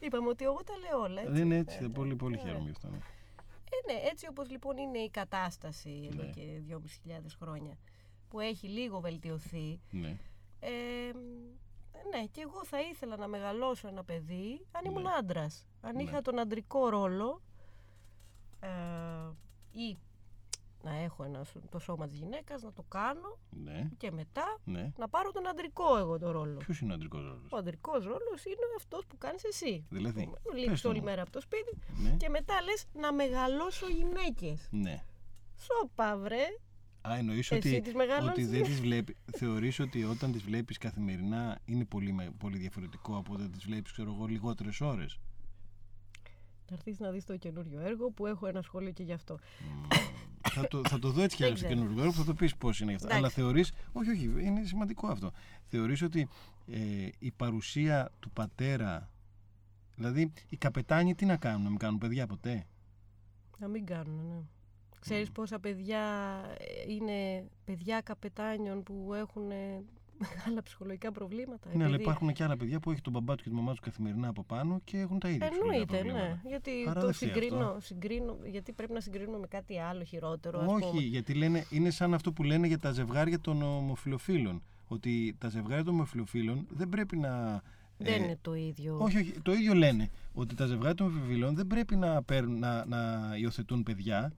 Είπαμε 0.00 0.28
ότι 0.28 0.44
εγώ 0.44 0.60
τα 0.64 0.72
λέω 0.76 1.00
όλα. 1.00 1.20
Έτσι. 1.20 1.32
δεν 1.32 1.44
είναι 1.44 1.56
έτσι. 1.56 1.78
Ε, 1.82 1.88
πολύ, 1.88 2.16
πολύ 2.16 2.34
ε, 2.34 2.38
χαίρομαι 2.38 2.64
γι' 2.64 2.70
αυτό. 2.70 2.88
Ναι. 2.88 2.96
Ε, 3.72 3.92
ναι, 3.92 4.08
έτσι 4.10 4.26
όπως 4.30 4.50
λοιπόν 4.50 4.76
είναι 4.76 4.98
η 4.98 5.10
κατάσταση 5.10 6.08
εδώ 6.12 6.22
Ναι. 6.22 6.30
και 6.30 6.60
2.500 6.68 7.20
χρόνια 7.40 7.76
που 8.28 8.40
έχει 8.40 8.66
λίγο 8.68 9.00
βελτιωθεί 9.00 9.80
ναι. 9.90 10.16
ε, 10.60 10.70
ναι 12.10 12.24
και 12.30 12.40
εγώ 12.40 12.64
θα 12.64 12.80
ήθελα 12.80 13.16
να 13.16 13.26
μεγαλώσω 13.28 13.88
ένα 13.88 14.04
παιδί 14.04 14.66
αν 14.72 14.84
ήμουν 14.84 15.02
Ναι. 15.02 15.10
άντρας 15.18 15.66
αν 15.80 15.94
Ναι. 15.96 16.02
είχα 16.02 16.22
τον 16.22 16.38
αντρικό 16.38 16.88
ρόλο 16.88 17.40
ε, 18.60 18.68
ή 19.72 19.98
να 20.82 20.96
έχω 20.96 21.24
ένα, 21.24 21.44
σ- 21.44 21.56
το 21.70 21.78
σώμα 21.78 22.06
της 22.06 22.18
γυναίκας 22.18 22.62
να 22.62 22.72
το 22.72 22.82
κάνω 22.88 23.38
ναι. 23.50 23.88
και 23.96 24.10
μετά 24.10 24.58
ναι. 24.64 24.92
να 24.98 25.08
πάρω 25.08 25.30
τον 25.32 25.48
αντρικό 25.48 25.96
εγώ 25.98 26.18
το 26.18 26.30
ρόλο 26.30 26.56
Ποιος 26.56 26.80
είναι 26.80 26.92
ο 26.92 26.94
αντρικός 26.94 27.22
ρόλος; 27.22 27.52
ο 27.52 27.56
αντρικός 27.56 28.04
ρόλος 28.04 28.44
είναι 28.44 28.66
αυτός 28.76 29.06
που 29.06 29.18
κάνεις 29.18 29.44
εσύ 29.44 29.84
Δηλαδή, 29.90 30.32
Λείπεις 30.54 30.70
πες 30.70 30.80
το 30.80 30.88
όλη 30.88 30.98
μου. 30.98 31.04
μέρα 31.04 31.22
από 31.22 31.30
το 31.30 31.40
σπίτι 31.40 31.76
Ναι. 32.02 32.16
και 32.16 32.28
μετά 32.28 32.54
λες 32.62 32.84
να 32.92 33.12
μεγαλώσω 33.12 33.86
γυναίκες 33.88 34.68
ναι. 34.70 35.04
Σοπα 35.56 36.16
βρε. 36.16 36.44
Α, 37.08 37.16
εννοείς 37.18 37.50
Εσύ 37.50 37.68
ότι, 37.68 37.80
τις 37.80 37.94
μεγαλώνεις, 37.94 38.32
ότι 38.32 38.44
δεν 38.44 38.60
ναι. 38.60 38.66
τις 38.66 38.80
βλέπει. 38.80 39.16
Θεωρείς 39.36 39.78
ότι 39.78 40.04
όταν 40.04 40.32
τις 40.32 40.42
βλέπεις 40.42 40.78
καθημερινά 40.78 41.58
είναι 41.64 41.84
πολύ, 41.84 42.12
με- 42.12 42.30
πολύ 42.38 42.58
διαφορετικό 42.58 43.16
από 43.16 43.32
όταν 43.32 43.50
τις 43.50 43.64
βλέπεις, 43.64 43.92
ξέρω 43.92 44.12
εγώ, 44.14 44.26
λιγότερες 44.26 44.80
ώρες; 44.80 45.18
Θα 46.70 46.76
έρθεις 46.76 46.98
να 46.98 47.10
δεις 47.10 47.24
το 47.24 47.36
καινούριο 47.36 47.80
έργο 47.80 48.10
που 48.10 48.26
έχω 48.26 48.46
ένα 48.46 48.62
σχόλιο 48.62 48.90
και 48.90 49.02
γι' 49.02 49.12
αυτό. 49.12 49.38
θα, 50.48 50.68
το, 50.68 50.80
θα 50.88 50.98
το 50.98 51.10
δω 51.10 51.22
έτσι 51.22 51.36
κι 51.36 51.42
Δεν 51.42 51.50
άλλο 51.50 51.58
στο 51.58 51.66
ξέρω. 51.66 51.80
καινούργιο 51.80 52.02
έργο 52.02 52.12
που 52.12 52.18
θα 52.18 52.24
το 52.24 52.34
πεις 52.34 52.56
πώς 52.56 52.80
είναι 52.80 52.90
γι' 52.90 52.96
αυτό. 52.96 53.06
Εντάξει. 53.08 53.24
Αλλά 53.24 53.34
θεωρείς, 53.34 53.72
όχι, 53.92 54.10
όχι, 54.10 54.24
είναι 54.44 54.64
σημαντικό 54.64 55.06
αυτό. 55.06 55.32
Θεωρείς 55.66 56.02
ότι 56.02 56.28
ε, 56.66 57.08
η 57.18 57.30
παρουσία 57.30 58.10
του 58.20 58.30
πατέρα, 58.30 59.10
δηλαδή 59.94 60.32
οι 60.48 60.56
καπετάνοι 60.56 61.14
τι 61.14 61.24
να 61.24 61.36
κάνουν, 61.36 61.62
να 61.62 61.68
μην 61.68 61.78
κάνουν 61.78 61.98
παιδιά 61.98 62.26
ποτέ; 62.26 62.66
Να 63.58 63.68
μην 63.68 63.86
κάνουν, 63.86 64.26
ναι. 64.28 64.42
Ξέρεις 65.00 65.30
πόσα 65.30 65.58
παιδιά 65.58 66.00
ε, 66.58 66.92
είναι 66.92 67.48
παιδιά 67.64 68.00
καπετάνιων 68.00 68.82
που 68.82 69.14
έχουν 69.14 69.50
ε, 69.50 69.84
μεγάλα 70.20 70.62
ψυχολογικά 70.62 71.12
προβλήματα. 71.12 71.68
Ναι, 71.68 71.74
αλλά 71.74 71.84
επειδή- 71.84 72.02
υπάρχουν 72.02 72.32
και 72.32 72.42
άλλα 72.44 72.56
παιδιά 72.56 72.80
που 72.80 72.90
έχει 72.90 73.00
τον 73.00 73.12
μπαμπά 73.12 73.34
του 73.34 73.42
και 73.42 73.48
τη 73.48 73.54
μαμά 73.54 73.74
του 73.74 73.80
καθημερινά 73.80 74.28
από 74.28 74.42
πάνω 74.42 74.80
και 74.84 74.98
έχουν 74.98 75.18
τα 75.18 75.28
ίδια 75.28 75.48
ψυχολογικά 75.50 75.96
Εννοείται, 75.96 75.96
προβλήματα. 76.10 76.40
ναι. 76.44 76.48
Γιατί 76.50 76.70
Άρα 76.88 77.00
το 77.00 77.06
δεν 77.06 77.14
φταίει 77.14 77.28
συγκρίνω, 77.28 77.66
αυτό. 77.66 77.80
συγκρίνω, 77.80 78.36
γιατί 78.50 78.72
πρέπει 78.72 78.92
να 78.92 79.00
συγκρίνουμε 79.00 79.38
με 79.38 79.46
κάτι 79.46 79.78
άλλο 79.78 80.04
χειρότερο. 80.04 80.60
ας 80.60 80.66
Όχι, 80.72 80.88
πούμε. 80.90 81.00
γιατί 81.02 81.34
λένε, 81.34 81.66
είναι 81.70 81.90
σαν 81.90 82.14
αυτό 82.14 82.32
που 82.32 82.42
λένε 82.42 82.66
για 82.66 82.78
τα 82.78 82.90
ζευγάρια 82.90 83.40
των 83.40 83.62
ομοφιλοφίλων. 83.62 84.62
Ότι 84.88 85.34
τα 85.38 85.48
ζευγάρια 85.48 85.84
των 85.84 85.94
ομοφιλοφίλων 85.94 86.66
δεν 86.70 86.88
πρέπει 86.88 87.16
να. 87.16 87.62
Δεν 87.98 88.12
ε, 88.20 88.24
είναι 88.24 88.38
το 88.42 88.54
ίδιο. 88.54 88.96
Όχι, 89.00 89.16
όχι, 89.18 89.32
το 89.42 89.52
ίδιο 89.52 89.74
λένε. 89.74 90.10
Ότι 90.32 90.54
τα 90.54 90.66
ζευγάρια 90.66 90.94
των 90.94 91.06
ομοφιλοφίλων 91.06 91.54
δεν 91.54 91.66
πρέπει 91.66 91.96
να, 91.96 92.22
παίρνουν, 92.22 92.58
να, 92.58 92.84
να 92.86 93.30
υιοθετούν 93.40 93.82
παιδιά 93.82 94.32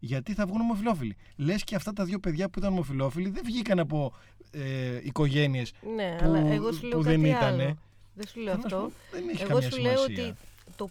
γιατί 0.00 0.34
θα 0.34 0.46
βγουν 0.46 0.60
ομοφιλόφιλοι. 0.60 1.16
Λες 1.36 1.64
και 1.64 1.74
αυτά 1.74 1.92
τα 1.92 2.04
δύο 2.04 2.18
παιδιά 2.18 2.48
που 2.48 2.58
ήταν 2.58 2.72
ομοφιλόφιλοι 2.72 3.28
δεν 3.30 3.42
βγήκαν 3.44 3.78
από 3.78 4.12
ε, 4.50 5.00
οικογένειες 5.02 5.72
Ναι, 5.96 6.16
που, 6.18 6.24
αλλά 6.24 6.38
εγώ 6.38 6.72
σου 6.72 6.86
λέω 6.86 6.98
που 6.98 7.04
κάτι 7.04 7.16
δεν 7.20 7.34
άλλο. 7.34 7.54
ήτανε. 7.54 7.76
Δεν 8.14 8.26
σου 8.26 8.40
λέω 8.40 8.54
Θέλω 8.54 8.62
να 8.62 8.68
σου 8.68 8.76
αυτό. 8.76 8.88
πω, 8.88 9.16
δεν 9.18 9.28
έχει 9.28 9.42
Εγώ 9.42 9.52
καμία 9.52 9.70
σου 9.70 9.80
λέω 9.80 9.96
σημασία. 9.96 10.26
ότι 10.26 10.34
το, 10.76 10.88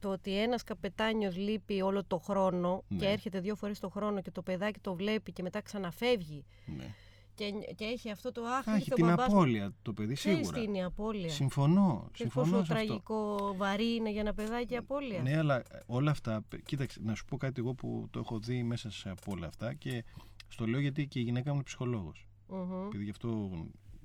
το 0.00 0.08
ότι 0.10 0.38
ένας 0.38 0.64
καπετάνιος 0.64 1.36
λείπει 1.36 1.82
όλο 1.82 2.04
το 2.04 2.18
χρόνο 2.18 2.82
και 2.88 2.94
Ναι. 3.04 3.10
έρχεται 3.12 3.40
δύο 3.40 3.54
φορές 3.54 3.78
το 3.78 3.88
χρόνο 3.88 4.20
και 4.20 4.30
το 4.30 4.42
παιδάκι 4.42 4.78
το 4.80 4.94
βλέπει 4.94 5.32
και 5.32 5.42
μετά 5.42 5.60
ξαναφεύγει 5.62 6.44
Ναι. 6.76 6.94
και, 7.34 7.44
και 7.74 7.84
έχει 7.84 8.10
αυτό 8.10 8.32
το 8.32 8.42
άχ, 8.44 8.64
Θα 8.64 8.70
έχει 8.74 8.80
ήρθε 8.80 8.92
ο 8.92 8.96
την 8.96 9.06
μπαμπάς 9.06 9.28
μου». 9.28 9.34
απώλεια 9.34 9.72
το 9.82 9.92
παιδί 9.92 10.14
Ξέρεις 10.14 10.38
σίγουρα. 10.38 10.58
τι 10.58 10.64
είναι 10.64 10.78
η 10.78 10.82
απώλεια; 10.82 11.28
Συμφωνώ. 11.30 12.08
Και 12.12 12.16
συμφωνώ 12.22 12.50
πόσο 12.50 12.64
σε 12.64 12.72
αυτό. 12.72 12.74
τραγικό 12.86 13.54
βαρύ 13.56 13.94
είναι 13.94 14.10
για 14.10 14.20
ένα 14.20 14.34
παιδάκι 14.34 14.74
η 14.74 14.76
απώλεια. 14.76 15.22
Ναι, 15.22 15.38
αλλά 15.38 15.62
όλα 15.86 16.10
αυτά. 16.10 16.44
Κοίταξε, 16.64 17.00
να 17.04 17.14
σου 17.14 17.24
πω 17.24 17.36
κάτι 17.36 17.60
εγώ 17.60 17.74
που 17.74 18.08
το 18.10 18.18
έχω 18.18 18.38
δει 18.38 18.62
μέσα 18.62 18.90
σε 18.90 19.10
από 19.10 19.32
όλα 19.32 19.46
αυτά 19.46 19.74
και 19.74 20.04
στο 20.48 20.66
λέω 20.66 20.80
γιατί 20.80 21.06
και 21.06 21.18
η 21.18 21.22
γυναίκα 21.22 21.48
μου 21.48 21.54
είναι 21.54 21.64
ψυχολόγος. 21.64 22.26
Μμμ. 22.52 22.86
Επειδή 22.86 23.04
γι' 23.04 23.10
αυτό 23.10 23.50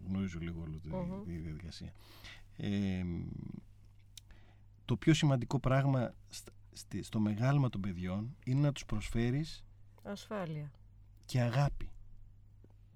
γνωρίζω 0.08 0.40
λίγο 0.40 0.62
όλη 0.62 0.80
τη, 0.80 0.90
Μμμ. 0.90 1.24
τη 1.26 1.32
διαδικασία. 1.38 1.92
Ε, 2.58 3.04
το 4.86 4.96
πιο 4.98 5.14
σημαντικό 5.14 5.60
πράγμα 5.60 6.14
στα- 6.30 6.52
στη- 6.72 7.04
στο 7.04 7.20
μεγάλωμα 7.20 7.70
των 7.70 7.82
παιδιών 7.82 8.36
είναι 8.46 8.60
να 8.60 8.72
τους 8.72 8.86
προσφέρεις 8.86 9.64
Ασφάλεια. 10.04 10.72
και 11.26 11.42
αγάπη. 11.42 11.90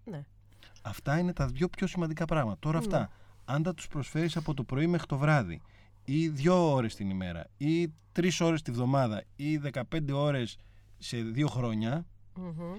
Ναι. 0.06 0.26
Αυτά 0.82 1.20
είναι 1.20 1.34
τα 1.34 1.48
δύο 1.48 1.70
πιο 1.70 1.88
σημαντικά 1.88 2.26
πράγματα. 2.26 2.60
Τώρα 2.60 2.78
Ναι. 2.80 2.86
αυτά, 2.86 3.12
αν 3.46 3.64
τα 3.64 3.74
τους 3.74 3.88
προσφέρεις 3.88 4.38
από 4.38 4.54
το 4.54 4.64
πρωί 4.64 4.88
μέχρι 4.88 5.08
το 5.08 5.18
βράδυ 5.18 5.62
ή 6.06 6.28
δύο 6.30 6.72
ώρες 6.74 6.96
την 6.96 7.10
ημέρα 7.10 7.48
ή 7.58 7.94
τρεις 8.12 8.42
ώρες 8.42 8.62
τη 8.62 8.72
βδομάδα 8.72 9.24
ή 9.36 9.58
15 9.58 10.12
ώρες 10.14 10.58
σε 10.98 11.22
δύο 11.22 11.48
χρόνια 11.48 12.06
Μμμ. 12.36 12.78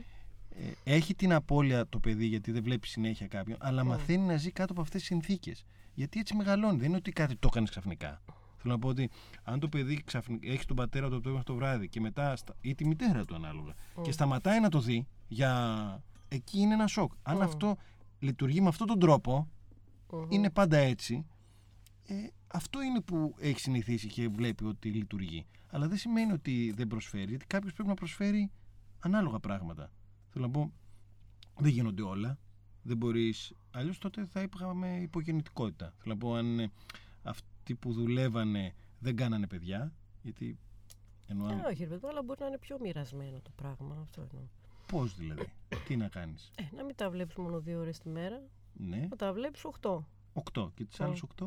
Ε, 0.84 0.94
έχει 0.94 1.14
την 1.14 1.32
απώλεια 1.32 1.88
το 1.88 1.98
παιδί 1.98 2.26
γιατί 2.26 2.52
δεν 2.52 2.62
βλέπει 2.62 2.86
συνέχεια 2.88 3.26
κάποιον 3.26 3.56
αλλά 3.60 3.82
Ναι. 3.82 3.88
μαθαίνει 3.88 4.26
να 4.26 4.36
ζει 4.36 4.50
κάτω 4.50 4.72
από 4.72 4.80
αυτές 4.80 5.00
τις 5.00 5.08
συνθήκες 5.08 5.64
γιατί 5.94 6.20
έτσι 6.20 6.34
μεγαλώνει, 6.34 6.78
δεν 6.78 6.88
είναι 6.88 6.96
ότι 6.96 7.12
κάτι 7.12 7.36
το 7.36 7.48
έκανε 7.52 7.66
ξαφνικά 7.70 8.22
Θέλω 8.56 8.74
να 8.74 8.80
πω 8.80 8.88
ότι 8.88 9.10
αν 9.42 9.60
το 9.60 9.68
παιδί 9.68 10.02
ξαφνικά 10.04 10.52
έχει 10.52 10.64
τον 10.64 10.76
πατέρα 10.76 11.08
του 11.08 11.14
από 11.14 11.14
το 11.14 11.20
πρωί 11.22 11.32
μέχρι 11.32 11.46
το 11.46 11.54
βράδυ 11.54 11.88
και 11.88 12.00
μετά 12.00 12.36
στα- 12.36 12.54
ή 12.60 12.74
τη 12.74 12.86
μητέρα 12.86 13.24
του 13.24 13.34
ανάλογα 13.34 13.72
και 14.02 14.12
σταματάει 14.12 14.60
να 14.60 14.68
το 14.68 14.80
δει 14.80 15.06
για 15.28 16.02
εκεί 16.28 16.58
είναι 16.60 16.74
ένα 16.74 16.86
σοκ 16.86 17.12
αν 17.22 17.36
Μμ. 17.36 17.40
αυτό 17.42 17.76
λειτουργεί 18.18 18.60
με 18.60 18.68
αυτόν 18.68 18.86
τον 18.86 18.98
τρόπο 18.98 19.48
Μμμ. 20.12 20.26
είναι 20.28 20.50
πάντα 20.50 20.76
έτσι 20.76 21.26
ε, 22.06 22.14
αυτό 22.46 22.82
είναι 22.82 23.00
που 23.00 23.34
έχει 23.38 23.60
συνηθίσει 23.60 24.06
και 24.08 24.28
βλέπει 24.28 24.64
ότι 24.64 24.88
λειτουργεί. 24.88 25.46
Αλλά 25.70 25.88
δεν 25.88 25.98
σημαίνει 25.98 26.32
ότι 26.32 26.72
δεν 26.76 26.86
προσφέρει, 26.86 27.28
γιατί 27.28 27.46
κάποιος 27.46 27.72
πρέπει 27.72 27.88
να 27.88 27.94
προσφέρει 27.94 28.50
ανάλογα 29.00 29.38
πράγματα. 29.38 29.90
Θέλω 30.32 30.46
να 30.46 30.50
πω, 30.50 30.72
δεν 31.58 31.70
γίνονται 31.70 32.02
όλα. 32.02 32.38
Δεν 32.82 32.96
μπορείς. 32.96 33.52
Αλλιώς 33.70 33.98
τότε 33.98 34.26
θα 34.26 34.40
είπαμε 34.42 34.98
υπογεννητικότητα. 35.02 35.92
Θέλω 35.98 36.14
να 36.14 36.20
πω, 36.20 36.34
αν 36.34 36.58
ε, 36.58 36.70
αυτοί 37.22 37.74
που 37.74 37.92
δουλεύανε 37.92 38.74
δεν 38.98 39.16
κάνανε 39.16 39.46
παιδιά, 39.46 39.92
γιατί. 40.22 40.58
Εννοώ, 41.26 41.48
Ε, 41.48 41.62
όχι, 41.70 41.82
ρε 41.82 41.88
παιδί, 41.88 42.00
μου, 42.02 42.08
αλλά 42.08 42.22
μπορεί 42.22 42.40
να 42.40 42.46
είναι 42.46 42.58
πιο 42.58 42.78
μοιρασμένο 42.80 43.40
το 43.42 43.50
πράγμα. 43.56 43.96
Αυτό 44.02 44.20
εννοώ. 44.30 44.46
πώς 44.86 45.16
δηλαδή, 45.16 45.52
τι 45.86 45.96
να 45.96 46.08
κάνεις; 46.08 46.50
Ε, 46.56 46.62
να 46.76 46.84
μην 46.84 46.94
τα 46.94 47.10
βλέπεις 47.10 47.34
μόνο 47.36 47.60
δύο 47.60 47.80
ώρες 47.80 47.98
τη 47.98 48.08
μέρα, 48.08 48.42
Ναι, 48.72 49.06
να 49.10 49.16
τα 49.16 49.32
βλέπεις 49.32 49.64
οχτώ. 49.64 50.08
8 50.32 50.70
και 50.74 50.84
τις 50.84 50.98
Μμ. 50.98 51.04
άλλες 51.04 51.22
8. 51.22 51.46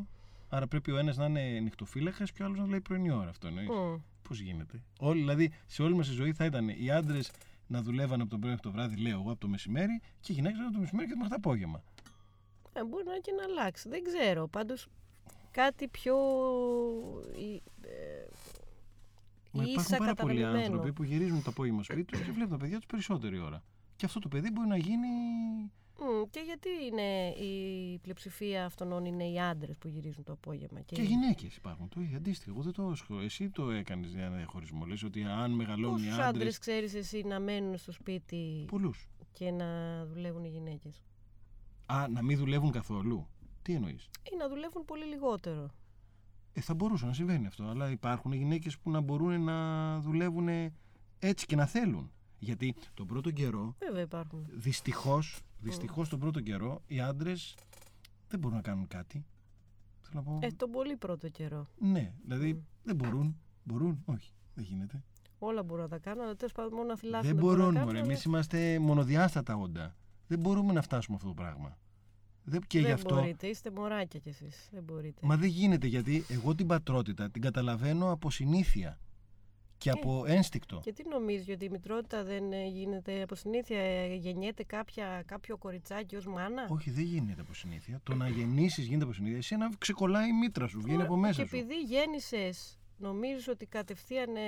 Άρα 0.49 0.67
πρέπει 0.67 0.91
ο 0.91 0.97
ένας 0.97 1.17
να 1.17 1.25
είναι 1.25 1.59
νυχτοφύλακας 1.59 2.31
και 2.31 2.41
ο 2.41 2.45
άλλος 2.45 2.57
να 2.59 2.65
λέει 2.67 2.81
πρωινή 2.81 3.11
ώρα. 3.11 3.29
Αυτό 3.29 3.47
εννοείς. 3.47 3.69
Μμ. 3.69 3.95
Πώς 4.21 4.39
γίνεται. 4.39 4.81
Όλοι, 4.99 5.19
δηλαδή, 5.19 5.51
σε 5.65 5.81
όλη 5.83 5.95
μας 5.95 6.07
τη 6.07 6.13
ζωή 6.13 6.33
θα 6.33 6.45
ήταν 6.45 6.69
οι 6.69 6.91
άντρες 6.91 7.31
να 7.67 7.81
δουλεύαν 7.81 8.21
από 8.21 8.29
το 8.29 8.37
πρωί 8.37 8.49
μέχρι 8.49 8.63
το 8.63 8.71
βράδυ, 8.71 8.95
λέω 8.95 9.19
εγώ, 9.19 9.31
από 9.31 9.39
το 9.39 9.47
μεσημέρι 9.47 10.01
και 10.19 10.31
οι 10.31 10.35
γυναίκες 10.35 10.59
από 10.59 10.71
το 10.73 10.79
μεσημέρι 10.79 11.07
και 11.07 11.15
μέχρι 11.15 11.29
το 11.29 11.35
απόγευμα. 11.35 11.83
Ε, 12.73 12.83
μπορεί 12.83 13.05
να 13.05 13.19
και 13.19 13.31
να 13.31 13.43
αλλάξει. 13.43 13.89
Δεν 13.89 14.03
ξέρω. 14.03 14.47
Πάντως 14.47 14.87
κάτι 15.51 15.87
πιο 15.87 16.15
ε, 17.35 17.87
ε, 17.87 18.27
Μα 19.51 19.63
υπάρχουν 19.63 19.83
ίσα 19.83 19.97
πάρα 19.97 20.13
πολλοί 20.13 20.35
κατανεμημένο. 20.35 20.65
άνθρωποι 20.65 20.93
που 20.93 21.03
γυρίζουν 21.03 21.43
το 21.43 21.49
απόγευμα 21.49 21.83
σπίτι 21.83 22.03
τους 22.03 22.21
και 22.21 22.31
βλέπουν 22.31 22.51
τα 22.51 22.57
παιδιά 22.57 22.77
τους 22.77 22.85
περισσότερη 22.85 23.39
ώρα. 23.39 23.63
Και 23.95 24.05
αυτό 24.05 24.19
το 24.19 24.27
παιδί 24.27 24.51
μπορεί 24.51 24.67
να 24.67 24.77
γίνει. 24.77 25.07
Μμ, 25.99 26.29
και 26.29 26.39
γιατί 26.45 26.69
είναι 26.91 27.27
η 27.29 27.97
πλειοψηφία 28.01 28.65
αυτών 28.65 29.05
είναι 29.05 29.27
οι 29.29 29.39
άντρες 29.39 29.77
που 29.77 29.87
γυρίζουν 29.87 30.23
το 30.23 30.31
απόγευμα. 30.31 30.81
Και 30.81 31.01
γυναίκες 31.01 31.55
υπάρχουν. 31.55 31.89
Το 31.89 32.01
ίδιο 32.01 32.17
αντίστοιχο. 32.17 32.51
Εγώ 32.51 32.61
δεν 32.61 32.73
το 32.73 32.93
έχω. 32.95 33.19
Εσύ 33.19 33.49
το 33.49 33.71
έκανες 33.71 34.11
για 34.11 34.23
ένα 34.25 34.35
διαχωρισμό. 34.35 34.85
Λες 34.85 35.03
ότι 35.03 35.23
αν 35.23 35.51
μεγαλώνουν 35.51 35.97
οι 35.97 36.01
Πόσους 36.01 36.13
άντρε. 36.13 36.27
άντρες 36.27 36.57
ξέρεις 36.57 36.93
εσύ 36.93 37.21
να 37.25 37.39
μένουν 37.39 37.77
στο 37.77 37.91
σπίτι 37.91 38.65
Πολλούς. 38.67 39.07
και 39.31 39.51
να 39.51 39.65
δουλεύουν 40.05 40.43
οι 40.43 40.49
γυναίκες; 40.49 41.01
Α, 41.85 42.07
να 42.09 42.21
μην 42.23 42.37
δουλεύουν 42.37 42.71
καθόλου; 42.71 43.27
Τι 43.61 43.73
εννοείς; 43.73 44.09
Ή 44.33 44.35
να 44.37 44.49
δουλεύουν 44.49 44.85
πολύ 44.85 45.05
λιγότερο. 45.05 45.69
Ε, 46.53 46.61
θα 46.61 46.73
μπορούσε 46.73 47.05
να 47.05 47.13
συμβαίνει 47.13 47.47
αυτό. 47.47 47.63
Αλλά 47.63 47.91
υπάρχουν 47.91 48.31
γυναίκες 48.33 48.77
που 48.77 48.91
να 48.91 48.99
μπορούν 49.01 49.43
να 49.43 49.99
δουλεύουν 49.99 50.47
έτσι 51.19 51.45
και 51.45 51.55
να 51.55 51.65
θέλουν. 51.65 52.09
Γιατί 52.39 52.75
τον 52.93 53.07
πρώτο 53.07 53.31
καιρό 53.31 53.75
Βέβαια 53.79 54.01
υπάρχουν. 54.01 54.45
Δυστυχώς, 54.49 55.41
δυστυχώς 55.65 56.09
τον 56.09 56.19
πρώτο 56.19 56.41
καιρό 56.41 56.81
οι 56.87 56.99
άντρες 56.99 57.55
δεν 58.27 58.39
μπορούν 58.39 58.55
να 58.55 58.61
κάνουν 58.61 58.87
κάτι. 58.87 59.25
Θέλω 60.01 60.23
να 60.25 60.31
πω. 60.31 60.39
Ε, 60.41 60.47
τον 60.51 60.71
πολύ 60.71 60.95
πρώτο 60.95 61.29
καιρό. 61.29 61.67
Ναι, 61.77 62.13
δηλαδή 62.23 62.53
Μμ. 62.53 62.59
δεν 62.83 62.95
μπορούν. 62.95 63.37
Μπορούν, 63.63 64.01
όχι, 64.05 64.31
δεν 64.53 64.63
γίνεται. 64.63 65.03
Όλα 65.39 65.63
μπορούν 65.63 65.83
να 65.83 65.89
τα 65.89 65.97
κάνουν, 65.97 66.23
αλλά 66.23 66.35
τέλος 66.35 66.53
πάντων 66.53 66.73
μόνο 66.73 66.87
να 66.87 66.97
θυλάσσουν. 66.97 67.27
δεν 67.27 67.37
μπορούν 67.37 67.57
μπορούν, 67.57 67.73
να 67.73 67.79
μωρέ. 67.79 67.93
κάνουν, 67.93 68.09
Εμείς 68.09 68.23
είμαστε 68.23 68.79
μονοδιάστατα 68.79 69.55
όντα. 69.55 69.95
Δεν 70.27 70.39
μπορούμε 70.39 70.73
να 70.73 70.81
φτάσουμε 70.81 71.15
αυτό 71.15 71.27
το 71.27 71.33
πράγμα. 71.33 71.77
Δεν, 72.43 72.61
και 72.67 72.77
δεν 72.77 72.87
γι' 72.87 72.93
αυτό. 72.93 73.15
μπορείτε, 73.15 73.47
είστε 73.47 73.71
μωράκια 73.71 74.19
κι 74.19 74.29
εσείς. 74.29 74.69
Δεν 74.71 74.83
μπορείτε. 74.83 75.25
Μα 75.25 75.37
δεν 75.37 75.49
γίνεται 75.49 75.87
γιατί 75.87 76.25
εγώ 76.27 76.55
την 76.55 76.67
πατρότητα 76.67 77.31
την 77.31 77.41
καταλαβαίνω 77.41 78.11
από 78.11 78.31
συνήθεια 78.31 78.99
και 79.77 79.89
από 79.89 80.23
ένστικτο. 80.27 80.79
Και 80.83 80.93
τι 80.93 81.03
νομίζεις 81.09 81.49
ότι 81.53 81.65
η 81.65 81.69
μητρότητα 81.69 82.23
δεν 82.23 82.51
ε, 82.53 82.67
γίνεται 82.67 83.21
από 83.21 83.35
συνήθεια, 83.35 83.79
ε, 83.79 84.15
γεννιέται 84.15 84.63
κάποια, 84.63 85.23
κάποιο 85.25 85.57
κοριτσάκι 85.57 86.15
ως 86.15 86.25
μάνα; 86.27 86.65
Όχι, 86.69 86.91
δεν 86.91 87.03
γίνεται 87.03 87.41
από 87.41 87.53
συνήθεια. 87.53 87.99
Το 88.03 88.15
να 88.15 88.27
γεννήσεις 88.29 88.85
γίνεται 88.85 89.03
από 89.03 89.13
συνήθεια. 89.13 89.37
Εσύ 89.37 89.55
να 89.55 89.69
ξεκολλάει 89.77 90.27
η 90.29 90.33
μήτρα 90.33 90.67
σου, 90.67 90.77
βγαίνει 90.79 90.93
Ωραία, 90.93 91.05
από 91.07 91.15
μέσα 91.15 91.41
και 91.41 91.47
σου. 91.47 91.55
επειδή 91.55 91.79
γέννησες, 91.81 92.79
νομίζεις 92.97 93.47
ότι 93.47 93.65
κατευθείαν 93.65 94.35
ε, 94.35 94.39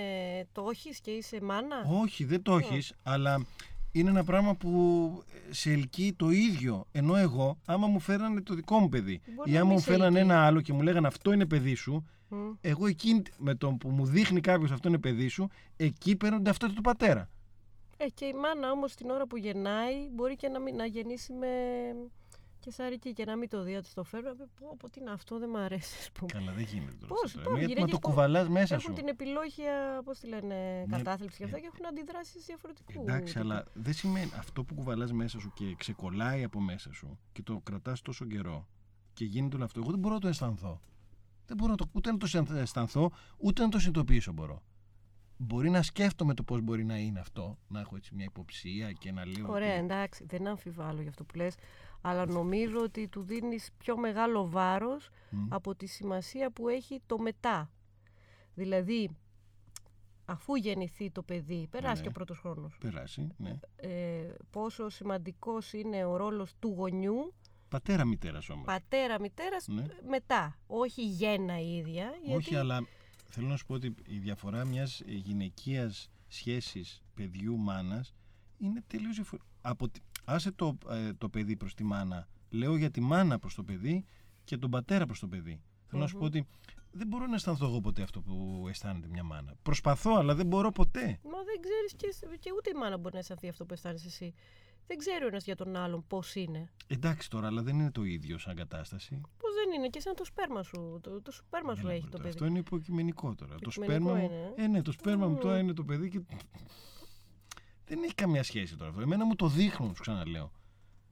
το 0.51 0.67
έχεις 0.71 0.99
και 0.99 1.11
είσαι 1.11 1.41
μάνα; 1.41 1.85
Όχι, 2.01 2.23
δεν 2.23 2.41
το 2.41 2.57
έχεις, 2.57 2.93
αλλά 3.03 3.45
είναι 3.91 4.09
ένα 4.09 4.23
πράγμα 4.23 4.55
που 4.55 5.11
σε 5.49 5.71
ελκύει 5.71 6.13
το 6.13 6.29
ίδιο. 6.29 6.85
Ενώ 6.91 7.15
εγώ, 7.15 7.57
άμα 7.65 7.87
μου 7.87 7.99
φέρανε 7.99 8.41
το 8.41 8.53
δικό 8.53 8.79
μου 8.79 8.89
παιδί 8.89 9.21
Μπορεί 9.35 9.49
ή 9.49 9.53
να 9.53 9.59
άμα 9.59 9.67
μη 9.67 9.73
μου 9.73 9.79
σε 9.79 9.91
φέρανε 9.91 10.19
ελκύει. 10.19 10.21
ένα 10.33 10.45
άλλο 10.45 10.61
και 10.61 10.73
μου 10.73 10.81
λέγανε 10.81 11.07
αυτό 11.07 11.31
είναι 11.31 11.45
παιδί 11.45 11.75
σου, 11.75 12.05
Μμ. 12.29 12.51
εγώ 12.61 12.87
εκείνη 12.87 13.21
με 13.37 13.55
τον 13.55 13.77
που 13.77 13.89
μου 13.89 14.05
δείχνει 14.05 14.39
κάποιος 14.41 14.71
αυτό 14.71 14.87
είναι 14.87 14.97
παιδί 14.99 15.27
σου, 15.27 15.49
εκεί 15.77 16.15
παίρνονται 16.15 16.49
αυτό 16.49 16.73
του 16.73 16.81
πατέρα. 16.81 17.29
Ε, 17.97 18.07
και 18.09 18.25
η 18.25 18.33
μάνα 18.33 18.71
όμως 18.71 18.95
την 18.95 19.09
ώρα 19.09 19.27
που 19.27 19.37
γεννάει 19.37 20.09
μπορεί 20.11 20.35
και 20.35 20.47
να, 20.47 20.59
μην, 20.59 20.75
να 20.75 20.85
γεννήσει 20.85 21.33
με 21.33 21.47
κεσαρική 22.59 23.13
και 23.13 23.25
να 23.25 23.35
μην 23.35 23.49
το 23.49 23.63
δει, 23.63 23.73
να 23.73 23.81
της 23.81 23.93
το 23.93 24.03
φέρουν. 24.03 24.25
να 24.27 24.33
πει, 24.35 24.43
Πω, 24.59 24.75
πω, 24.79 24.89
τι 24.89 24.99
είναι 24.99 25.11
αυτό, 25.11 25.39
δεν 25.39 25.49
μ' 25.49 25.55
αρέσει. 25.55 25.97
ας 25.99 26.11
πούμε. 26.11 26.31
Καλά, 26.33 26.51
δεν 26.51 26.63
γίνεται 26.63 26.91
τώρα. 26.99 27.07
Πώς, 27.07 27.23
αυτό 27.23 27.37
τώρα. 27.41 27.49
υπάρχουν 27.49 27.57
Γιατί 27.59 27.73
μα 27.73 27.85
γυναίκες 27.85 27.91
το 27.93 27.99
που 27.99 28.07
κουβαλάς 28.09 28.47
μέσα 28.49 28.75
Έχουν 28.75 28.87
σου. 28.95 29.01
την 29.01 29.07
επιλόγια, 29.07 30.01
πώς 30.03 30.19
τη 30.19 30.27
λένε, 30.27 30.85
Ναι, 30.87 30.97
κατάθλιψη 30.97 31.37
και 31.37 31.43
αυτά 31.43 31.57
ε, 31.57 31.59
και 31.59 31.69
έχουν 31.73 31.85
αντιδράσεις 31.85 32.45
διαφορετικού. 32.45 33.01
Εντάξει, 33.01 33.33
τύπου. 33.33 33.45
αλλά 33.47 33.65
δεν 33.73 33.93
σημαίνει 33.93 34.31
αυτό 34.37 34.63
που 34.63 34.73
κουβαλάς 34.75 35.11
μέσα 35.11 35.39
σου 35.39 35.51
και 35.55 35.75
ξεκολλάει 35.77 36.43
από 36.43 36.59
μέσα 36.59 36.93
σου 36.93 37.19
και 37.31 37.41
το 37.41 37.59
κρατάς 37.63 38.01
τόσο 38.01 38.25
καιρό 38.25 38.67
και 39.13 39.25
γίνεται 39.25 39.55
όλο 39.55 39.65
αυτό. 39.65 39.79
Εγώ 39.79 39.89
δεν 39.89 39.99
μπορώ 39.99 40.13
να 40.13 40.19
το 40.19 40.27
αισθανθώ. 40.27 40.81
Δεν 41.47 41.57
μπορώ 41.57 41.71
να 41.71 41.77
το, 41.77 41.85
ούτε 41.93 42.11
να 42.11 42.17
το 42.17 42.53
αισθανθώ, 42.55 43.11
ούτε 43.37 43.61
να 43.63 43.69
το 43.69 43.79
συνειδητοποιήσω 43.79 44.31
μπορώ. 44.31 44.61
Μπορεί 45.37 45.69
να 45.69 45.81
σκέφτομαι 45.81 46.33
το 46.33 46.43
πώς 46.43 46.61
μπορεί 46.61 46.85
να 46.85 46.97
είναι 46.97 47.19
αυτό, 47.19 47.57
να 47.67 47.79
έχω 47.79 47.95
έτσι 47.95 48.15
μια 48.15 48.25
υποψία 48.25 48.91
και 48.91 49.11
να 49.11 49.25
λέω. 49.25 49.51
Ωραία, 49.51 49.73
ότι- 49.73 49.83
εντάξει, 49.83 50.25
δεν 50.27 50.47
αμφιβάλλω 50.47 50.99
για 51.01 51.09
αυτό 51.09 51.23
που 51.23 51.35
λες, 51.35 51.55
αλλά 52.01 52.25
νομίζω 52.25 52.79
ότι 52.79 53.07
του 53.07 53.21
δίνεις 53.21 53.69
πιο 53.77 53.97
μεγάλο 53.97 54.49
βάρος 54.49 55.09
Μμ. 55.29 55.45
από 55.49 55.75
τη 55.75 55.85
σημασία 55.85 56.51
που 56.51 56.67
έχει 56.69 57.01
το 57.05 57.17
μετά. 57.19 57.69
Δηλαδή, 58.53 59.09
αφού 60.25 60.55
γεννηθεί 60.55 61.11
το 61.11 61.23
παιδί, 61.23 61.67
περάσει 61.71 61.95
Ναι. 61.95 62.01
και 62.01 62.07
ο 62.07 62.11
πρώτος 62.11 62.39
χρόνος, 62.39 62.77
Περάσει, 62.79 63.27
ναι. 63.37 63.59
ε, 63.75 64.33
πόσο 64.49 64.89
σημαντικός 64.89 65.73
είναι 65.73 66.05
ο 66.05 66.15
ρόλος 66.17 66.53
του 66.59 66.73
γονιού, 66.77 67.33
Πατέρα 67.69 68.05
μητέρας 68.05 68.49
όμως. 68.49 68.65
πατέρα, 68.65 69.19
μητέρας, 69.19 69.67
Ναι. 69.67 69.85
μετά. 70.09 70.57
Όχι 70.67 71.05
γέννα 71.07 71.59
η 71.59 71.75
ίδια. 71.75 72.09
Γιατί... 72.23 72.33
Όχι, 72.37 72.55
αλλά 72.55 72.87
θέλω 73.29 73.47
να 73.47 73.55
σου 73.57 73.65
πω 73.65 73.73
ότι 73.73 73.95
η 74.07 74.17
διαφορά 74.17 74.65
μιας 74.65 75.01
γυναικείας 75.05 76.09
σχέσης 76.27 77.01
παιδιού-μάνα 77.13 78.05
είναι 78.57 78.83
τελείως 78.87 79.15
διαφορετική. 79.15 79.51
Από... 79.61 79.89
τη- 79.89 79.99
Άσε 80.29 80.51
το, 80.51 80.77
ε, 80.89 81.13
το 81.13 81.29
παιδί 81.29 81.55
προς 81.55 81.73
τη 81.73 81.83
μάνα. 81.83 82.27
Λέω 82.49 82.75
για 82.77 82.91
τη 82.91 83.01
μάνα 83.01 83.39
προς 83.39 83.55
το 83.55 83.63
παιδί 83.63 84.05
και 84.43 84.57
τον 84.57 84.69
πατέρα 84.69 85.05
προς 85.05 85.19
το 85.19 85.27
παιδί. 85.27 85.61
Θέλω 85.87 86.01
να 86.01 86.07
σου 86.07 86.17
πω 86.17 86.25
ότι 86.25 86.47
δεν 86.91 87.07
μπορώ 87.07 87.25
να 87.27 87.35
αισθανθώ 87.35 87.65
εγώ 87.65 87.81
ποτέ 87.81 88.01
αυτό 88.01 88.21
που 88.21 88.65
αισθάνεται 88.69 89.07
μια 89.07 89.23
μάνα. 89.23 89.53
Προσπαθώ, 89.61 90.15
αλλά 90.15 90.35
δεν 90.35 90.45
μπορώ 90.45 90.71
ποτέ. 90.71 91.19
Μα 91.23 91.43
δεν 91.43 91.59
ξέρεις 91.61 91.93
και, 91.95 92.37
και 92.39 92.51
ούτε 92.57 92.69
η 92.69 92.73
μάνα 92.73 92.97
μπορεί 92.97 93.13
να 93.13 93.19
αισθανθεί 93.19 93.47
αυτό 93.47 93.65
που 93.65 93.73
αισθάνεσαι 93.73 94.07
εσύ. 94.07 94.33
Δεν 94.87 94.97
ξέρει 94.97 95.23
ο 95.23 95.27
ένας 95.27 95.43
για 95.43 95.55
τον 95.55 95.75
άλλον 95.75 96.03
πώς 96.07 96.35
είναι. 96.35 96.69
Εντάξει 96.87 97.29
τώρα, 97.29 97.47
αλλά 97.47 97.61
δεν 97.61 97.79
είναι 97.79 97.91
το 97.91 98.03
ίδιο 98.03 98.37
σαν 98.37 98.55
κατάσταση. 98.55 99.21
Πώς 99.37 99.53
δεν 99.53 99.73
είναι 99.77 99.87
και 99.89 99.99
σαν 99.99 100.15
το 100.15 100.25
σπέρμα 100.25 100.63
σου. 100.63 100.99
Το, 101.03 101.21
το 101.21 101.31
σπέρμα 101.31 101.75
σου 101.75 101.81
Έλα, 101.81 101.91
έχει 101.91 101.99
μωρέ, 102.01 102.11
το 102.11 102.17
τώρα, 102.17 102.23
παιδί. 102.23 102.33
Αυτό 102.35 102.45
είναι 102.45 102.59
υποκειμενικό 102.59 103.35
τώρα. 103.35 103.51
Το 103.51 103.57
Υποκειμενικό 103.61 104.09
σπέρμα 104.09 104.19
μου. 104.19 104.25
είναι, 104.55 104.63
Ε, 104.63 104.67
ναι, 104.67 104.81
το 104.81 104.91
σπέρμα 104.91 105.27
μου 105.27 105.37
τώρα 105.37 105.55
Μμμ. 105.55 105.61
είναι 105.63 105.73
το 105.73 105.83
παιδί 105.83 106.09
και. 106.09 106.19
Δεν 107.85 108.03
έχει 108.03 108.13
καμία 108.13 108.43
σχέση 108.43 108.75
τώρα 108.75 108.89
αυτό. 108.89 109.01
Εμένα 109.01 109.25
μου 109.25 109.35
το 109.35 109.47
δείχνουν, 109.47 109.95
σου 109.95 110.01
ξαναλέω. 110.01 110.51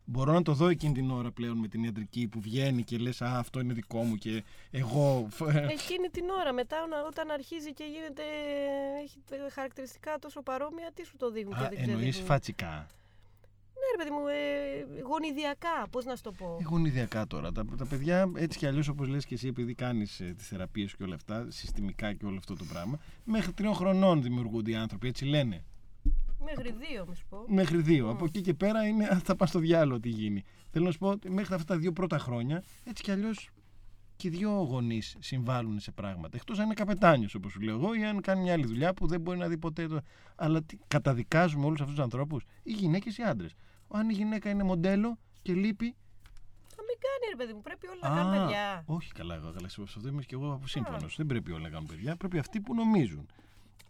Μπορώ 0.07 0.33
να 0.33 0.41
το 0.41 0.53
δω 0.53 0.67
εκείνη 0.67 0.93
την 0.93 1.11
ώρα 1.11 1.31
πλέον 1.31 1.57
με 1.57 1.67
την 1.67 1.83
ιατρική 1.83 2.27
που 2.27 2.39
βγαίνει 2.39 2.83
και 2.83 2.97
λες 2.97 3.21
Α, 3.21 3.37
αυτό 3.37 3.59
είναι 3.59 3.73
δικό 3.73 4.03
μου 4.03 4.15
και 4.15 4.43
εγώ. 4.71 5.27
Εκείνη 5.69 6.07
την 6.11 6.29
ώρα 6.29 6.53
μετά 6.53 6.87
να- 6.87 7.01
όταν 7.07 7.29
αρχίζει 7.31 7.73
και 7.73 7.83
γίνεται, 7.83 8.21
έχει 9.03 9.19
χαρακτηριστικά 9.51 10.19
τόσο 10.19 10.41
παρόμοια, 10.41 10.91
τι 10.93 11.05
σου 11.05 11.17
το 11.17 11.31
δείχνουν 11.31 11.53
και 11.57 11.63
Α, 11.63 11.69
δεν 11.69 11.77
εννοείς 11.79 11.97
ξεδείχνουν. 11.99 12.25
φατσικά. 12.27 12.87
Ναι 13.97 14.03
ρε 14.03 14.09
παιδί 14.09 14.21
μου, 14.21 14.27
ε, 14.27 15.01
γονιδιακά, 15.01 15.87
πώς 15.89 16.05
να 16.05 16.15
σου 16.15 16.21
το 16.21 16.31
πω. 16.31 16.59
Γονιδιακά 16.69 17.27
τώρα. 17.27 17.51
Τα, 17.51 17.65
τα 17.77 17.85
παιδιά 17.85 18.31
έτσι 18.35 18.57
κι 18.57 18.65
αλλιώς, 18.65 18.87
όπως 18.87 19.07
λες 19.07 19.25
και 19.25 19.33
εσύ, 19.33 19.47
επειδή 19.47 19.73
κάνεις 19.73 20.19
ε, 20.19 20.33
τις 20.37 20.47
θεραπείες 20.47 20.95
και 20.95 21.03
όλα 21.03 21.15
αυτά, 21.15 21.45
συστημικά 21.49 22.13
και 22.13 22.25
όλο 22.25 22.37
αυτό 22.37 22.55
το 22.55 22.65
πράγμα, 22.69 22.99
μέχρι 23.23 23.51
τριών 23.53 23.73
χρονών 23.73 24.21
δημιουργούνται 24.21 24.71
οι 24.71 24.75
άνθρωποι, 24.75 25.07
έτσι 25.07 25.25
λένε. 25.25 25.63
Μέχρι 26.43 26.71
δύο, 26.71 27.05
μη 27.09 27.15
σου 27.15 27.25
πω. 27.29 27.45
Μέχρι 27.47 27.81
δύο. 27.81 28.09
Από 28.09 28.25
εκεί 28.25 28.41
και 28.41 28.53
πέρα 28.53 28.87
είναι, 28.87 29.05
«Α, 29.05 29.19
θα 29.23 29.35
πας 29.35 29.49
στο 29.49 29.59
διάλογο 29.59 29.99
τι 29.99 30.09
γίνει. 30.09 30.43
Θέλω 30.71 30.85
να 30.85 30.91
σου 30.91 30.97
πω 30.97 31.09
ότι 31.09 31.29
μέχρι 31.29 31.53
αυτά 31.53 31.73
τα 31.73 31.79
δύο 31.79 31.91
πρώτα 31.91 32.17
χρόνια, 32.17 32.63
έτσι 32.83 33.03
κι 33.03 33.11
αλλιώς 33.11 33.49
και 34.15 34.27
οι 34.27 34.31
δύο 34.31 34.49
γονείς 34.49 35.15
συμβάλλουν 35.19 35.79
σε 35.79 35.91
πράγματα. 35.91 36.37
Εκτός 36.37 36.59
αν 36.59 36.65
είναι 36.65 36.73
καπετάνιος, 36.73 37.35
όπως 37.35 37.51
σου 37.51 37.61
λέω 37.61 37.75
εγώ, 37.75 37.93
ή 37.93 38.05
αν 38.05 38.21
κάνει 38.21 38.41
μια 38.41 38.53
άλλη 38.53 38.65
δουλειά 38.65 38.93
που 38.93 39.07
δεν 39.07 39.21
μπορεί 39.21 39.37
να 39.37 39.47
δει 39.47 39.57
ποτέ. 39.57 39.87
Το... 39.87 39.99
Αλλά 40.35 40.63
τι, 40.63 40.77
καταδικάζουμε 40.87 41.65
όλους 41.65 41.79
αυτούς 41.79 41.95
τους 41.95 42.03
ανθρώπους, 42.03 42.43
οι 42.63 42.71
γυναίκες 42.71 43.17
ή 43.17 43.21
οι 43.21 43.25
άντρες. 43.25 43.55
Αν 43.87 44.09
η 44.09 44.13
γυναίκα 44.13 44.49
είναι 44.49 44.63
μοντέλο 44.63 45.17
και 45.41 45.53
λείπει. 45.53 45.95
Θα 46.67 46.83
μην 46.87 46.97
κάνει 47.05 47.25
ρε 47.29 47.35
παιδί 47.35 47.53
μου, 47.53 47.61
πρέπει 47.61 47.87
όλα 47.87 47.99
να 48.01 48.15
κάνουν 48.21 48.31
παιδιά. 48.47 48.83
όχι 48.85 49.11
καλά, 49.11 49.35
εγώ 49.35 49.51
καλά. 49.51 49.69
Σε 49.69 49.81
αυτό 49.81 50.07
είμαι 50.07 50.21
και 50.21 50.35
εγώ 50.35 50.61
σύμφωνος. 50.65 51.15
Δεν 51.15 51.25
πρέπει 51.25 51.51
όλοι 51.51 51.63
να 51.63 51.69
κάνουν 51.69 51.85
παιδιά. 51.87 52.15
Πρέπει 52.15 52.37
αυτοί 52.37 52.59
που 52.61 52.75
νομίζουν. 52.75 53.27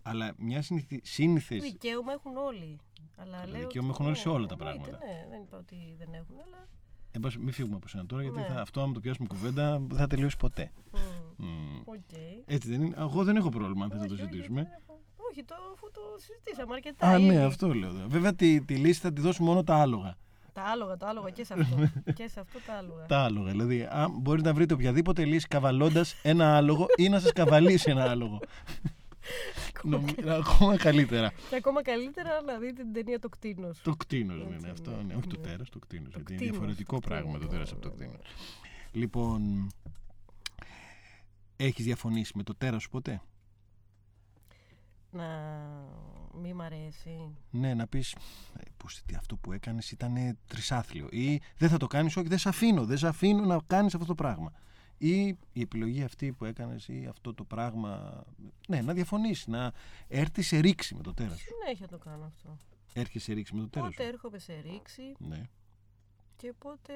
Αλλά 0.03 0.33
μια 0.37 0.63
σύνηθε. 1.01 1.55
Δικαίωμα 1.57 2.11
έχουν 2.13 2.37
όλοι. 2.37 2.79
Αλλά 3.17 3.37
Καλά, 3.37 3.47
λέω 3.51 3.59
δικαίωμα 3.61 3.87
ότι- 3.87 3.95
έχουν 3.97 4.05
όλοι 4.05 4.15
σε 4.15 4.29
όλα 4.29 4.45
τα 4.47 4.55
εννοείται, 4.59 4.79
πράγματα. 4.89 5.05
Ναι, 5.05 5.27
δεν 5.29 5.41
είπα 5.41 5.57
ότι 5.57 5.75
δεν 5.97 6.13
έχουν, 6.13 6.35
αλλά. 6.45 6.67
Εν 7.11 7.21
πάση, 7.21 7.39
μην 7.39 7.53
φύγουμε 7.53 7.75
από 7.75 7.87
σένα 7.87 8.05
τώρα, 8.05 8.21
γιατί 8.21 8.39
Ναι. 8.39 8.45
θα, 8.45 8.61
αυτό, 8.61 8.81
άμα 8.81 8.93
το 8.93 8.99
πιάσουμε 8.99 9.27
κουβέντα, 9.27 9.79
δεν 9.79 9.97
θα 9.97 10.07
τελειώσει 10.07 10.37
ποτέ. 10.37 10.71
μμ, 10.91 11.45
Μμμ. 11.45 11.81
Οκ. 11.85 12.11
Έτσι 12.45 12.69
δεν 12.69 12.81
είναι. 12.81 12.95
Εγώ 12.97 13.23
δεν 13.23 13.35
έχω 13.35 13.49
πρόβλημα 13.49 13.83
αν 13.83 13.91
θες 13.91 13.99
να 13.99 14.07
το 14.07 14.13
Όχι, 14.13 14.21
όχι, 14.23 14.31
συζητήσουμε. 14.31 14.81
Δεν 15.35 15.55
έχω. 15.55 15.63
Όχι, 15.69 15.69
το, 15.69 15.73
αφού 15.73 15.91
το 15.91 16.01
συζητήσαμε 16.17 16.73
αρκετά. 16.73 17.07
Α, 17.07 17.17
ήδη. 17.17 17.27
ναι, 17.27 17.43
αυτό 17.43 17.73
λέω. 17.73 17.91
Βέβαια 18.07 18.33
τη, 18.33 18.61
τη 18.61 18.75
λύση 18.75 18.99
θα 18.99 19.13
τη 19.13 19.21
δώσουμε 19.21 19.47
μόνο 19.47 19.63
τα 19.63 19.75
άλογα. 19.75 20.15
Τα 20.53 20.61
άλογα, 20.63 20.97
τα 20.97 21.07
άλογα 21.07 21.29
και 21.29 21.43
σε 21.43 21.53
αυτό. 21.53 21.75
και 22.17 22.27
σε 22.27 22.39
αυτό 22.39 22.59
τα 22.65 22.73
άλογα. 22.73 23.05
Τα 23.05 23.19
άλογα. 23.23 23.51
Δηλαδή, 23.51 23.87
αν 23.91 24.11
μπορείτε 24.19 24.47
να 24.47 24.53
βρείτε 24.53 24.73
οποιαδήποτε 24.73 25.25
λύση 25.25 25.47
καβαλώντας 25.47 26.15
ένα 26.23 26.57
άλογο 26.57 26.85
ή 26.97 27.09
να 27.09 27.19
σας 27.19 27.31
καβαλήσει 27.31 27.89
ένα 27.91 28.03
άλογο. 28.09 28.39
Νομι- 29.83 30.27
Ακόμα 30.27 30.77
καλύτερα. 30.77 31.31
Και 31.49 31.55
ακόμα 31.55 31.81
καλύτερα 31.81 32.41
να 32.41 32.57
δείτε 32.57 32.83
την 32.83 32.93
ταινία 32.93 33.19
Το 33.19 33.29
Κτίνος. 33.29 33.81
Το 33.81 33.95
κτίνος 33.95 34.37
είναι 34.41 34.55
Έτσι, 34.55 34.69
αυτό. 34.71 34.91
ναι. 34.91 35.03
Ναι. 35.03 35.13
Όχι 35.13 35.27
το 35.27 35.35
Ναι. 35.39 35.47
τέρας, 35.47 35.69
το 35.69 35.79
κτίνος. 35.79 36.13
Γιατί 36.13 36.19
είναι 36.33 36.35
κτίνος, 36.35 36.51
διαφορετικό 36.51 36.99
το 36.99 37.07
πράγμα 37.07 37.31
το 37.31 37.37
κτίνος, 37.37 37.51
τέρας 37.53 37.71
ναι, 37.71 37.77
από 37.77 37.89
το 37.89 37.95
ναι, 37.97 38.05
ναι. 38.05 38.11
κτίνος. 38.11 38.27
Λοιπόν, 38.91 39.69
έχεις 41.55 41.85
διαφωνήσει 41.85 42.31
με 42.35 42.43
το 42.43 42.55
τέρας 42.55 42.81
σου 42.81 42.89
ποτέ; 42.89 43.21
Να 45.15 45.27
μη 46.33 46.53
μ' 46.53 46.61
αρέσει. 46.61 47.35
Ναι, 47.51 47.73
να 47.73 47.87
πεις 47.87 48.15
αυτό 49.17 49.35
που 49.37 49.51
έκανες 49.51 49.91
ήταν 49.91 50.37
τρισάθλιο. 50.47 51.07
Ή 51.11 51.41
δεν 51.57 51.69
θα 51.69 51.77
το 51.77 51.87
κάνεις, 51.87 52.15
όχι, 52.17 52.27
δεν 52.27 52.37
σε 52.37 52.49
αφήνω. 52.49 52.85
Δεν 52.85 52.97
σε 52.97 53.07
αφήνω 53.07 53.45
να 53.45 53.59
κάνεις 53.67 53.93
αυτό 53.93 54.05
το 54.05 54.15
πράγμα. 54.15 54.51
Ή 54.97 55.25
η 55.27 55.61
επιλογή 55.61 56.03
αυτή 56.03 56.31
που 56.31 56.45
έκανες 56.45 56.87
ή 56.87 57.05
αυτό 57.09 57.33
το 57.33 57.43
πράγμα. 57.43 58.23
Ναι, 58.67 58.81
να 58.81 58.93
διαφωνήσεις, 58.93 59.47
να 59.47 59.71
έρθεις 60.07 60.47
σε 60.47 60.57
ρήξη 60.57 60.95
με 60.95 61.01
το 61.03 61.13
τέρας 61.13 61.39
σου. 61.39 61.45
Συνέχεια 61.61 61.87
το 61.87 61.97
κάνω 61.97 62.25
αυτό. 62.25 62.57
Έρχεσαι 62.93 63.25
σε 63.25 63.33
ρήξη 63.33 63.55
με 63.55 63.61
το 63.61 63.69
τέρας 63.69 63.89
Πότε 63.89 64.03
σου. 64.03 64.09
έρχομαι 64.09 64.39
σε 64.39 64.59
ρήξη 64.59 65.01
Ναι. 65.17 65.41
και 66.35 66.53
πότε 66.57 66.93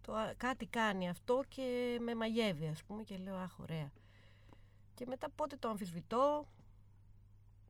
το, 0.00 0.12
α- 0.14 0.34
κάτι 0.36 0.66
κάνει 0.66 1.08
αυτό 1.08 1.42
και 1.48 1.98
με 2.00 2.14
μαγεύει 2.14 2.66
ας 2.66 2.82
πούμε 2.82 3.02
και 3.02 3.16
λέω 3.16 3.36
αχ 3.36 3.58
ωραία. 3.58 3.92
Και 4.96 5.06
μετά 5.08 5.30
πότε 5.30 5.56
το 5.56 5.68
αμφισβητώ, 5.68 6.46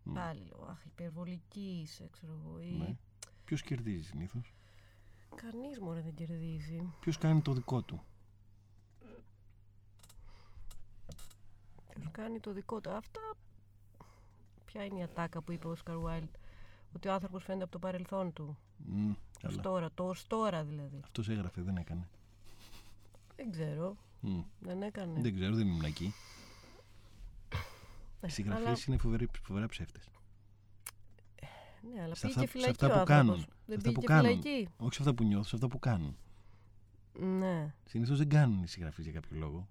Μμ. 0.03 0.13
πάλι 0.15 0.45
λέω 0.45 0.67
αχ 0.71 0.85
υπερβολική 0.85 1.81
είσαι 1.83 2.09
ξέρω 2.13 2.41
εγώ 2.45 2.61
ή 2.61 2.71
ναι. 2.71 2.97
Ποιος 3.45 3.63
κερδίζει 3.63 4.03
συνήθως; 4.03 4.55
κανείς 5.35 5.79
μωρέ 5.81 6.01
δεν 6.01 6.15
κερδίζει. 6.15 6.93
Ποιος 7.01 7.19
κάνει 7.19 7.43
το 7.43 7.53
δικό 7.53 7.83
του; 7.83 8.03
Ποιος 11.95 12.09
κάνει 12.11 12.41
το 12.41 12.53
δικό 12.53 12.81
του. 12.81 12.91
Αυτά 12.91 13.21
ποια 14.65 14.85
είναι 14.85 14.99
η 14.99 15.03
ατάκα 15.03 15.41
που 15.43 15.53
είπε 15.53 15.67
ο 15.67 15.71
Όσκαρ 15.71 15.97
Wilde 16.05 16.29
ότι 16.95 17.09
ο 17.09 17.13
άνθρωπος 17.13 17.45
φαίνεται 17.45 17.63
από 17.63 17.73
το 17.73 17.79
παρελθόν 17.79 18.33
του. 18.33 18.59
Μμ, 18.77 19.11
Ως 19.11 19.17
καλά. 19.41 19.61
τώρα, 19.63 19.91
το 19.95 20.09
ως 20.09 20.27
τώρα 20.27 20.65
δηλαδή. 20.65 21.01
Αυτός 21.05 21.29
έγραφε, 21.29 21.63
δεν 21.63 21.77
έκανε. 21.77 22.09
Δεν 23.37 23.51
ξέρω, 23.51 23.97
Μμ. 24.21 24.41
δεν 24.61 24.83
έκανε. 24.83 25.21
Δεν 25.21 25.35
ξέρω, 25.35 25.55
δεν 25.55 25.67
ήμουν 25.67 25.85
εκεί. 25.85 26.13
Ε, 28.27 28.29
Οι 28.29 28.33
συγγραφείς 28.35 28.67
αλλά- 28.67 28.77
είναι 28.89 28.97
φοβεροί, 28.97 29.29
φοβερά 29.43 29.67
ψεύτες. 29.67 30.09
Ναι, 31.95 32.03
αλλά 32.03 32.15
Σε 32.15 32.27
πήγε 32.27 32.33
αυτά, 32.35 32.41
και 32.41 32.47
σε 32.47 32.53
φυλακή 32.53 32.71
αυτά 32.71 32.87
ο 32.87 32.89
που 32.91 32.99
άνθρωπος. 32.99 33.17
κάνουν. 33.17 33.39
Σε 33.41 33.49
Δεν 33.67 33.77
αυτά 33.77 33.83
πήγε 33.89 33.95
που 33.95 34.01
και 34.01 34.07
κάνουν. 34.07 34.43
φυλακή. 34.43 34.69
Όχι 34.77 34.95
σε 34.95 35.03
αυτά 35.03 35.15
που 35.15 35.25
νιώθουν, 35.25 35.45
σε 35.45 35.55
αυτά 35.55 35.69
που 35.69 35.79
κάνουν. 35.79 36.17
Ναι. 37.39 37.75
Συνήθως 37.85 38.19
δεν 38.19 38.29
κάνουν 38.29 38.63
οι 38.63 38.67
συγγραφείς 38.69 39.05
για 39.05 39.13
κάποιο 39.13 39.37
λόγο. 39.39 39.69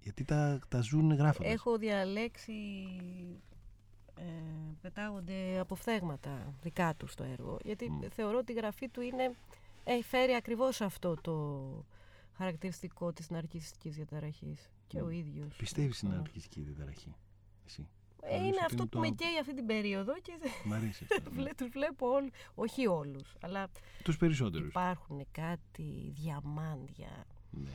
Γιατί 0.00 0.24
τα, 0.24 0.60
τα 0.68 0.80
ζουν 0.80 1.12
γράφοντας. 1.12 1.52
Έχω 1.52 1.78
διαλέξει. 1.78 2.52
Ε, 4.14 4.22
πετάγονται 4.80 5.58
αποφθέγματα 5.58 6.54
δικά 6.62 6.94
τους 6.94 7.12
στο 7.12 7.24
έργο. 7.24 7.58
Γιατί 7.64 7.90
Μμ. 7.90 8.00
θεωρώ 8.10 8.38
ότι 8.38 8.52
η 8.52 8.54
γραφή 8.54 8.88
του 8.88 9.00
είναι, 9.00 9.34
έχει 9.84 10.02
φέρει 10.02 10.32
ακριβώς 10.32 10.80
αυτό 10.80 11.14
το 11.20 11.68
χαρακτηριστικό 12.36 13.12
της 13.12 13.30
ναρκιστικής 13.30 13.94
διαταραχής. 13.94 14.70
Και 14.86 15.00
Μμ. 15.02 15.04
ο 15.06 15.10
ίδιος. 15.10 15.56
Πιστεύεις 15.56 15.96
στην 15.96 16.08
αυτό. 16.08 16.20
αναρχιστική 16.20 16.60
διαταραχή; 16.60 17.14
Εσύ. 17.68 17.86
Ε, 18.22 18.28
Θεωρείς 18.28 18.46
είναι 18.46 18.56
ότι 18.56 18.64
αυτό 18.64 18.76
είναι 18.76 18.86
που 18.86 18.98
με 18.98 19.08
το- 19.08 19.14
καίει 19.14 19.38
αυτή 19.40 19.54
την 19.54 19.66
περίοδο 19.66 20.12
και 20.22 20.32
Μ' 20.64 20.72
αρέσει 20.72 21.06
αυτό. 21.12 21.30
ναι. 21.42 21.54
τους 21.54 21.68
βλέπω 21.68 22.08
όλους. 22.08 22.30
Όχι 22.54 22.86
όλους, 22.86 23.34
αλλά 23.40 23.68
Τους 24.04 24.16
περισσότερους. 24.16 24.68
υπάρχουν 24.68 25.26
κάτι 25.32 26.12
διαμάντια 26.16 27.26
Ναι. 27.50 27.70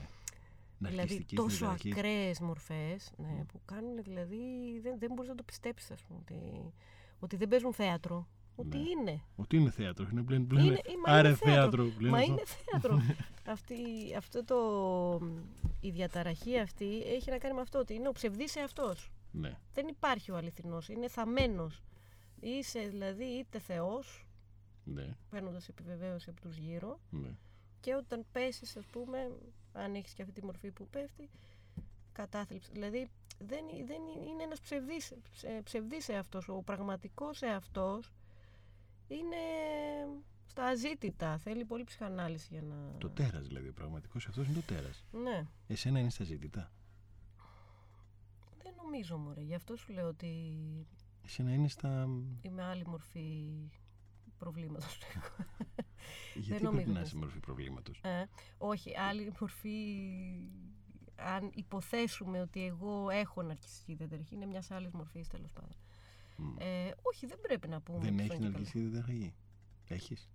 Δηλαδή 0.78 0.98
Ναρκιστικής 0.98 1.38
τόσο 1.38 1.58
διαταραχής. 1.58 1.92
ακραίες 1.94 2.40
μορφές 2.40 3.12
ναι, 3.18 3.28
Μμ. 3.28 3.46
που 3.46 3.62
κάνουν 3.66 4.04
δηλαδή 4.04 4.38
δεν, 4.82 5.00
δεν 5.00 5.12
μπορείς 5.14 5.30
να 5.30 5.36
το 5.36 5.44
πιστέψεις 5.44 5.92
ας 5.92 6.02
πούμε 6.04 6.20
ότι, 6.22 6.74
ότι 7.20 7.36
δεν 7.36 7.48
παίζουν 7.48 7.74
θέατρο. 7.74 8.28
Ότι 8.56 8.78
Ναι. 8.78 8.84
είναι. 8.90 9.22
Ότι 9.36 9.58
είναι 9.58 9.70
θέατρο. 9.70 10.08
Είναι 10.12 10.24
πλέον. 10.24 10.48
πλέον 10.48 10.66
είναι 10.66 10.80
μα 11.08 11.14
Άρε 11.14 11.28
είναι 11.28 11.38
θέατρο. 11.38 11.84
λένε 11.84 12.10
Μα 12.10 12.18
αυτό. 12.18 12.32
είναι 12.32 12.42
θέατρο. 12.46 13.02
αυτή, 13.54 13.76
αυτό 14.18 14.44
το, 14.44 14.60
η 15.80 15.90
διαταραχή 15.90 16.60
αυτή 16.60 17.02
έχει 17.02 17.30
να 17.30 17.38
κάνει 17.38 17.54
με 17.54 17.62
αυτό 17.62 17.80
ότι 17.80 17.94
είναι 17.94 18.08
ο 18.08 18.12
ψευδής 18.12 18.56
εαυτός. 18.56 19.12
Ναι. 19.36 19.58
Δεν 19.74 19.88
υπάρχει 19.88 20.32
ο 20.32 20.36
αληθινός, 20.38 20.90
είναι 20.90 21.08
θαμένος. 21.08 21.82
Είσαι 22.40 22.80
δηλαδή 22.80 23.24
είτε 23.24 23.60
θεός, 23.60 24.26
Ναι. 24.84 25.16
παίρνοντας 25.30 25.68
επιβεβαίωση 25.68 26.30
από 26.30 26.42
τους 26.42 26.58
γύρω, 26.58 27.00
ναι. 27.10 27.30
και 27.80 27.96
όταν 27.96 28.26
πέσεις 28.32 28.76
ας 28.78 28.86
πούμε 28.86 29.32
αν 29.74 29.96
έχεις 29.96 30.14
και 30.14 30.22
αυτή 30.22 30.34
τη 30.40 30.46
μορφή 30.46 30.72
που 30.72 30.88
πέφτει 30.88 31.30
κατάθλιψη 32.12 32.70
δηλαδή 32.74 33.10
δεν, 33.40 33.66
δεν 33.86 34.02
είναι 34.28 34.44
ένας 34.44 34.60
ψευδής, 34.60 35.14
ψε- 35.32 35.62
ψευδής 35.64 36.10
εαυτός 36.10 36.48
ο 36.50 36.62
πραγματικός 36.62 37.42
εαυτός 37.42 38.12
είναι 39.08 39.36
στα 40.46 40.64
αζήτητα 40.66 41.38
θέλει 41.38 41.66
πολύ 41.66 41.84
ψυχανάλυση 41.84 42.48
για 42.52 42.62
να 42.62 42.76
Το 42.98 43.10
τέρας 43.10 43.48
δηλαδή. 43.48 43.68
Ο 43.68 43.74
πραγματικός 43.74 44.28
αυτό 44.28 44.44
είναι 44.44 44.54
το 44.54 44.62
τέρας. 44.62 45.06
ναι 45.12 45.46
Εσένα 45.68 46.00
είναι 46.00 46.10
στα 46.10 46.24
ζήτητα. 46.24 46.72
Δεν 48.84 48.92
νομίζω 48.92 49.18
μωρέ. 49.18 49.42
Γι' 49.42 49.56
αυτό 49.56 49.76
σου 49.76 49.94
λέω 49.94 50.08
ότι 50.08 50.56
Εσύ 51.24 51.44
να 51.44 51.54
είναι 51.54 51.68
στα. 51.68 52.08
είμαι 52.42 52.64
άλλη 52.64 52.86
μορφή 52.88 53.54
προβλήματος. 54.38 54.98
Γιατί 56.36 56.64
νομίζω 56.64 56.72
πρέπει 56.84 56.90
να 56.92 57.00
ότι 57.00 57.08
είσαι 57.08 57.18
μορφή 57.18 57.40
προβλήματος; 57.40 58.00
Ε, 58.04 58.26
όχι, 58.58 58.98
άλλη 58.98 59.34
μορφή. 59.40 59.78
Αν 61.16 61.52
υποθέσουμε 61.54 62.42
ότι 62.42 62.66
εγώ 62.66 63.10
έχω 63.10 63.42
ναρκιστική 63.42 63.94
διαταραχή, 63.94 64.36
είναι 64.36 64.46
μιας 64.46 64.72
άλλης 64.72 64.92
μορφής 64.92 65.28
τέλος 65.28 65.52
πάντων. 65.52 65.76
Ε, 66.58 66.92
όχι, 67.02 67.26
δεν 67.26 67.40
πρέπει 67.42 67.68
να 67.68 67.82
πούμε. 67.82 68.00
Δεν 68.00 68.14
ότι 68.14 68.20
έχεις 68.20 68.32
αυτό 68.32 68.44
είναι 68.44 68.52
ναρκιστική 68.52 68.86
διαταραχή; 68.86 69.34
Έχεις; 69.88 70.30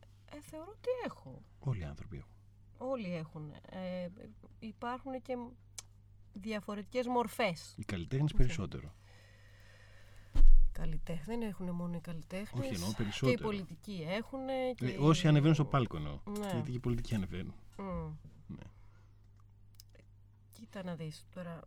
καλό. 0.00 0.40
Ε, 0.40 0.40
θεωρώ 0.40 0.70
ότι 0.70 0.88
έχω. 1.04 1.42
Όλοι 1.58 1.80
οι 1.80 1.84
άνθρωποι 1.84 2.16
έχουν. 2.16 2.36
Όλοι 2.78 3.14
έχουν. 3.14 3.52
Ε, 3.70 4.08
υπάρχουν 4.58 5.22
και 5.22 5.36
διαφορετικές 6.32 7.06
μορφές. 7.06 7.74
Οι 7.76 7.84
καλλιτέχνες 7.84 8.32
περισσότερο. 8.32 8.94
Καλλιτέχνες. 10.72 11.26
Δεν 11.26 11.42
έχουν 11.42 11.70
μόνο 11.70 11.96
οι 11.96 12.00
καλλιτέχνες. 12.00 12.64
Όχι, 12.64 12.74
εννοώ 12.74 12.88
Και 12.88 13.02
οι 13.02 13.04
περισσότερο. 13.04 13.42
πολιτικοί 13.42 14.04
έχουν. 14.08 14.40
Και... 14.74 14.86
Ε, 14.86 14.96
όσοι 14.98 15.28
ανεβαίνουν 15.28 15.54
στο 15.54 15.64
πάλκο 15.64 15.96
εννοώ. 15.96 16.18
Ναι. 16.24 16.50
Γιατί 16.52 16.70
και 16.70 16.76
οι 16.76 16.80
πολιτικοί 16.80 17.14
ανεβαίνουν. 17.14 17.54
Μμ. 17.76 18.14
Ναι. 18.46 18.62
Κοίτα 20.52 20.84
να 20.84 20.94
δεις 20.94 21.26
τώρα, 21.34 21.60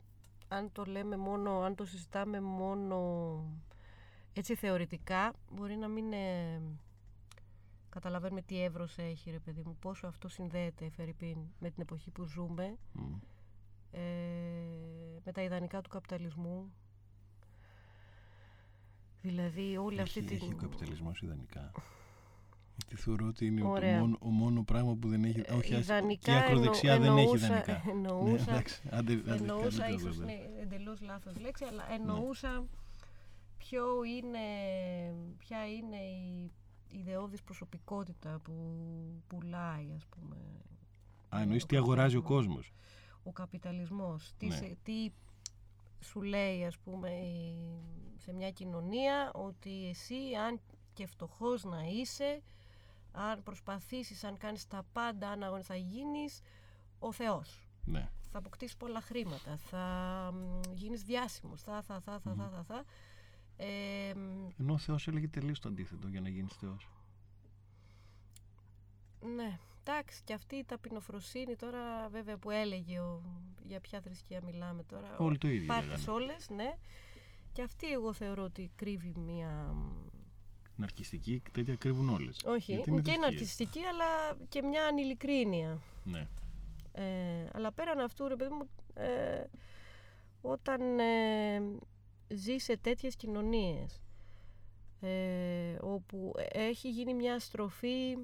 αν 0.48 0.72
το 0.72 0.84
λέμε 0.86 1.18
μόνο, 1.18 1.62
αν 1.62 1.76
το 1.76 1.86
συζητάμε 1.86 2.42
μόνο 2.42 3.40
έτσι 4.34 4.56
θεωρητικά, 4.56 5.34
μπορεί 5.52 5.76
να 5.76 5.88
μην 5.88 6.14
ε, 6.14 6.62
καταλαβαίνουμε 7.90 8.42
τι 8.42 8.64
εύρος 8.64 8.98
έχει 8.98 9.32
ρε 9.32 9.40
παιδί 9.40 9.62
μου, 9.66 9.78
πόσο 9.80 10.08
αυτό 10.08 10.28
συνδέεται 10.28 10.90
Φερρυπίν 10.90 11.38
με 11.60 11.70
την 11.70 11.82
εποχή 11.82 12.12
που 12.12 12.24
ζούμε, 12.24 12.78
Μμ. 12.92 13.14
Ε, 13.96 14.02
με 15.26 15.32
τα 15.32 15.42
ιδανικά 15.44 15.82
του 15.82 15.90
καπιταλισμού. 15.90 16.72
Δηλαδή 19.22 19.78
όλη 19.78 20.00
αυτή 20.02 20.20
Έχει, 20.20 20.28
την... 20.28 20.36
έχει 20.38 20.54
ο 20.54 20.58
καπιταλισμός 20.58 21.22
ιδανικά. 21.22 21.72
Γιατί 22.78 22.96
θεωρώ 22.96 23.28
ότι 23.28 23.46
είναι 23.46 23.62
το 23.62 23.68
Ωραία. 23.70 24.00
μόνο, 24.00 24.18
ο 24.22 24.28
μόνο 24.30 24.64
πράγμα 24.64 24.96
που 24.96 25.08
δεν 25.08 25.24
έχει. 25.24 25.40
Όχι, 25.52 25.76
ας- 25.76 25.82
ιδανικά 25.84 26.22
και 26.24 26.32
η 26.32 26.36
ακροδεξιά 26.36 27.00
δεν 27.00 27.18
έχει 27.18 27.20
εννοούσα- 27.22 27.46
ιδανικά. 27.48 27.82
Ναι, 27.86 27.92
εννοούσα- 27.92 28.50
εντάξει, 28.52 28.82
άντε, 28.92 29.14
άντε, 29.14 29.34
εννοούσα, 29.34 29.80
κάντε 29.82 29.94
το 29.94 30.00
ίσως 30.00 30.18
βέβαια. 30.18 30.36
είναι 30.36 30.60
εντελώς 30.62 31.02
λάθος 31.02 31.38
λέξη, 31.38 31.64
Ναι. 31.64 31.70
αλλά 31.72 31.92
εννοούσα 31.94 32.66
ποιο 33.58 33.86
είναι, 34.04 34.40
ποια 35.38 35.68
είναι 35.68 35.96
η 35.98 36.52
ιδεώδης 36.88 37.42
προσωπικότητα 37.44 38.40
που 38.44 38.54
πουλάει, 39.28 39.92
ας 39.96 40.06
πούμε, 40.06 40.36
Α, 41.36 41.42
εννοείς 41.42 41.66
τι 41.66 41.76
αγοράζει 41.78 42.16
ο 42.18 42.22
κόσμος. 42.22 42.72
Ο 43.26 43.32
καπιταλισμός. 43.32 44.34
Τι, 44.38 44.48
Ναι. 44.48 44.56
σε- 44.56 44.78
τι 44.84 45.12
σου 46.00 46.22
λέει, 46.22 46.66
ας 46.66 46.78
πούμε, 46.78 47.10
η- 47.10 47.82
σε 48.18 48.34
μια 48.34 48.52
κοινωνία 48.52 49.32
ότι 49.34 49.88
εσύ, 49.90 50.16
αν 50.46 50.60
και 50.94 51.06
φτωχός 51.06 51.64
να 51.64 51.84
είσαι, 51.84 52.42
αν 53.12 53.44
προσπαθήσεις, 53.44 54.24
αν 54.24 54.38
κάνεις 54.38 54.68
τα 54.68 54.84
πάντα, 54.94 55.30
αν 55.30 55.44
αγωνι- 55.44 55.66
θα 55.66 55.76
γίνεις 55.76 56.42
ο 57.00 57.12
Θεός 57.12 57.68
Ναι. 57.86 58.10
θα 58.32 58.38
αποκτήσεις 58.38 58.78
πολλά 58.78 59.02
χρήματα, 59.02 59.58
θα 59.58 59.84
μ, 60.34 60.60
γίνεις 60.74 61.04
διάσημος, 61.04 61.62
θα, 61.62 61.82
θα, 61.82 62.00
θα, 62.00 62.20
θα, 62.20 62.34
θα, 62.36 62.50
θα, 62.50 62.64
θα. 62.64 62.84
Ε, 63.58 64.14
μ, 64.16 64.48
Ενώ 64.60 64.74
ο 64.74 64.78
Θεός 64.78 65.08
έλεγε 65.08 65.28
τελείως 65.28 65.60
το 65.60 65.70
αντίθετο 65.70 66.08
για 66.08 66.22
να 66.22 66.30
γίνεις 66.30 66.54
Θεός. 66.54 66.90
ναι, 69.36 69.60
εντάξει, 69.88 70.22
και 70.24 70.34
αυτή 70.34 70.56
η 70.56 70.64
ταπεινοφροσύνη 70.64 71.56
τώρα 71.56 72.10
βέβαια 72.12 72.38
που 72.38 72.52
έλεγε 72.52 73.00
ο, 73.00 73.22
για 73.68 73.80
ποια 73.80 74.02
θρησκεία 74.02 74.42
μιλάμε 74.46 74.84
τώρα. 74.84 75.18
Όλοι 75.18 75.38
το 75.38 75.48
ίδιο 75.48 75.68
Πάρτες 75.68 76.08
λέγανε. 76.08 76.24
όλες, 76.24 76.50
ναι. 76.50 76.74
Και 77.52 77.62
αυτή 77.62 77.92
εγώ 77.92 78.14
θεωρώ 78.14 78.44
ότι 78.44 78.72
κρύβει 78.76 79.14
μία... 79.18 79.50
μ, 79.74 80.06
Ναρκιστική 80.76 81.42
τέτοια 81.52 81.76
κρύβουν 81.76 82.10
όλες. 82.10 82.42
Όχι, 82.46 82.82
και 83.04 83.18
ναρκιστική 83.18 83.80
αλλά 83.80 84.38
και 84.50 84.62
μια 84.62 84.86
ανηλικρίνεια. 84.86 85.82
Ναι. 86.04 86.28
Ε, 86.92 87.50
αλλά 87.54 87.72
πέραν 87.72 88.00
αυτού, 88.00 88.28
ρε 88.28 88.36
παιδί 88.36 88.54
μου, 88.54 88.70
ε, 88.94 89.44
όταν 90.42 91.00
ε, 91.00 91.62
ζει 92.28 92.58
σε 92.58 92.78
τέτοιες 92.78 93.16
κοινωνίες 93.16 94.02
ε, 95.00 95.76
όπου 95.80 96.34
έχει 96.52 96.90
γίνει 96.90 97.14
μια 97.14 97.40
στροφή 97.40 98.18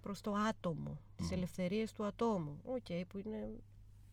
προς 0.00 0.20
το 0.20 0.32
άτομο, 0.32 1.00
τις 1.16 1.26
Μμμ. 1.26 1.32
ελευθερίες 1.36 1.92
του 1.92 2.04
ατόμου, 2.04 2.60
οκ, 2.64 3.06
που 3.08 3.18
είναι 3.18 3.50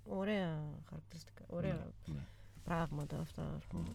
ωραία 0.06 0.64
χαρακτηριστικά, 0.90 1.44
ωραία 1.48 1.74
Ναι, 2.06 2.14
ναι. 2.14 2.26
πράγματα 2.64 3.20
αυτά, 3.20 3.54
ας 3.58 3.66
πούμε. 3.66 3.88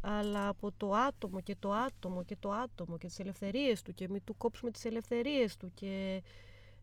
Αλλά 0.00 0.48
από 0.48 0.72
το 0.76 0.92
άτομο 0.94 1.40
και 1.40 1.56
το 1.58 1.72
άτομο 1.72 2.22
και 2.24 2.36
το 2.40 2.50
άτομο 2.52 2.98
και 2.98 3.06
τις 3.06 3.18
ελευθερίες 3.18 3.82
του 3.82 3.94
και 3.94 4.08
μην 4.08 4.24
του 4.24 4.36
κόψουμε 4.36 4.70
τις 4.70 4.84
ελευθερίες 4.84 5.56
του 5.56 5.70
και 5.74 6.22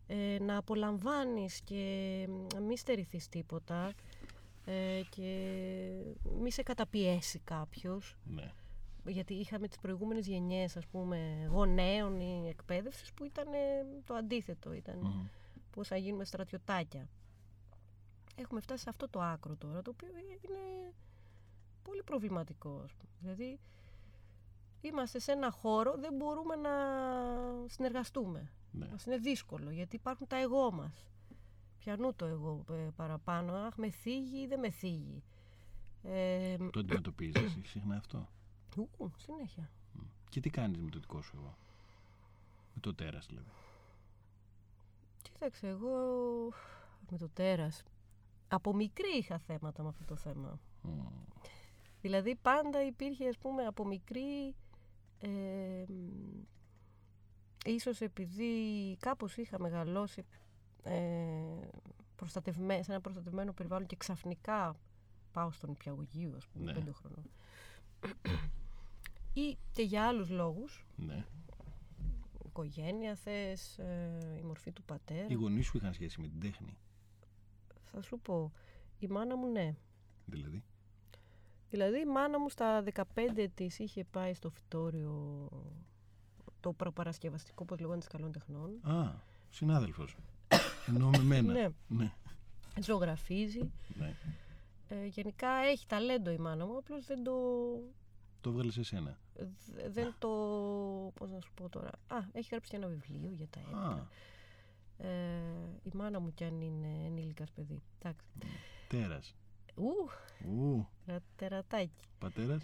ε, 0.06 0.38
να 0.40 0.56
απολαμβάνεις 0.56 1.60
και 1.60 2.26
μ, 2.28 2.62
μη 2.64 2.76
στερηθείς 2.78 3.28
τίποτα 3.28 3.92
ε, 4.64 5.00
και 5.10 5.48
μη 6.40 6.50
σε 6.52 6.62
καταπιέσει 6.62 7.38
κάποιος 7.38 8.16
ναι. 8.24 8.52
Γιατί 9.06 9.34
είχαμε 9.34 9.68
τις 9.68 9.78
προηγούμενες 9.78 10.26
γενιές 10.26 10.76
ας 10.76 10.86
πούμε 10.86 11.46
γονέων 11.50 12.20
ή 12.20 12.48
εκπαίδευσης 12.48 13.12
που 13.12 13.24
ήταν 13.24 13.52
ε, 13.52 13.86
το 14.04 14.14
αντίθετο 14.14 14.72
ήταν 14.72 14.98
Μμμ. 14.98 15.26
πώς 15.70 15.88
θα 15.88 15.96
γίνουμε 15.96 16.24
στρατιωτάκια. 16.24 17.08
Έχουμε 18.36 18.60
φτάσει 18.60 18.82
σε 18.82 18.88
αυτό 18.90 19.08
το 19.08 19.20
άκρο 19.20 19.56
τώρα, 19.56 19.82
το 19.82 19.90
οποίο 19.90 20.08
είναι 20.08 20.92
πολύ 21.82 22.02
προβληματικό. 22.02 22.80
ας 22.84 22.92
πούμε. 22.92 23.10
Δηλαδή, 23.20 23.58
είμαστε 24.80 25.18
σε 25.18 25.32
ένα 25.32 25.50
χώρο, 25.50 25.94
δεν 25.98 26.14
μπορούμε 26.14 26.56
να 26.56 26.70
συνεργαστούμε. 27.66 28.50
Ναι. 28.70 28.88
Μας 28.90 29.04
είναι 29.06 29.16
δύσκολο, 29.16 29.70
γιατί 29.70 29.96
υπάρχουν 29.96 30.26
τα 30.26 30.40
εγώ 30.40 30.72
μας. 30.72 31.04
Πιανού 31.78 32.14
το 32.14 32.26
εγώ 32.26 32.64
ε, 32.70 32.88
παραπάνω, 32.96 33.52
αχ 33.52 33.76
με 33.76 33.90
θίγει 33.90 34.40
ή 34.42 34.46
δεν 34.46 34.58
με 34.58 34.70
θίγει. 34.70 35.22
Ε, 36.02 36.56
Το 36.70 36.80
αντιμετωπίζεις 36.84 37.58
συχνά 37.64 37.96
αυτό; 37.96 38.28
Ου, 38.76 39.12
συνέχεια. 39.16 39.70
Μμ. 39.92 40.00
Και 40.28 40.40
τι 40.40 40.50
κάνεις 40.50 40.78
με 40.80 40.90
το 40.90 40.98
δικό 40.98 41.22
σου 41.22 41.32
εγώ; 41.36 41.54
Με 42.74 42.80
το 42.80 42.94
τέρας 42.94 43.26
δηλαδή. 43.26 43.48
Κοίταξε, 45.22 45.66
εγώ 45.68 45.90
με 47.10 47.18
το 47.18 47.28
τέρας. 47.28 47.82
Από 48.48 48.74
μικρή 48.74 49.16
είχα 49.18 49.38
θέματα 49.38 49.82
με 49.82 49.88
αυτό 49.88 50.04
το 50.04 50.16
θέμα. 50.16 50.58
Μμ. 50.82 51.06
Δηλαδή 52.00 52.34
πάντα 52.42 52.84
υπήρχε 52.86 53.28
ας 53.28 53.38
πούμε 53.38 53.66
από 53.66 53.86
μικρή 53.86 54.54
ε, 55.18 55.28
μ, 55.88 56.42
ίσως 57.64 58.00
επειδή 58.00 58.52
κάπως 59.00 59.36
είχα 59.36 59.60
μεγαλώσει 59.60 60.24
ε, 60.82 61.00
προστατευμέ- 62.16 62.84
σε 62.84 62.90
ένα 62.92 63.00
προστατευμένο 63.00 63.52
περιβάλλον 63.52 63.86
και 63.86 63.96
ξαφνικά 63.96 64.76
πάω 65.32 65.50
στον 65.50 65.70
υπηαγωγείο 65.70 66.32
ας 66.36 66.46
πούμε 66.46 66.64
Ναι. 66.64 66.72
πέντε 66.72 66.92
χρονών 66.92 67.24
ή 69.32 69.56
και 69.72 69.82
για 69.82 70.06
άλλους 70.06 70.30
λόγους 70.30 70.86
Ναι. 70.96 71.24
οικογένεια 72.46 73.14
θες, 73.14 73.78
ε, 73.78 74.36
η 74.38 74.42
μορφή 74.42 74.72
του 74.72 74.82
πατέρα 74.82 75.26
Οι 75.28 75.34
γονείς 75.34 75.66
σου 75.66 75.76
είχαν 75.76 75.92
σχέση 75.94 76.20
με 76.20 76.28
την 76.28 76.40
τέχνη. 76.40 76.76
θα 77.84 78.02
σου 78.02 78.18
πω 78.18 78.52
η 78.98 79.06
μάνα 79.06 79.36
μου 79.36 79.50
ναι 79.50 79.74
Δηλαδή; 80.26 80.62
Δηλαδή 81.70 82.00
η 82.00 82.06
μάνα 82.06 82.38
μου 82.40 82.48
στα 82.48 82.82
15 83.14 83.46
της 83.54 83.78
είχε 83.78 84.04
πάει 84.04 84.34
στο 84.34 84.50
φυτόριο 84.50 85.48
το 86.60 86.72
προπαρασκευαστικό, 86.72 87.62
όπως 87.62 87.78
λεγόταν, 87.78 87.98
της 87.98 88.08
καλών 88.08 88.32
τεχνών. 88.32 88.80
Α, 88.82 89.14
συνάδελφος. 89.50 90.16
Εννοώ 90.88 91.10
με 91.10 91.22
μένα. 91.22 91.52
Ναι. 91.52 91.68
ναι. 91.88 92.12
Ζωγραφίζει. 92.80 93.70
ναι. 93.98 94.14
Ε, 94.88 95.06
γενικά 95.06 95.48
έχει 95.50 95.86
ταλέντο 95.86 96.30
η 96.30 96.38
μάνα 96.38 96.66
μου, 96.66 96.76
απλώς 96.76 97.06
δεν 97.06 97.22
το... 97.24 97.32
Το 98.40 98.50
έβγαλε 98.50 98.70
σε 98.72 98.82
σένα. 98.82 99.18
δε- 99.34 99.88
Δεν 99.88 100.14
το... 100.18 100.28
Πώς 101.14 101.30
να 101.30 101.40
σου 101.40 101.50
πω 101.54 101.68
τώρα. 101.68 101.90
Α, 102.06 102.16
έχει 102.32 102.48
γράψει 102.50 102.70
και 102.70 102.76
ένα 102.76 102.86
βιβλίο 102.86 103.30
για 103.32 103.46
τα 103.50 103.60
Α, 103.60 103.62
έπειτα. 103.62 104.08
Ε, 104.98 105.08
η 105.82 105.90
μάνα 105.94 106.20
μου 106.20 106.34
κι 106.34 106.44
αν 106.44 106.60
είναι 106.60 107.04
ενήλικας 107.06 107.50
παιδί. 107.50 107.82
Εντάξει. 107.98 108.26
τέρα. 108.88 109.20
Ου, 109.74 110.08
Ου, 110.48 110.86
ρα- 111.06 111.22
τερατάκι. 111.36 112.08
πατέρας; 112.18 112.62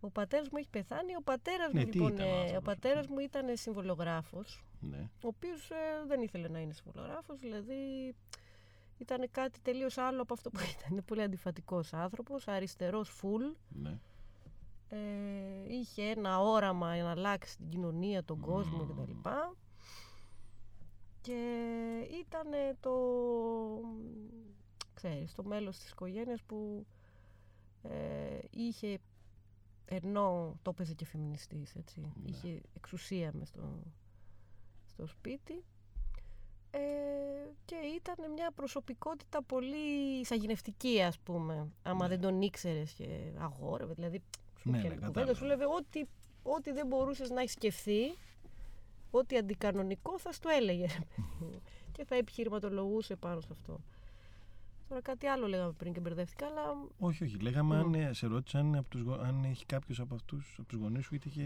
Ο 0.00 0.10
πατέρας 0.10 0.48
μου 0.48 0.58
έχει 0.58 0.68
πεθάνει. 0.68 1.16
Ο 1.16 1.22
πατέρας 1.22 1.72
Ναι, 1.72 1.80
μου, 1.80 1.86
τι 1.90 1.96
λοιπόν, 1.96 2.12
ήταν 2.12 2.26
ο 2.26 2.28
ε, 2.28 2.32
ο 2.32 2.36
άνθρωπος, 2.36 2.62
πατέρας 2.64 3.06
μου 3.06 3.18
ήταν 3.18 3.56
συμβολογράφος. 3.56 4.64
Ναι. 4.80 4.98
ο 4.98 5.26
οποίος 5.28 5.70
ε, 5.70 5.74
δεν 6.06 6.22
ήθελε 6.22 6.48
να 6.48 6.58
είναι 6.60 6.72
συμβολογράφος, 6.72 7.40
δηλαδή 7.40 7.74
ήταν 8.98 9.28
κάτι 9.30 9.60
τελείως 9.60 9.98
άλλο 9.98 10.22
από 10.22 10.34
αυτό 10.34 10.50
που 10.50 10.58
ήταν. 10.78 10.92
Είναι 10.92 11.02
πολύ 11.02 11.22
αντιφατικός 11.22 11.92
άνθρωπος, 11.92 12.48
αριστερός 12.48 13.08
φουλ, 13.08 13.44
ναι. 13.68 13.98
Ε, 14.90 14.98
είχε 15.68 16.02
ένα 16.02 16.40
όραμα 16.40 16.94
για 16.94 17.04
να 17.04 17.10
αλλάξει 17.10 17.56
την 17.56 17.68
κοινωνία, 17.68 18.24
τον 18.24 18.40
κόσμο 18.40 18.84
κτλ. 18.84 19.28
Και 21.20 21.42
ήταν 22.20 22.46
το, 22.80 22.92
ξέρεις, 24.94 25.34
το 25.34 25.44
μέλος 25.44 25.78
της 25.78 25.90
οικογένειας 25.90 26.42
που 26.42 26.86
ε, 27.82 28.38
είχε, 28.50 28.98
ενώ 29.84 30.56
το 30.62 30.70
έπαιζε 30.70 30.94
και 30.94 31.04
φεμινιστής, 31.04 31.74
έτσι, 31.74 32.12
είχε 32.24 32.60
εξουσία 32.76 33.30
μες 33.34 33.48
στο, 33.48 33.82
στο 34.86 35.06
σπίτι. 35.06 35.64
Ε, 36.72 36.80
και 37.64 37.74
ήταν 37.74 38.32
μια 38.32 38.50
προσωπικότητα 38.50 39.42
πολύ 39.42 40.24
σαγηνευτική 40.26 41.02
ας 41.02 41.18
πούμε 41.18 41.68
άμα 41.82 42.08
δεν 42.08 42.20
τον 42.20 42.42
ήξερες 42.42 42.92
και 42.92 43.32
αγόρευε. 43.38 43.94
Δηλαδή 43.94 44.18
σου 44.18 44.49
Ναι, 44.62 44.70
ναι, 44.76 44.82
ναι, 44.82 44.88
κουβέντα 44.88 45.06
κατάλαβα. 45.06 45.34
σου 45.34 45.44
λέγε 45.44 45.64
ό,τι, 45.64 46.04
ό,τι 46.42 46.72
δεν 46.72 46.86
μπορούσες 46.86 47.30
να 47.30 47.40
έχεις 47.40 47.52
σκεφτεί 47.52 48.14
ό,τι 49.10 49.36
αντικανονικό 49.36 50.18
θα 50.18 50.32
στο 50.32 50.48
έλεγε 50.48 50.86
ρε 50.86 51.04
παιδί 51.16 51.22
μου. 51.40 51.60
και 51.92 52.04
θα 52.04 52.14
επιχειρηματολογούσε 52.14 53.16
πάνω 53.16 53.40
σε 53.40 53.48
αυτό 53.52 53.80
τώρα 54.88 55.02
κάτι 55.02 55.26
άλλο 55.26 55.46
λέγαμε 55.46 55.72
πριν 55.72 55.92
και 55.92 56.00
μπερδεύτηκα 56.00 56.46
αλλά 56.46 56.86
Όχι, 56.98 57.24
όχι. 57.24 57.36
Λέγαμε 57.36 57.76
Μμ. 57.76 57.78
αν 57.80 57.94
ε, 57.94 58.12
σε 58.12 58.26
ρώτησα 58.26 58.58
αν, 58.58 58.76
από 58.76 58.88
τους, 58.88 59.00
γο- 59.00 59.20
αν 59.22 59.44
έχει 59.44 59.66
κάποιος 59.66 60.00
από 60.00 60.14
αυτούς 60.14 60.56
από 60.58 60.68
τους 60.68 60.78
γονείς 60.78 61.04
σου 61.04 61.14
είτε 61.14 61.28
είχε 61.28 61.44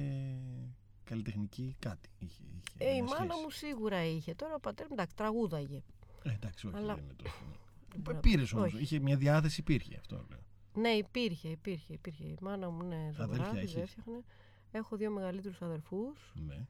καλλιτεχνική 1.04 1.76
κάτι. 1.78 2.08
Είχε, 2.18 2.42
είχε 2.78 2.90
ε, 2.90 2.90
η 2.90 3.02
μια 3.02 3.02
μάνα 3.04 3.24
σχέση. 3.24 3.42
μου 3.42 3.50
σίγουρα 3.50 4.04
είχε 4.04 4.34
τώρα 4.34 4.54
ο 4.54 4.60
πατέρας 4.60 4.88
μου 4.90 4.96
εντάξει 4.98 5.16
τραγούδαγε 5.16 5.82
Ε, 6.22 6.30
εντάξει, 6.32 6.66
όχι, 6.66 6.76
Αλλά- 6.76 6.94
δεν 6.94 7.04
είναι 7.04 7.12
τόσο. 7.22 7.34
μπορεί 7.96 8.14
να- 8.14 8.20
Πήρες 8.20 8.52
όμως. 8.52 8.72
όχι. 8.72 8.82
Είχε 8.82 8.98
μια 8.98 9.16
διάθεση, 9.16 9.60
υπήρχε 9.60 9.96
αυτό. 9.98 10.16
Λέω. 10.30 10.38
Ναι, 10.74 10.88
υπήρχε, 10.88 11.48
υπήρχε, 11.48 11.92
υπήρχε. 11.92 12.24
Η 12.24 12.36
μάνα 12.40 12.70
μου 12.70 12.82
είναι 12.84 13.14
Αδέλφια 13.18 13.24
ζωγράφης, 13.44 13.58
έχεις; 13.62 13.76
έφτιαχνε. 13.76 14.22
Έχω 14.70 14.96
δύο 14.96 15.10
μεγαλύτερους 15.10 15.62
αδερφούς. 15.62 16.32
Ναι. 16.46 16.66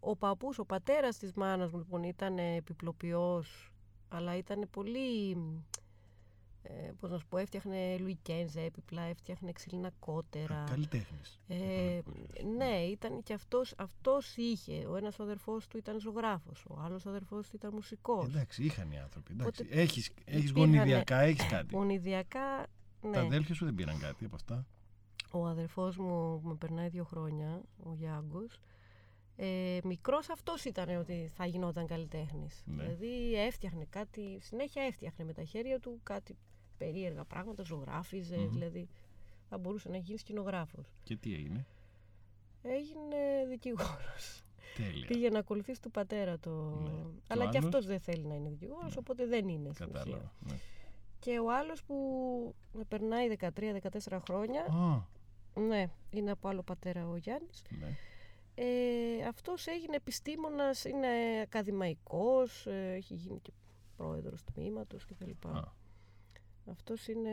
Ο 0.00 0.16
παππούς, 0.16 0.58
ο 0.58 0.64
πατέρας 0.64 1.18
της 1.18 1.32
μάνας 1.32 1.70
μου 1.70 1.78
λοιπόν 1.78 2.02
ήταν 2.02 2.38
επιπλοποιός, 2.38 3.72
αλλά 4.08 4.36
ήταν 4.36 4.68
πολύ, 4.70 5.30
ε, 6.62 6.90
πώς 7.00 7.10
να 7.10 7.18
σου 7.18 7.26
πω, 7.28 7.36
έφτιαχνε 7.38 7.96
Λουικένζα 7.98 8.60
έπιπλα, 8.60 9.02
έφτιαχνε 9.02 9.52
ξύλινα 9.52 9.90
κότερα. 9.98 10.64
Καλλιτέχνης. 10.68 11.40
Ε, 11.48 12.00
ναι, 12.56 12.76
ήταν 12.76 13.22
και 13.22 13.32
αυτός, 13.32 13.74
αυτός 13.78 14.36
είχε. 14.36 14.86
Ο 14.86 14.96
ένας 14.96 15.18
ο 15.18 15.22
αδερφός 15.22 15.66
του 15.66 15.76
ήταν 15.76 16.00
ζωγράφος, 16.00 16.64
ο 16.68 16.80
άλλος 16.84 17.06
αδερφός 17.06 17.48
του 17.48 17.56
ήταν 17.56 17.72
μουσικός. 17.74 18.24
Εντάξει, 18.26 18.64
είχαν 18.64 18.90
οι 18.90 18.98
άνθρωποι. 18.98 19.32
Εντάξει. 19.32 19.62
Οπότε 19.62 19.80
Έχεις, 19.80 20.10
έχεις 20.24 20.50
υπήρχαν- 20.50 20.74
γονιδιακά, 20.74 21.18
έχεις 21.20 21.46
κάτι. 21.46 21.74
Γονιδιακά, 21.74 22.66
ναι. 23.02 23.10
Τα 23.10 23.20
αδέλφια 23.20 23.54
σου 23.54 23.64
δεν 23.64 23.74
πήραν 23.74 23.98
κάτι 23.98 24.24
από 24.24 24.34
αυτά; 24.34 24.66
Ο 25.30 25.46
αδερφός 25.46 25.96
μου 25.96 26.40
που 26.42 26.48
με 26.48 26.54
περνάει 26.54 26.88
δύο 26.88 27.04
χρόνια, 27.04 27.62
ο 27.84 27.94
Γιάνγκος, 27.94 28.60
ε, 29.36 29.78
μικρός 29.84 30.28
αυτός 30.30 30.64
ήταν 30.64 30.96
ότι 30.96 31.30
θα 31.34 31.46
γινόταν 31.46 31.86
καλλιτέχνης. 31.86 32.62
Ναι. 32.66 32.82
Δηλαδή 32.82 33.34
έφτιαχνε 33.34 33.86
κάτι, 33.90 34.38
συνέχεια 34.40 34.82
έφτιαχνε 34.82 35.24
με 35.24 35.32
τα 35.32 35.44
χέρια 35.44 35.78
του 35.80 36.00
κάτι 36.02 36.36
περίεργα 36.78 37.24
πράγματα, 37.24 37.62
ζωγράφιζε, 37.62 38.36
Μμμ. 38.36 38.50
δηλαδή 38.52 38.88
θα 39.48 39.58
μπορούσε 39.58 39.88
να 39.88 39.96
γίνει 39.96 40.18
σκηνογράφος. 40.18 40.86
Και 41.02 41.16
τι 41.16 41.34
έγινε; 41.34 41.66
Έγινε 42.62 43.16
δικηγόρος. 43.48 44.42
Τέλεια. 44.76 45.06
Πήγε 45.06 45.28
να 45.30 45.38
ακολουθήσει 45.38 45.82
του 45.82 45.90
πατέρα 45.90 46.38
το... 46.38 46.50
Ναι. 46.50 46.90
Και 46.90 47.32
Αλλά 47.32 47.44
ο 47.44 47.48
και 47.50 47.56
άλλος; 47.56 47.64
αυτός 47.68 47.86
δεν 47.86 48.00
θέλει 48.00 48.26
να 48.26 48.34
είναι 48.34 48.48
δικηγόρος, 48.48 48.90
Ναι. 48.92 48.98
οπότε 48.98 49.26
δεν 49.26 49.48
είναι 49.48 49.70
στην 49.72 49.86
ουσία. 49.86 49.98
Κατάλαβα. 49.98 50.32
Ναι. 50.40 50.56
Και 51.18 51.38
ο 51.38 51.52
άλλος 51.52 51.82
που 51.84 51.94
με 52.72 52.84
περνάει 52.84 53.28
13-14 53.40 54.18
χρόνια, 54.28 54.60
Α, 54.62 55.02
ναι, 55.60 55.88
είναι 56.10 56.30
από 56.30 56.48
άλλο 56.48 56.62
πατέρα 56.62 57.08
ο 57.08 57.16
Γιάννης, 57.16 57.62
ναι. 57.80 57.96
Ε, 58.54 59.26
αυτός 59.28 59.66
έγινε 59.66 59.96
επιστήμονας, 59.96 60.84
είναι 60.84 61.08
ακαδημαϊκός, 61.42 62.66
ε, 62.66 62.92
έχει 62.96 63.14
γίνει 63.14 63.38
και 63.42 63.52
πρόεδρος 63.96 64.44
τμήματος 64.44 65.04
κτλ. 65.04 65.48
Α. 65.48 65.62
Αυτός 66.70 67.08
είναι 67.08 67.30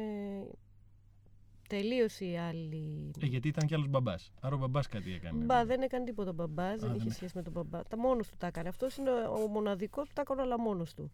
τελείως 1.69 2.19
η 2.19 2.35
άλλη... 2.37 3.11
Ε, 3.21 3.25
γιατί 3.25 3.47
ήταν 3.47 3.67
κι 3.67 3.73
άλλος 3.73 3.87
μπαμπάς. 3.87 4.31
Άρα 4.41 4.55
ο 4.55 4.57
μπαμπάς 4.57 4.87
κάτι 4.87 5.13
έκανε. 5.13 5.45
Μπα, 5.45 5.65
δεν 5.65 5.81
έκανε 5.81 6.05
τίποτα 6.05 6.29
ο 6.29 6.33
μπαμπάς, 6.33 6.79
δεν 6.81 6.89
Α, 6.91 6.93
είχε 6.95 7.03
δεν- 7.03 7.13
σχέση 7.13 7.31
με 7.35 7.41
τον 7.43 7.53
μπαμπά. 7.53 7.83
Τα 7.83 7.97
μόνος 7.97 8.27
του 8.29 8.35
τα 8.37 8.47
έκανε. 8.47 8.69
Αυτός 8.69 8.97
είναι 8.97 9.11
ο 9.11 9.47
μοναδικός 9.47 10.07
που 10.07 10.13
τα 10.13 10.21
έκανε 10.21 10.41
όλα 10.41 10.59
μόνος 10.59 10.93
του. 10.93 11.11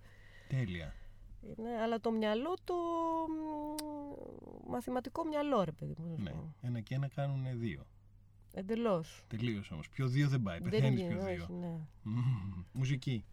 Τέλεια. 0.50 0.94
Είναι, 1.42 1.82
αλλά 1.82 2.00
το 2.00 2.12
μυαλό 2.12 2.54
το 2.64 2.74
μ, 3.30 4.72
μαθηματικό 4.72 5.26
μυαλό 5.26 5.64
ρε 5.64 5.72
παιδί 5.72 5.94
μου. 5.98 6.10
να 6.10 6.18
σου 6.18 6.24
Ναι. 6.24 6.30
πω. 6.30 6.54
Ένα 6.62 6.80
και 6.80 6.96
ένα 6.96 7.08
κάνουν 7.08 7.60
δύο. 7.60 7.86
Εντελώς. 8.54 9.24
Τελείω 9.28 9.64
όμως. 9.72 9.90
Πιο 9.90 10.08
δύο 10.08 10.28
δεν 10.28 10.42
πάει. 10.42 10.60
Δεν 10.60 10.70
Πεθαίνεις 10.70 11.02
είναι, 11.02 11.10
πιο 11.14 11.24
όχι, 11.26 11.36
δύο. 11.36 11.48
ναι. 11.60 11.80
Μμμ. 12.04 12.64
Μουσική. 12.72 13.24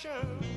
passion. 0.00 0.47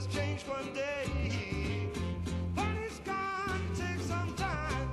Must 0.00 0.12
change 0.18 0.42
one 0.58 0.72
day. 0.72 1.04
But 2.56 2.74
it's 2.86 3.00
gonna 3.10 3.60
take 3.80 4.00
some 4.12 4.30
time. 4.34 4.88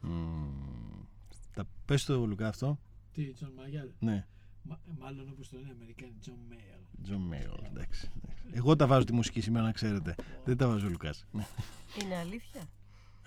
Μμμ. 0.00 1.04
Τα 1.54 1.64
πες 1.84 2.04
το 2.04 2.26
Λουκά 2.26 2.48
αυτό. 2.48 2.78
Τι, 3.12 3.32
Τζον 3.32 3.52
Μάγιαλ. 3.56 3.88
Ναι. 3.98 4.26
Μα- 4.62 4.80
μάλλον 4.98 5.28
όπως 5.28 5.48
το 5.48 5.56
λένε 5.56 5.68
οι 5.68 5.72
Αμερικάνοι, 5.76 6.12
Τζον 6.20 6.38
Μέιαλ. 6.48 6.80
Τζον 7.02 7.20
Μέιλ, 7.20 7.50
εντάξει. 7.66 8.10
Εντάξει. 8.48 8.58
Εγώ 8.64 8.76
τα 8.76 8.86
βάζω 8.86 9.04
τη 9.04 9.12
μουσική 9.12 9.40
σήμερα 9.40 9.64
να 9.64 9.72
ξέρετε. 9.72 10.14
Δεν 10.44 10.56
τα 10.56 10.68
βάζω 10.68 10.86
ο 10.86 10.90
Λουκάς. 10.90 11.24
Ναι, 11.32 11.46
Είναι 12.02 12.16
αλήθεια; 12.16 12.60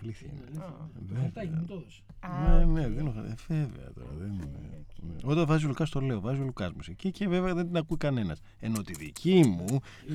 Αλήθεια 0.01 0.27
Είναι 0.27 0.39
είναι. 0.39 0.63
αλήθεια, 0.63 0.87
ναι. 0.93 0.93
Το 0.93 1.01
βέβαια. 1.05 1.21
χαρτάκι 1.21 1.49
μου 1.53 1.65
το 1.65 1.73
έδωσε. 1.73 2.01
Α, 2.19 2.65
Ναι, 2.65 2.65
ναι, 2.65 2.85
οκ. 2.85 2.93
δεν 2.93 3.07
έχω. 3.07 3.19
ε, 3.19 3.35
Βέβαια 3.47 3.93
τώρα. 3.93 4.09
Δεν 4.17 4.33
είναι. 4.33 4.85
Ναι. 5.01 5.13
Όταν 5.23 5.45
βάζει 5.45 5.65
ο 5.65 5.67
Λουκάς, 5.67 5.89
το 5.89 5.99
λέω. 6.01 6.19
Βάζει 6.21 6.41
ο 6.41 6.43
Λουκάς 6.43 6.71
μουσική 6.73 7.11
και 7.11 7.27
βέβαια 7.27 7.53
δεν 7.53 7.65
την 7.67 7.77
ακούει 7.77 7.97
κανένας. 7.97 8.39
Ενώ 8.59 8.81
τη 8.81 8.93
δική 8.93 9.43
μου. 9.45 9.65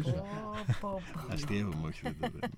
Πω, 0.02 0.14
πω, 0.80 1.00
πω. 1.12 1.32
Αστειεύομαι, 1.32 1.86
όχι. 1.86 2.00
δεν 2.02 2.16
το- 2.20 2.38
δεν- 2.38 2.50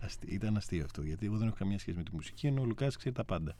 Αστι- 0.00 0.32
Ήταν 0.32 0.56
αστείο 0.56 0.84
αυτό. 0.84 1.02
Γιατί 1.02 1.26
εγώ 1.26 1.36
δεν 1.36 1.46
έχω 1.46 1.56
καμία 1.56 1.78
σχέση 1.78 1.96
με 1.96 2.02
τη 2.02 2.14
μουσική, 2.14 2.46
ενώ 2.46 2.60
ο 2.60 2.64
Λουκάς 2.64 2.96
ξέρει 2.96 3.14
τα 3.14 3.24
πάντα. 3.24 3.54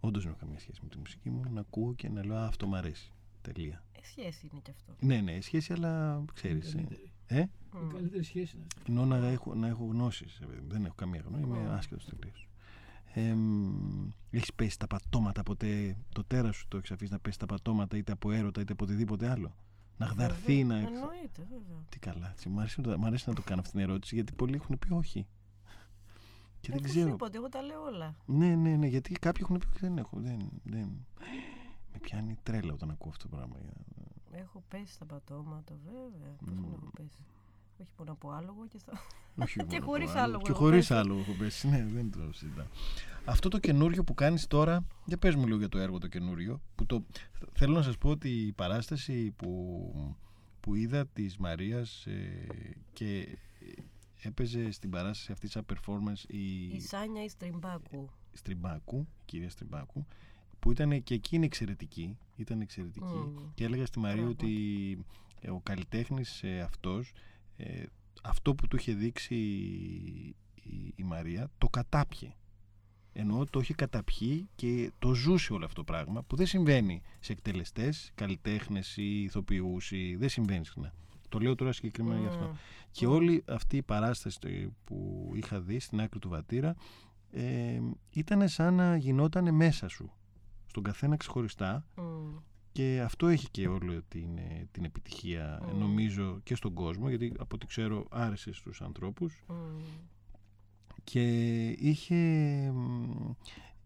Όντως 0.00 0.22
δεν 0.22 0.30
έχω 0.32 0.40
καμία 0.40 0.58
σχέση 0.58 0.80
με 0.82 0.88
τη 0.88 0.98
μουσική 0.98 1.30
μου. 1.30 1.42
Να 1.52 1.60
ακούω 1.60 1.94
και 1.94 2.08
να 2.08 2.24
λέω 2.24 2.36
«Α, 2.36 2.46
Αυτό 2.46 2.66
μου 2.66 2.76
αρέσει. 2.76 3.12
Τελεία. 3.42 3.84
Ε, 3.92 3.98
Σχέση 4.02 4.48
είναι 4.52 4.60
κι 4.64 4.70
αυτό. 4.70 4.92
Ναι, 5.00 5.20
ναι, 5.20 5.40
σχέση, 5.40 5.72
αλλά 5.72 6.24
ξέρεις. 6.34 6.74
Καλύτερη. 7.26 7.50
Ε, 7.74 7.78
Η 7.78 7.84
Μμ. 7.84 7.88
καλύτερη 7.92 8.22
σχέση 8.22 8.56
είναι 8.56 8.66
αυτή. 8.76 8.92
ενώ 8.92 9.04
να 9.04 9.16
έχω, 9.26 9.54
να 9.54 9.66
έχω 9.68 9.84
γνώσεις. 9.84 10.40
Δεν 10.68 10.84
έχω 10.84 10.94
καμία 10.94 11.22
γνώμη. 11.26 11.44
Είμαι 11.58 11.68
Ω. 11.68 11.72
άσχετος 11.72 12.04
τελείω. 12.04 12.32
Ε, 13.14 13.36
έχεις 14.30 14.52
πέσει 14.54 14.78
τα 14.78 14.86
πατώματα 14.86 15.42
ποτέ, 15.42 15.96
το 16.14 16.24
τέρας 16.24 16.56
σου 16.56 16.68
το 16.68 16.76
έχεις 16.76 16.90
αφήσει 16.90 17.12
να 17.12 17.18
πέσει 17.18 17.38
τα 17.38 17.46
πατώματα 17.46 17.96
είτε 17.96 18.12
από 18.12 18.30
έρωτα 18.30 18.60
είτε 18.60 18.72
από 18.72 18.84
οτιδήποτε 18.84 19.30
άλλο; 19.30 19.56
Να 19.96 20.06
γδαρθεί, 20.06 20.64
να. 20.64 20.76
Εννοείται, 20.76 21.46
βέβαια. 21.50 21.84
Τι 21.88 21.98
καλά. 21.98 22.30
έτσι. 22.30 22.48
Μ' 22.48 22.58
αρέσει, 22.58 22.80
να 22.80 22.86
το- 22.92 22.98
μ' 22.98 23.04
αρέσει 23.04 23.28
να 23.28 23.34
το 23.34 23.42
κάνω 23.42 23.60
αυτή 23.60 23.72
την 23.72 23.80
ερώτηση 23.80 24.14
γιατί 24.14 24.32
πολλοί 24.32 24.54
έχουν 24.54 24.78
πει 24.78 24.92
όχι. 24.92 25.26
Και 26.60 26.68
δεν 26.72 26.78
Αφού 26.80 26.88
σου 26.88 26.94
ξέρω. 26.98 27.14
είπα 27.14 27.26
ότι 27.26 27.36
εγώ 27.36 27.48
τα 27.48 27.62
λέω 27.62 27.82
όλα. 27.82 28.16
Ναι, 28.26 28.54
ναι, 28.54 28.76
ναι, 28.76 28.86
γιατί 28.86 29.12
κάποιοι 29.12 29.40
έχουν 29.44 29.58
πει 29.58 29.66
ότι 29.66 29.78
δεν 29.80 29.98
έχω. 29.98 30.20
Δεν, 30.20 30.38
δεν. 30.64 31.06
Με 31.92 31.98
πιάνει 32.00 32.36
τρέλα 32.42 32.72
όταν 32.72 32.90
ακούω 32.90 33.10
αυτό 33.10 33.28
το 33.28 33.36
πράγμα. 33.36 33.56
Έχω 34.38 34.62
πέσει 34.68 34.92
στα 34.92 35.04
πατώματα, 35.04 35.74
βέβαια. 35.84 36.36
Πώς 36.38 36.48
Μμ. 36.54 36.60
δεν 36.62 36.72
έχω 36.76 36.90
πέσει. 36.96 37.24
Όχι 37.80 37.90
μόνο 37.98 38.12
από 38.12 38.30
άλογο 38.30 38.66
και 38.68 38.78
στα. 38.78 38.92
Όχι 39.42 39.64
Και 39.66 39.80
μόνο 39.80 39.86
χωρίς 39.86 40.06
το 40.12 40.18
άλλο. 40.18 40.22
άλογο 40.24 40.42
Και 40.42 40.50
έχω 40.50 40.58
χωρίς 40.58 40.86
πέσει. 40.88 41.00
άλογο 41.00 41.20
έχω 41.20 41.32
πέσει. 41.32 41.68
Ναι, 41.68 41.84
δεν 41.84 42.10
το 42.10 42.32
συζητάω. 42.32 42.66
Αυτό 43.24 43.48
το 43.48 43.58
καινούριο 43.58 44.04
που 44.04 44.14
κάνεις 44.14 44.46
τώρα, 44.46 44.86
για 45.04 45.16
πες 45.18 45.34
μου 45.34 45.46
λίγο 45.46 45.58
για 45.58 45.68
το 45.68 45.78
έργο 45.78 45.98
το 45.98 46.06
καινούριο. 46.06 46.60
Που 46.74 46.86
το, 46.86 47.04
θέλω 47.52 47.74
να 47.74 47.82
σας 47.82 47.98
πω 47.98 48.08
ότι 48.08 48.28
η 48.28 48.52
παράσταση 48.52 49.30
που, 49.36 50.16
που 50.60 50.74
είδα 50.74 51.06
της 51.06 51.36
Μαρίας 51.36 52.06
ε, 52.06 52.46
και 52.92 53.38
έπαιζε 54.22 54.70
στην 54.70 54.90
παράσταση 54.90 55.32
αυτή 55.32 55.48
σαν 55.48 55.64
performance 55.72 56.24
η, 56.26 56.66
Η 56.66 56.80
Σάνια 56.80 57.24
η 57.24 57.28
Στριμπάκου. 57.28 58.10
Στριμπάκου, 58.32 58.96
η 59.20 59.22
κυρία 59.24 59.50
Στριμπάκου, 59.50 60.06
που 60.58 60.70
ήταν 60.70 61.02
και 61.02 61.14
εκείνη 61.14 61.44
εξαιρετική. 61.44 62.16
Ήταν 62.36 62.60
εξαιρετική. 62.60 63.04
Μμ. 63.14 63.36
Και 63.54 63.64
έλεγα 63.64 63.86
στη 63.86 63.98
Μαρία 63.98 64.16
Πράγματι. 64.16 64.44
ότι 64.44 65.04
ε, 65.40 65.50
ο 65.50 65.60
καλλιτέχνης 65.62 66.42
ε, 66.42 66.60
αυτός, 66.60 67.12
ε, 67.56 67.82
αυτό 68.22 68.54
που 68.54 68.66
του 68.68 68.76
είχε 68.76 68.92
δείξει 68.94 69.34
η, 69.34 70.34
η- 70.54 70.92
η 70.96 71.02
Μαρία, 71.02 71.50
το 71.58 71.68
κατάπιε. 71.68 72.32
Εννοώ 73.12 73.44
το 73.44 73.60
είχε 73.60 73.74
καταπιεί 73.74 74.48
και 74.54 74.92
το 74.98 75.14
ζούσε 75.14 75.52
όλο 75.52 75.64
αυτό 75.64 75.84
το 75.84 75.92
πράγμα 75.92 76.22
που 76.22 76.36
δεν 76.36 76.46
συμβαίνει 76.46 77.02
σε 77.20 77.32
εκτελεστές, 77.32 78.10
καλλιτέχνες 78.14 78.96
ή 78.96 79.22
ηθοποιούς 79.22 79.90
ή 79.92 80.16
δεν 80.18 80.28
συμβαίνει 80.28 80.64
συχνά. 80.64 80.92
Το 81.28 81.38
λέω 81.38 81.54
τώρα 81.54 81.72
συγκεκριμένα 81.72 82.20
γι' 82.20 82.26
αυτό. 82.26 82.44
Μμ. 82.44 82.54
Και 82.90 83.06
όλη 83.06 83.42
αυτή 83.46 83.76
η 83.76 83.82
παράσταση 83.82 84.38
το- 84.40 84.48
που 84.84 85.30
είχα 85.34 85.60
δει 85.60 85.78
στην 85.78 86.00
άκρη 86.00 86.18
του 86.18 86.28
Βατήρα 86.28 86.74
ε, 87.30 87.80
ήταν 88.10 88.48
σαν 88.48 88.74
να 88.74 88.96
γινόταν 88.96 89.54
μέσα 89.54 89.88
σου. 89.88 90.12
Στον 90.76 90.88
καθένα 90.88 91.16
ξεχωριστά 91.16 91.84
Μμ. 91.96 92.36
και 92.72 93.00
αυτό 93.04 93.26
έχει 93.26 93.50
και 93.50 93.68
όλη 93.68 94.02
την, 94.08 94.38
ε, 94.38 94.68
την 94.70 94.84
επιτυχία 94.84 95.62
Μμ. 95.74 95.78
νομίζω 95.78 96.40
και 96.42 96.54
στον 96.54 96.72
κόσμο 96.74 97.08
γιατί 97.08 97.32
από 97.38 97.54
ό,τι 97.54 97.66
ξέρω 97.66 98.06
άρεσε 98.10 98.52
στους 98.52 98.82
ανθρώπους 98.82 99.42
Μμ. 99.48 99.54
και 101.04 101.68
είχε, 101.68 102.16
μ, 102.74 103.30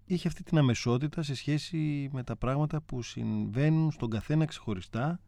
είχε 0.04 0.28
αυτή 0.28 0.42
την 0.42 0.58
αμεσότητα 0.58 1.22
σε 1.22 1.34
σχέση 1.34 2.08
με 2.12 2.22
τα 2.22 2.36
πράγματα 2.36 2.80
που 2.80 3.02
συμβαίνουν 3.02 3.90
στον 3.90 4.10
καθένα 4.10 4.44
ξεχωριστά 4.44 5.20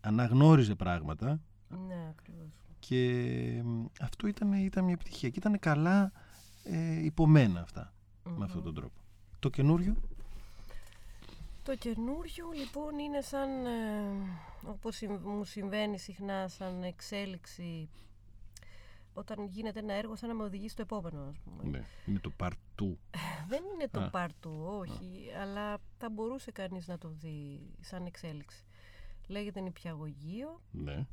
αναγνώριζε 0.00 0.74
πράγματα 0.74 1.40
Ναι, 1.86 2.06
ακριβώς. 2.10 2.48
και 2.78 3.62
μ, 3.64 3.84
αυτό 4.00 4.26
ήταν, 4.26 4.52
ήταν 4.52 4.84
μια 4.84 4.92
επιτυχία 4.94 5.28
και 5.28 5.38
ήταν 5.38 5.58
καλά 5.58 6.12
ε, 6.64 7.04
υπομένα 7.04 7.60
αυτά 7.60 7.92
με 8.36 8.44
αυτόν 8.44 8.62
τον 8.62 8.74
τρόπο. 8.74 9.00
Το 9.38 9.48
καινούριο; 9.48 9.94
Το 11.68 11.76
καινούριο 11.76 12.50
λοιπόν 12.54 12.98
είναι 12.98 13.20
σαν, 13.20 13.66
ε, 13.66 14.10
όπως 14.66 14.96
συμ- 14.96 15.24
μου 15.24 15.44
συμβαίνει 15.44 15.98
συχνά, 15.98 16.48
σαν 16.48 16.82
εξέλιξη 16.82 17.88
όταν 19.14 19.46
γίνεται 19.46 19.78
ένα 19.78 19.92
έργο 19.92 20.16
σαν 20.16 20.28
να 20.28 20.34
με 20.34 20.42
οδηγεί 20.42 20.68
στο 20.68 20.82
επόμενο 20.82 21.20
ας 21.28 21.38
πούμε. 21.38 21.62
ναι, 21.70 21.84
είναι 22.06 22.18
το 22.18 22.30
παρτού 22.30 22.98
Δεν 23.48 23.62
είναι 23.74 23.88
το 23.90 24.00
Α. 24.00 24.10
part 24.12 24.34
του, 24.40 24.64
όχι, 24.78 25.30
αλλά 25.40 25.78
θα 25.98 26.10
μπορούσε 26.10 26.50
κανείς 26.50 26.86
να 26.88 26.98
το 26.98 27.08
δει 27.08 27.60
σαν 27.80 28.06
εξέλιξη. 28.06 28.64
Λέγεται 29.26 29.60
νηπιαγωγείο 29.60 30.60
ναι. 30.70 31.06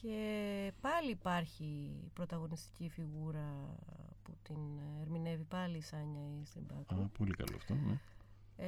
και 0.00 0.72
πάλι 0.80 1.10
υπάρχει 1.10 1.90
πρωταγωνιστική 2.12 2.88
φιγούρα 2.88 3.74
που 4.22 4.32
την 4.42 4.58
ερμηνεύει 5.00 5.44
πάλι 5.44 5.76
η 5.76 5.82
Σάνια 5.82 6.22
η 6.42 6.44
Στριμπάκου. 6.44 6.94
Α, 6.94 7.08
πολύ 7.18 7.34
καλό 7.34 7.56
αυτό 7.56 7.74
ναι. 7.74 7.98
Ε, 8.60 8.66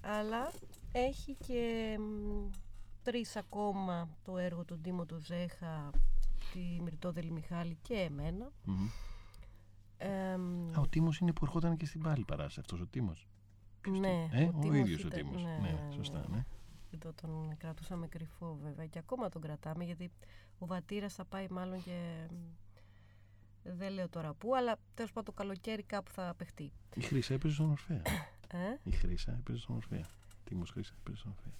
αλλά 0.00 0.50
έχει 0.92 1.34
και 1.46 1.96
μ, 1.98 2.50
τρεις 3.02 3.36
ακόμα 3.36 4.08
το 4.24 4.36
έργο 4.38 4.64
του 4.64 4.78
Ντίμο 4.78 5.04
του 5.06 5.18
Ζέχα, 5.18 5.90
τη 6.52 6.82
Μυρτόδελη 6.82 7.30
Μιχάλη 7.30 7.78
και 7.82 7.94
εμένα. 7.94 8.52
Μμμ. 8.64 8.86
Ε, 9.96 10.36
μ, 10.36 10.68
Α, 10.76 10.80
ο 10.80 10.88
Τίμος 10.88 11.18
είναι 11.18 11.32
που 11.32 11.44
ερχόταν 11.44 11.76
και 11.76 11.86
στην 11.86 12.02
πάλι 12.02 12.24
παράσταση 12.24 12.60
αυτός 12.60 12.80
ο 12.80 12.86
Τίμος 12.86 13.28
ναι, 14.00 14.28
ε, 14.32 14.44
ο, 14.44 14.58
Τίμος 14.60 14.76
ίδιος 14.76 15.04
ο 15.04 15.06
ήταν- 15.06 15.18
Τίμος 15.20 15.42
ναι, 15.42 15.50
ναι, 15.50 15.58
ναι, 15.58 15.84
ναι. 15.86 15.92
σωστά 15.92 16.24
ναι. 16.28 16.44
Εδώ 16.90 17.12
τον 17.12 17.56
κρατούσαμε 17.56 18.06
κρυφό 18.06 18.58
βέβαια 18.62 18.86
και 18.86 18.98
ακόμα 18.98 19.28
τον 19.28 19.42
κρατάμε 19.42 19.84
γιατί 19.84 20.10
ο 20.58 20.66
Βατήρας 20.66 21.14
θα 21.14 21.24
πάει 21.24 21.46
μάλλον 21.50 21.82
και 21.82 22.26
μ, 22.30 22.34
δεν 23.62 23.92
λέω 23.92 24.08
τώρα 24.08 24.34
πού, 24.34 24.56
αλλά 24.56 24.76
τέλος 24.94 25.12
πάντων 25.12 25.34
το 25.34 25.42
καλοκαίρι 25.42 25.82
κάπου 25.82 26.10
θα 26.10 26.34
παιχτεί. 26.36 26.72
Η 26.94 27.00
Χρύσα 27.00 27.34
έπαιζε 27.34 27.54
στον 27.54 27.70
Ορφέα 27.70 28.02
Ε; 28.52 28.58
η 28.84 28.90
Χρύσα 28.90 29.32
έπαιζε 29.32 29.58
στον 29.58 29.76
Ορφέα 29.76 30.06
Τίμος 30.44 30.70
Χρύσα 30.70 30.94
έπαιζε 31.00 31.16
στον 31.16 31.30
Ορφέα 31.36 31.52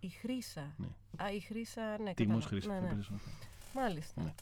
Η 0.00 0.08
Χρύσα. 0.08 0.74
Ναι. 0.76 0.86
Α, 1.24 1.32
η 1.32 1.40
Χρύσα, 1.40 1.98
ναι, 1.98 2.14
Τίμος 2.14 2.44
κατάλαβα. 2.44 2.48
Χρύσα 2.48 2.68
Ναι, 2.72 2.80
ναι. 2.80 2.86
έπαιζε 2.86 3.02
στον 3.02 3.14
Ορφέα 3.16 3.34
Μάλιστα. 3.74 4.22
Ναι. 4.22 4.34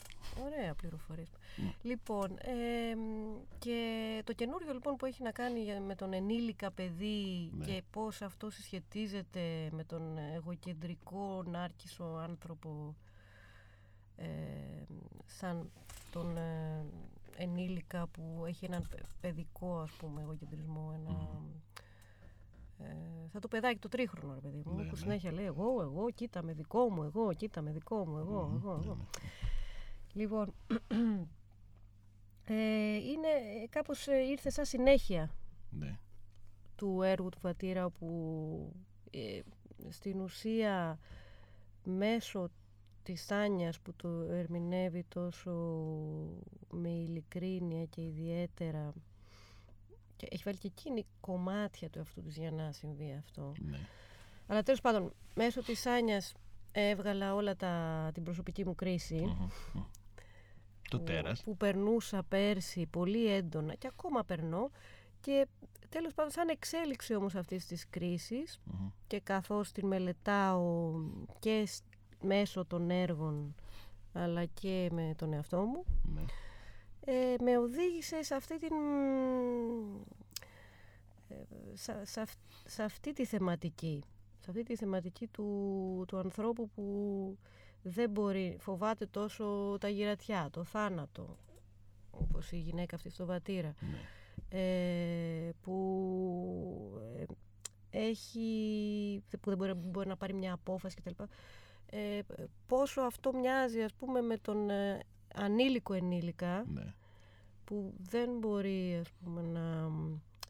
Ωραία 0.45 0.75
πληροφορίες. 0.75 1.29
Ναι. 1.57 1.73
Λοιπόν, 1.83 2.37
ε, 2.41 2.95
μ, 2.97 3.37
και 3.59 4.23
το 4.25 4.33
καινούριο 4.33 4.73
λοιπόν 4.73 4.97
που 4.97 5.07
έχει 5.07 5.23
να 5.23 5.31
κάνει 5.31 5.61
για- 5.63 5.81
με 5.81 5.95
τον 5.95 6.13
ενήλικα 6.13 6.71
παιδί 6.71 7.51
Ναι. 7.53 7.65
και 7.65 7.83
πώς 7.91 8.23
αυτό 8.23 8.51
συσχετίζεται 8.51 9.69
με 9.73 9.85
τον 9.85 10.19
εγωκεντρικό 10.19 11.43
νάρκισο 11.47 12.05
άνθρωπο 12.05 12.95
ε, 14.17 14.27
σαν 15.27 15.71
τον 16.11 16.37
ε, 16.37 16.85
ενήλικα 17.37 18.07
που 18.07 18.45
έχει 18.47 18.65
έναν 18.65 18.87
παι- 18.91 19.05
παιδικό 19.21 19.79
ας 19.79 19.91
πούμε 19.91 20.23
εγωκεντρισμό 20.23 20.91
ένα, 20.95 21.11
ε, 21.11 21.63
θα 23.33 23.39
το 23.39 23.49
παιδάκι 23.49 23.79
το 23.79 23.89
τρίχρονο 23.89 24.35
ρε 24.35 24.41
παιδί 24.41 24.63
μου 24.65 24.75
Ναι, 24.75 24.83
που 24.83 24.91
ναι. 24.91 24.97
συνέχεια 24.97 25.33
λέει 25.33 25.45
εγώ, 25.45 25.81
εγώ, 25.83 26.11
κοίτα 26.11 26.43
με 26.43 26.53
δικό 26.53 26.91
μου, 26.91 27.03
εγώ, 27.03 27.33
κοίτα 27.33 27.63
με 27.63 27.71
δικό 27.73 28.07
μου, 28.07 28.19
εγώ, 28.19 28.43
Μμμ, 28.43 28.57
εγώ, 28.57 28.77
ναι, 28.77 28.85
εγώ. 28.85 28.95
ναι. 28.95 29.05
Λοιπόν, 30.13 30.55
ε, 32.45 32.95
είναι 32.97 33.29
ε, 33.63 33.67
κάπως 33.71 34.07
ε, 34.07 34.17
ήρθε 34.17 34.51
σαν 34.51 34.65
συνέχεια 34.65 35.35
ναι. 35.71 35.99
του 36.77 37.03
έργου 37.03 37.29
του 37.29 37.39
Βατήρα 37.43 37.91
που 37.91 38.73
ε, 39.11 39.41
στην 39.89 40.21
ουσία 40.21 40.99
μέσω 41.85 42.49
της 43.03 43.27
Τάνιας 43.27 43.81
που 43.81 43.95
το 43.95 44.09
ερμηνεύει 44.09 45.05
τόσο 45.09 45.53
με 46.71 46.89
ειλικρίνεια 46.89 47.85
και 47.85 48.03
ιδιαίτερα 48.03 48.93
και 50.17 50.27
έχει 50.31 50.43
βάλει 50.45 50.59
και 50.59 50.67
εκείνη 50.67 51.07
κομμάτια 51.21 51.91
του 51.91 51.99
εαυτού 51.99 52.23
της 52.23 52.37
για 52.37 52.51
να 52.51 52.73
συμβεί 52.73 53.15
αυτό. 53.19 53.53
ναι. 53.59 53.79
Αλλά 54.47 54.63
τέλος 54.63 54.81
πάντων, 54.81 55.13
μέσω 55.35 55.63
της 55.63 55.87
Άνιας 55.87 56.33
έβγαλα 56.73 57.35
όλα 57.35 57.57
τα, 57.57 58.11
την 58.15 58.23
προσωπική 58.23 58.65
μου 58.67 58.75
κρίση. 58.75 59.15
Μμμ, 59.15 59.49
μμ. 59.73 59.83
Το 60.91 60.99
που, 60.99 61.05
τέρας. 61.05 61.43
που 61.43 61.57
περνούσα 61.57 62.23
πέρσι 62.23 62.87
πολύ 62.87 63.27
έντονα 63.33 63.75
και 63.75 63.87
ακόμα 63.87 64.25
περνώ 64.25 64.71
και 65.21 65.47
τέλος 65.89 66.15
πάντων 66.15 66.31
σαν 66.33 66.49
εξέλιξη 66.49 67.15
όμως 67.15 67.35
αυτής 67.35 67.67
της 67.67 67.89
κρίσης 67.91 68.61
Μμμ. 68.65 68.89
και 69.07 69.21
καθώς 69.21 69.73
την 69.73 69.87
μελετάω 69.87 70.93
και 71.39 71.65
σ- 71.67 71.83
μέσω 72.23 72.65
των 72.65 72.91
έργων 72.91 73.55
αλλά 74.13 74.45
και 74.45 74.89
με 74.93 75.15
τον 75.17 75.33
εαυτό 75.33 75.61
μου 75.65 75.85
Ναι. 76.15 76.23
Ε, 77.05 77.35
με 77.43 77.59
οδήγησε 77.59 78.23
σε 78.23 78.35
αυτή 78.35 78.59
την 78.59 78.73
ε, 81.29 81.35
σε, 81.73 82.05
σε 82.05 82.21
αυ- 82.21 82.39
σε 82.65 82.83
αυτή 82.83 83.13
τη 83.13 83.25
θεματική 83.25 84.05
σε 84.41 84.51
αυτή 84.51 84.63
τη 84.63 84.77
θεματική 84.77 85.27
του, 85.27 86.05
του 86.09 86.17
ανθρώπου 86.19 86.69
που 86.69 87.39
δεν 87.83 88.11
μπορεί, 88.11 88.57
φοβάται 88.61 89.07
τόσο 89.07 89.77
τα 89.81 89.89
γυρατιά, 89.89 90.49
το 90.53 90.65
θάνατο 90.65 91.37
όπως 92.11 92.53
η 92.53 92.57
γυναίκα 92.57 92.97
αυτή 92.97 93.11
στο 93.11 93.27
Βατήρα 93.27 93.75
Ναι. 93.81 94.59
ε, 94.61 95.53
που 95.63 97.03
ε, 97.19 97.25
έχει 97.91 99.23
που 99.41 99.49
δεν 99.49 99.59
μπορεί, 99.59 99.73
μπορεί 99.75 100.09
να 100.09 100.17
πάρει 100.17 100.33
μια 100.35 100.53
απόφαση 100.53 100.97
κτλ. 100.97 101.23
Ε, 101.87 102.21
πόσο 102.67 103.01
αυτό 103.01 103.33
μοιάζει 103.33 103.83
ας 103.83 103.93
πούμε 103.95 104.21
με 104.21 104.37
τον 104.37 104.71
ε, 104.71 105.01
ανήλικο 105.35 105.93
ενήλικα 105.95 106.65
Ναι. 106.75 106.95
που 107.65 107.95
δεν 107.99 108.31
μπορεί 108.39 108.99
ας 109.01 109.11
πούμε 109.11 109.43
να 109.43 109.91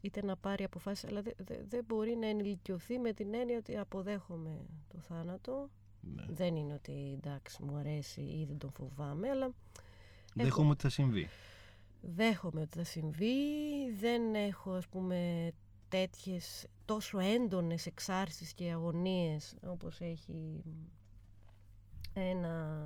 είτε 0.01 0.23
να 0.25 0.35
πάρει 0.35 0.63
αποφάσεις 0.63 1.09
αλλά 1.09 1.21
δεν 1.21 1.33
δε, 1.37 1.55
δεν 1.69 1.83
μπορεί 1.87 2.15
να 2.15 2.27
ενηλικιωθεί 2.27 2.97
με 2.99 3.13
την 3.13 3.33
έννοια 3.33 3.57
ότι 3.57 3.77
αποδέχομαι 3.77 4.57
το 4.87 4.97
θάνατο 4.99 5.69
ναι. 6.15 6.23
δεν 6.29 6.55
είναι 6.55 6.73
ότι 6.73 7.11
εντάξει 7.17 7.63
μου 7.63 7.75
αρέσει 7.75 8.21
ή 8.21 8.45
δεν 8.47 8.57
τον 8.57 8.71
φοβάμαι 8.71 9.29
αλλά 9.29 9.51
Δέχομαι 10.33 10.69
ότι 10.69 10.81
θα 10.81 10.89
συμβεί. 10.89 11.27
δέχομαι 12.01 12.61
ότι 12.61 12.77
θα 12.77 12.83
συμβεί 12.83 13.33
δεν 13.99 14.35
έχω 14.35 14.71
ας 14.71 14.87
πούμε 14.87 15.51
τέτοιες 15.89 16.65
τόσο 16.85 17.19
έντονες 17.19 17.85
εξάρσεις 17.85 18.53
και 18.53 18.71
αγωνίες 18.71 19.55
όπως 19.67 19.99
έχει 20.01 20.63
ένα, 22.21 22.85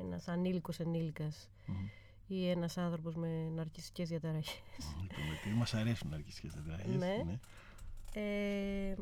ένας 0.00 0.28
ανήλικος 0.28 0.78
ενήλικας 0.80 1.48
Μμμ. 1.66 1.86
ή 2.26 2.48
ένας 2.50 2.76
άνθρωπος 2.78 3.14
με 3.14 3.48
ναρκιστικές 3.54 4.08
διαταραχές. 4.08 4.62
Λοιπόν, 5.00 5.24
γιατί 5.26 5.48
μας 5.58 5.74
αρέσουν 5.74 6.12
αρκιστικές 6.14 6.54
τετράγες. 6.54 6.96
Ναι. 6.96 7.22
Ναι. 7.26 7.38
Ε, 8.14 8.94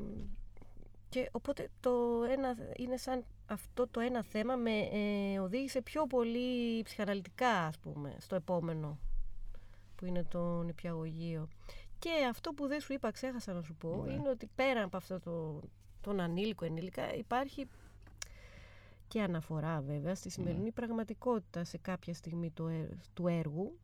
και 1.09 1.29
οπότε 1.33 1.69
το 1.81 1.91
ένα, 2.31 2.55
είναι 2.77 2.97
σαν 2.97 3.25
αυτό 3.47 3.87
το 3.89 4.01
ένα 4.01 4.23
θέμα 4.23 4.57
με 4.57 4.71
ε, 4.93 5.39
οδήγησε 5.39 5.81
πιο 5.83 6.07
πολύ 6.07 6.83
ψυχαναλυτικά 6.83 7.51
ας 7.51 7.79
πούμε 7.79 8.17
στο 8.19 8.35
επόμενο 8.35 8.99
που 9.97 10.07
είναι 10.07 10.25
το 10.25 10.63
νηπιαγωγείο. 10.63 11.49
Και 11.99 12.11
αυτό 12.31 12.53
που 12.53 12.67
δεν 12.67 12.81
σου 12.81 12.93
είπα, 12.93 13.11
ξέχασα 13.11 13.53
να 13.53 13.63
σου 13.63 13.75
πω, 13.75 14.03
Ναι. 14.07 14.13
είναι 14.13 14.29
ότι 14.29 14.49
πέρα 14.55 14.83
από 14.83 14.97
αυτό 14.97 15.21
το, 15.21 15.61
τον 16.01 16.21
ανήλικο 16.21 16.65
ενήλικα 16.65 17.15
υπάρχει 17.15 17.69
και 19.09 19.23
αναφορά 19.23 19.81
βέβαια 19.81 20.15
στη 20.15 20.31
σημερινή 20.31 20.73
πραγματικότητα 20.73 21.65
σε 21.65 21.79
κάποια 21.79 22.15
στιγμή 22.15 22.51
του, 22.51 22.67
ε- 22.67 22.89
του 23.15 23.27
έργου 23.27 23.79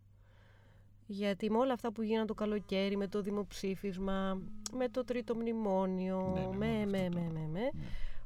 γιατί 1.06 1.50
με 1.50 1.58
όλα 1.58 1.72
αυτά 1.72 1.92
που 1.92 2.02
γίνανε 2.02 2.26
το 2.26 2.34
καλοκαίρι, 2.34 2.96
με 2.96 3.06
το 3.08 3.22
δημοψήφισμα, 3.22 4.40
με 4.72 4.88
το 4.88 5.04
τρίτο 5.04 5.34
μνημόνιο, 5.34 6.32
Ναι, 6.34 6.66
ναι, 6.66 6.86
με, 6.86 6.86
όλο 6.86 6.90
με, 6.90 7.06
αυτό 7.06 7.18
με, 7.20 7.24
το- 7.24 7.32
με, 7.32 7.46
με, 7.48 7.60
ναι. 7.60 7.68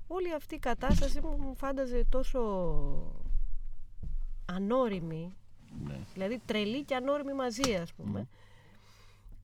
όλη 0.06 0.32
αυτή 0.34 0.54
η 0.54 0.58
κατάσταση 0.58 1.20
μου 1.20 1.36
μου 1.40 1.54
φάνταζε 1.54 2.04
τόσο 2.08 2.40
ανώριμη, 4.46 5.32
Ναι. 5.84 5.98
δηλαδή 6.12 6.40
τρελή 6.46 6.84
και 6.84 6.94
ανώριμη 6.94 7.32
μαζί 7.32 7.74
ας 7.74 7.92
πούμε, 7.92 8.18
Μμμ. 8.18 8.26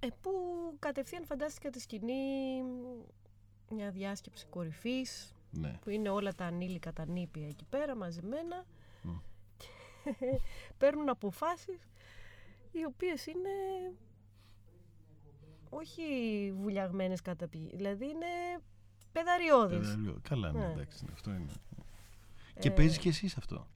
ε, 0.00 0.06
που 0.20 0.30
κατευθείαν 0.78 1.24
φαντάστηκα 1.24 1.70
τη 1.70 1.80
σκηνή 1.80 2.12
μια 3.70 3.90
διάσκεψη 3.90 4.46
κορυφής, 4.46 5.34
Ναι. 5.54 5.78
που 5.82 5.90
είναι 5.90 6.08
όλα 6.08 6.34
τα 6.34 6.44
ανήλικα, 6.46 6.92
τα 6.92 7.06
νήπια 7.06 7.46
εκεί 7.46 7.64
πέρα 7.64 7.96
μαζεμένα 7.96 8.64
Μμ. 9.02 9.10
και 9.56 9.66
παίρνουν 10.78 11.08
αποφάσεις 11.08 11.88
οι 12.72 12.84
οποίες 12.84 13.26
είναι 13.26 13.48
όχι 15.70 16.02
βουλιαγμένες 16.60 17.20
κατά 17.22 17.48
πηγή, 17.48 17.70
δηλαδή 17.76 18.04
είναι 18.04 18.60
παιδαριώδεις. 19.12 19.78
Παιδαριό. 19.88 20.18
Καλά, 20.28 20.52
ναι, 20.52 20.58
Ναι. 20.66 20.72
εντάξει, 20.72 21.04
ναι, 21.04 21.10
αυτό 21.12 21.30
είναι. 21.30 21.52
Και 22.58 22.68
Ε, 22.68 22.70
παίζεις 22.70 22.98
και 22.98 23.08
εσύ 23.08 23.28
αυτό; 23.38 23.66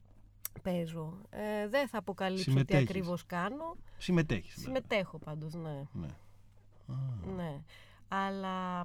Παίζω. 0.61 1.21
Ε, 1.29 1.67
δεν 1.67 1.87
θα 1.87 1.97
αποκαλύψω 1.97 2.43
τι 2.43 2.49
Συμμετέχεις. 2.49 2.89
ακριβώς 2.89 3.25
κάνω. 3.25 3.75
Συμμετέχεις. 3.97 4.53
δηλαδή. 4.53 4.65
Συμμετέχω 4.65 5.17
πάντως, 5.19 5.53
ναι. 5.53 5.83
Ναι. 5.93 6.07
Α, 6.87 6.93
ναι. 7.35 7.61
Αλλά 8.07 8.79
ε, 8.81 8.83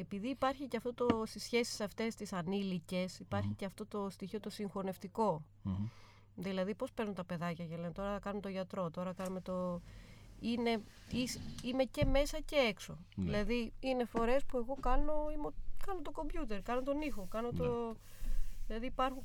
επειδή 0.00 0.28
υπάρχει 0.28 0.68
και 0.68 0.76
αυτό 0.76 0.94
το 0.94 1.22
στις 1.26 1.42
σχέσεις 1.42 1.80
αυτές 1.80 2.14
τις 2.14 2.32
ανήλικες, 2.32 3.18
υπάρχει 3.18 3.54
και 3.54 3.64
αυτό 3.64 3.86
το 3.86 4.10
στοιχείο 4.10 4.40
το 4.40 4.50
συγχωνευτικό. 4.50 5.42
μμμ. 5.62 5.88
Δηλαδή, 6.38 6.74
πώς 6.74 6.92
παίρνουν 6.92 7.14
τα 7.14 7.24
παιδάκια 7.24 7.66
και 7.66 7.76
λένε 7.76 7.92
τώρα 7.92 8.18
κάνουμε 8.18 8.42
το 8.42 8.48
γιατρό, 8.48 8.90
τώρα 8.90 9.12
κάνουμε 9.12 9.40
το. 9.40 9.80
Είναι, 10.40 10.82
είσαι- 11.12 11.40
είμαι 11.62 11.84
και 11.84 12.04
μέσα 12.04 12.40
και 12.40 12.56
έξω. 12.56 12.98
Ναι. 13.14 13.24
Δηλαδή, 13.24 13.72
είναι 13.80 14.04
φορές 14.04 14.44
που 14.44 14.56
εγώ 14.58 14.74
κάνω, 14.80 15.30
είμαι, 15.36 15.48
κάνω 15.86 16.00
το 16.02 16.10
κομπιούτερ, 16.10 16.62
κάνω 16.62 16.82
τον 16.82 17.00
ήχο, 17.00 17.26
κάνω 17.30 17.50
το. 17.52 17.64
Ναι. 17.86 17.92
Δηλαδή, 18.66 18.86
υπάρχουν 18.86 19.22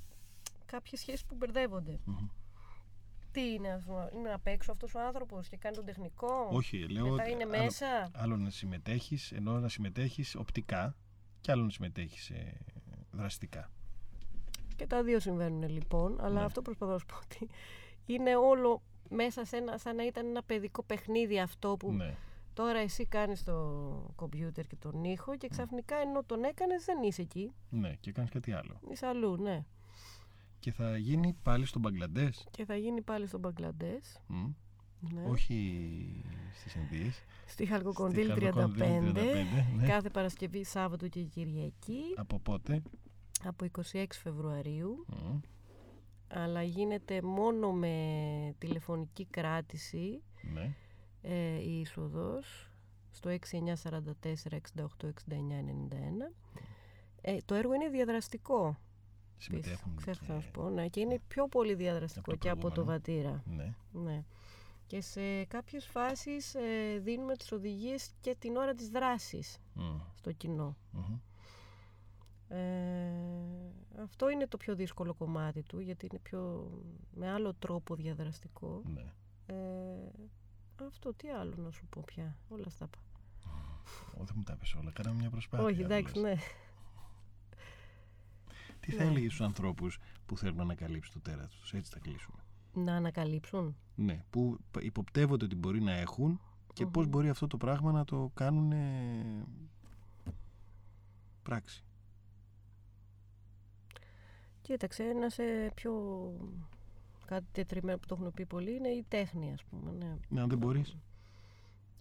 κάποιες 0.66 1.00
σχέσεις 1.00 1.26
που 1.26 1.36
μπερδεύονται. 1.36 2.00
Μμμ. 2.06 2.28
Τι 3.32 3.54
είναι, 3.54 3.72
ας 3.72 3.84
πούμε, 3.84 4.10
είναι 4.16 4.34
απ' 4.34 4.48
έξω 4.48 4.72
αυτός 4.72 4.96
ο 4.96 5.00
άνθρωπος 5.00 5.48
και 5.48 5.58
κάνει 5.58 5.76
τον 5.76 5.86
τεχνικό; 5.86 6.48
Όχι, 6.52 6.78
λέω. 6.90 7.08
Μετά 7.10 7.24
ότι 7.24 7.32
είναι 7.32 7.44
άλλο- 7.44 7.64
μέσα; 7.64 8.10
Άλλο 8.14 8.38
να 8.38 8.50
συμμετέχεις, 8.50 9.32
ενώ 9.32 9.60
να 9.60 9.68
συμμετέχεις 9.68 10.36
οπτικά 10.36 10.96
και 11.42 11.52
άλλο 11.52 11.64
να 11.64 11.70
συμμετέχεις 11.70 12.30
ε, 12.30 12.58
δραστικά. 13.12 13.70
Και 14.76 14.88
τα 14.88 15.04
δύο 15.04 15.20
συμβαίνουν 15.20 15.70
λοιπόν, 15.70 16.18
αλλά 16.22 16.40
Ναι. 16.40 16.46
αυτό 16.46 16.62
προσπαθώ 16.62 16.92
να 16.92 16.98
σου 16.98 17.06
πω 17.06 17.16
ότι 17.24 17.50
είναι 18.06 18.36
όλο 18.36 18.82
μέσα 19.10 19.46
σε 19.46 19.58
ένα, 19.58 19.78
σαν 19.78 19.96
να 19.96 20.06
ήταν 20.06 20.26
ένα 20.26 20.44
παιδικό 20.44 20.84
παιχνίδι 20.84 21.40
αυτό 21.40 21.76
που 21.78 21.92
Ναι. 21.94 22.16
Τώρα 22.54 22.80
εσύ 22.80 23.06
κάνεις 23.06 23.44
το 23.44 23.54
κομπιούτερ 24.16 24.68
και 24.68 24.76
τον 24.76 25.04
ήχο 25.04 25.36
και 25.38 25.48
ξαφνικά 25.48 25.96
ενώ 25.96 26.24
τον 26.24 26.44
έκανες 26.44 26.86
δεν 26.86 27.04
είσαι 27.04 27.22
εκεί. 27.22 27.54
ναι, 27.70 27.94
και 28.00 28.12
κάνεις 28.12 28.30
κάτι 28.32 28.52
άλλο. 28.52 28.80
Είσαι 28.90 29.06
αλλού, 29.08 29.36
ναι. 29.38 29.64
Και 30.62 30.72
θα 30.72 30.98
γίνει 30.98 31.36
πάλι 31.44 31.66
στο 31.66 31.80
Μπαγκλαντές. 31.80 32.48
Και 32.52 32.66
θα 32.66 32.76
γίνει 32.76 33.02
πάλι 33.02 33.28
στο 33.28 33.38
Μπαγκλαντές. 33.40 34.22
Μμ. 34.28 34.50
Ναι. 35.14 35.24
Όχι 35.30 36.24
στις 36.54 36.76
Ινδίες. 36.76 37.24
Στη 37.46 37.66
Χαλκοκονδύλ 37.66 38.32
Στη 38.32 38.40
35. 38.40 38.44
Χαλκοκονδύλ 38.44 39.12
35, 39.14 39.76
ναι. 39.76 39.88
Κάθε 39.88 40.10
Παρασκευή, 40.10 40.64
Σάββατο 40.64 41.08
και 41.08 41.22
Κυριακή. 41.24 42.02
Από 42.16 42.40
πότε; 42.40 42.82
Από 43.44 43.66
26 43.92 44.06
Φεβρουαρίου. 44.24 45.06
Μμ. 45.08 45.40
Αλλά 46.28 46.64
γίνεται 46.64 47.22
μόνο 47.22 47.72
με 47.72 47.96
τηλεφωνική 48.58 49.26
κράτηση 49.26 50.22
Ναι. 50.54 50.76
ε, 51.22 51.60
η 51.62 51.80
είσοδος 51.80 52.70
στο 53.12 53.30
6944 53.30 54.58
68 54.76 55.08
69 55.08 55.62
91. 55.64 56.34
Ε, 57.22 57.38
το 57.46 57.56
έργο 57.56 57.74
είναι 57.74 57.90
διαδραστικό. 57.90 58.78
Συμμετέχουν. 59.42 59.96
Ξέχασα 59.96 60.34
να 60.34 60.38
και- 60.40 60.44
σου 60.46 60.52
πω, 60.52 60.70
ναι. 60.70 60.88
Και 60.88 61.00
είναι 61.00 61.20
πιο 61.28 61.48
πολύ 61.48 61.74
διαδραστικό 61.74 62.32
Από 62.32 62.32
το 62.32 62.38
και 62.46 62.50
από 62.50 62.62
το 62.62 62.84
προηγούμενο. 62.84 63.02
βατήρα. 63.06 63.44
Ναι. 63.46 63.74
Ναι. 63.92 64.24
Και 64.88 65.02
σε 65.02 65.44
κάποιες 65.46 65.86
φάσεις 65.86 66.56
ε, 66.56 67.00
δίνουμε 67.04 67.36
τις 67.36 67.52
οδηγίες 67.52 68.12
και 68.22 68.36
την 68.40 68.56
ώρα 68.56 68.74
της 68.74 68.90
δράσης 68.90 69.60
Μμ. 69.74 70.00
στο 70.16 70.32
κοινό. 70.32 70.78
Μμμ. 70.92 71.18
Ε, 72.48 73.12
αυτό 74.04 74.30
είναι 74.30 74.48
το 74.48 74.58
πιο 74.58 74.76
δύσκολο 74.76 75.14
κομμάτι 75.14 75.62
του, 75.64 75.80
γιατί 75.80 76.06
είναι 76.12 76.20
πιο 76.24 76.72
με 77.14 77.32
άλλο 77.32 77.54
τρόπο 77.54 77.96
διαδραστικό. 77.96 78.82
Ναι. 78.86 79.06
Ε, 79.46 79.56
αυτό 80.88 81.14
τι 81.14 81.30
άλλο 81.30 81.54
να 81.58 81.72
σου 81.72 81.86
πω 81.90 82.04
πια. 82.06 82.36
Όλα 82.50 82.70
στα 82.70 82.86
είπα. 82.86 82.98
Ω, 84.20 84.24
δεν 84.24 84.34
μου 84.36 84.44
τα 84.44 84.56
πες 84.56 84.74
όλα. 84.74 84.92
Κάναμε 84.92 85.20
μια 85.20 85.30
προσπάθεια. 85.30 85.66
Όχι, 85.66 85.82
εντάξει, 85.82 86.14
απλώς. 86.20 86.24
ναι. 86.24 86.36
Τι 88.92 88.98
θα 88.98 89.04
Ναι. 89.04 89.10
έλεγε 89.10 89.26
στους 89.28 89.42
ανθρώπους 89.42 89.98
που 90.26 90.38
θέλουν 90.38 90.56
να 90.56 90.62
ανακαλύψουν 90.64 91.14
το 91.14 91.20
τέρα 91.20 91.48
τους; 91.48 91.74
Έτσι 91.74 91.92
θα 91.92 92.00
κλείσουμε. 92.00 92.38
Να 92.74 92.96
ανακαλύψουν; 92.96 93.76
Ναι, 93.96 94.24
που 94.30 94.58
υποπτεύονται 94.80 95.46
ότι 95.46 95.56
μπορεί 95.56 95.82
να 95.82 95.92
έχουν 95.92 96.40
και 96.74 96.86
πώς 96.86 97.08
μπορεί 97.08 97.30
αυτό 97.30 97.48
το 97.48 97.58
πράγμα 97.58 97.92
να 97.92 98.04
το 98.06 98.32
κάνουν 98.34 98.72
πράξη. 101.44 101.84
Κοίταξε, 104.62 105.04
ένα 105.04 105.30
σε 105.30 105.44
πιο 105.76 105.94
κάτι 107.26 107.46
τετριμένο 107.52 107.98
που 107.98 108.06
το 108.08 108.16
έχουν 108.20 108.34
πει 108.34 108.46
πολύ 108.46 108.76
είναι 108.76 108.88
η 108.90 109.06
τέχνη, 109.08 109.54
ας 109.54 109.64
πούμε. 109.64 109.92
Ναι. 109.92 110.16
Ναι, 110.30 110.42
αν 110.42 110.50
δεν 110.50 110.58
μπορείς. 110.58 110.98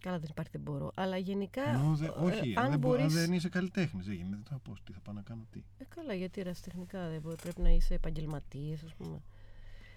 Καλά, 0.01 0.19
δεν 0.19 0.27
υπάρχει, 0.31 0.51
δεν 0.51 0.61
μπορώ. 0.61 0.91
Αλλά 0.95 1.17
γενικά. 1.17 1.63
Ενώ 1.69 1.95
δεν- 1.95 2.07
ε, 2.07 2.11
όχι, 2.25 2.55
αν 2.55 2.63
αν, 2.63 2.69
δεν, 2.69 2.79
μπο- 2.79 2.91
αν 2.91 2.97
μπορείς- 2.97 3.13
δεν 3.13 3.33
είσαι 3.33 3.49
καλλιτέχνης, 3.49 4.05
δεν 4.05 4.15
γίνεται. 4.15 4.41
Θα 4.49 4.57
πω, 4.63 4.73
τι 4.83 4.91
θα 4.93 4.99
πάω 4.99 5.15
να 5.15 5.21
κάνω, 5.21 5.45
τι. 5.51 5.63
Ε, 5.77 5.83
καλά, 5.95 6.13
γιατί 6.13 6.41
ερασιτεχνικά 6.41 7.09
δεν 7.09 7.21
μπορεί. 7.21 7.35
Πρέπει 7.35 7.61
να 7.61 7.69
είσαι 7.69 7.93
επαγγελματίας, 7.93 8.83
ας 8.83 8.93
πούμε. 8.93 9.21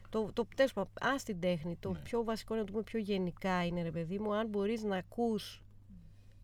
Το, 0.09 0.31
το, 0.33 0.47
τέλος 0.57 0.73
πάντων, 0.73 0.93
ας 1.01 1.23
την 1.23 1.41
τέχνη, 1.41 1.77
το 1.81 1.93
Ναι. 1.93 1.99
πιο 1.99 2.25
βασικό 2.25 2.55
να 2.55 2.65
το 2.65 2.71
πούμε 2.73 2.83
πιο 2.85 2.99
γενικά 2.99 3.65
είναι 3.67 3.83
ρε 3.83 3.91
παιδί 3.91 4.19
μου, 4.19 4.35
αν 4.35 4.49
μπορείς 4.49 4.83
να 4.83 4.97
ακούς 4.97 5.63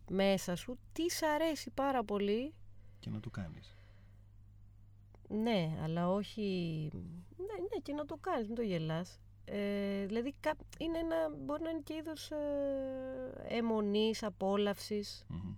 μέσα 0.09 0.55
σου 0.55 0.77
τι 0.93 1.09
σ' 1.09 1.23
αρέσει 1.23 1.69
πάρα 1.69 2.03
πολύ, 2.03 2.53
Και 2.99 3.09
να 3.09 3.19
το 3.19 3.29
κάνεις. 3.29 3.75
ναι, 5.29 5.77
αλλά 5.83 6.09
όχι, 6.09 6.41
ναι, 7.37 7.45
ναι 7.61 7.79
και 7.83 7.93
να 7.93 8.05
το 8.05 8.17
κάνεις, 8.21 8.47
μην 8.47 8.55
το 8.55 8.61
γελάς. 8.61 9.19
Ε, 9.45 10.05
δηλαδή 10.05 10.33
κα- 10.39 10.55
είναι 10.79 10.97
ένα, 10.97 11.15
μπορεί 11.45 11.61
να 11.63 11.69
είναι 11.69 11.81
και 11.83 11.93
είδος 11.93 12.31
ε, 12.31 12.37
αιμονής, 13.47 14.23
απόλαυσης, 14.23 15.25
Μμμ. 15.27 15.53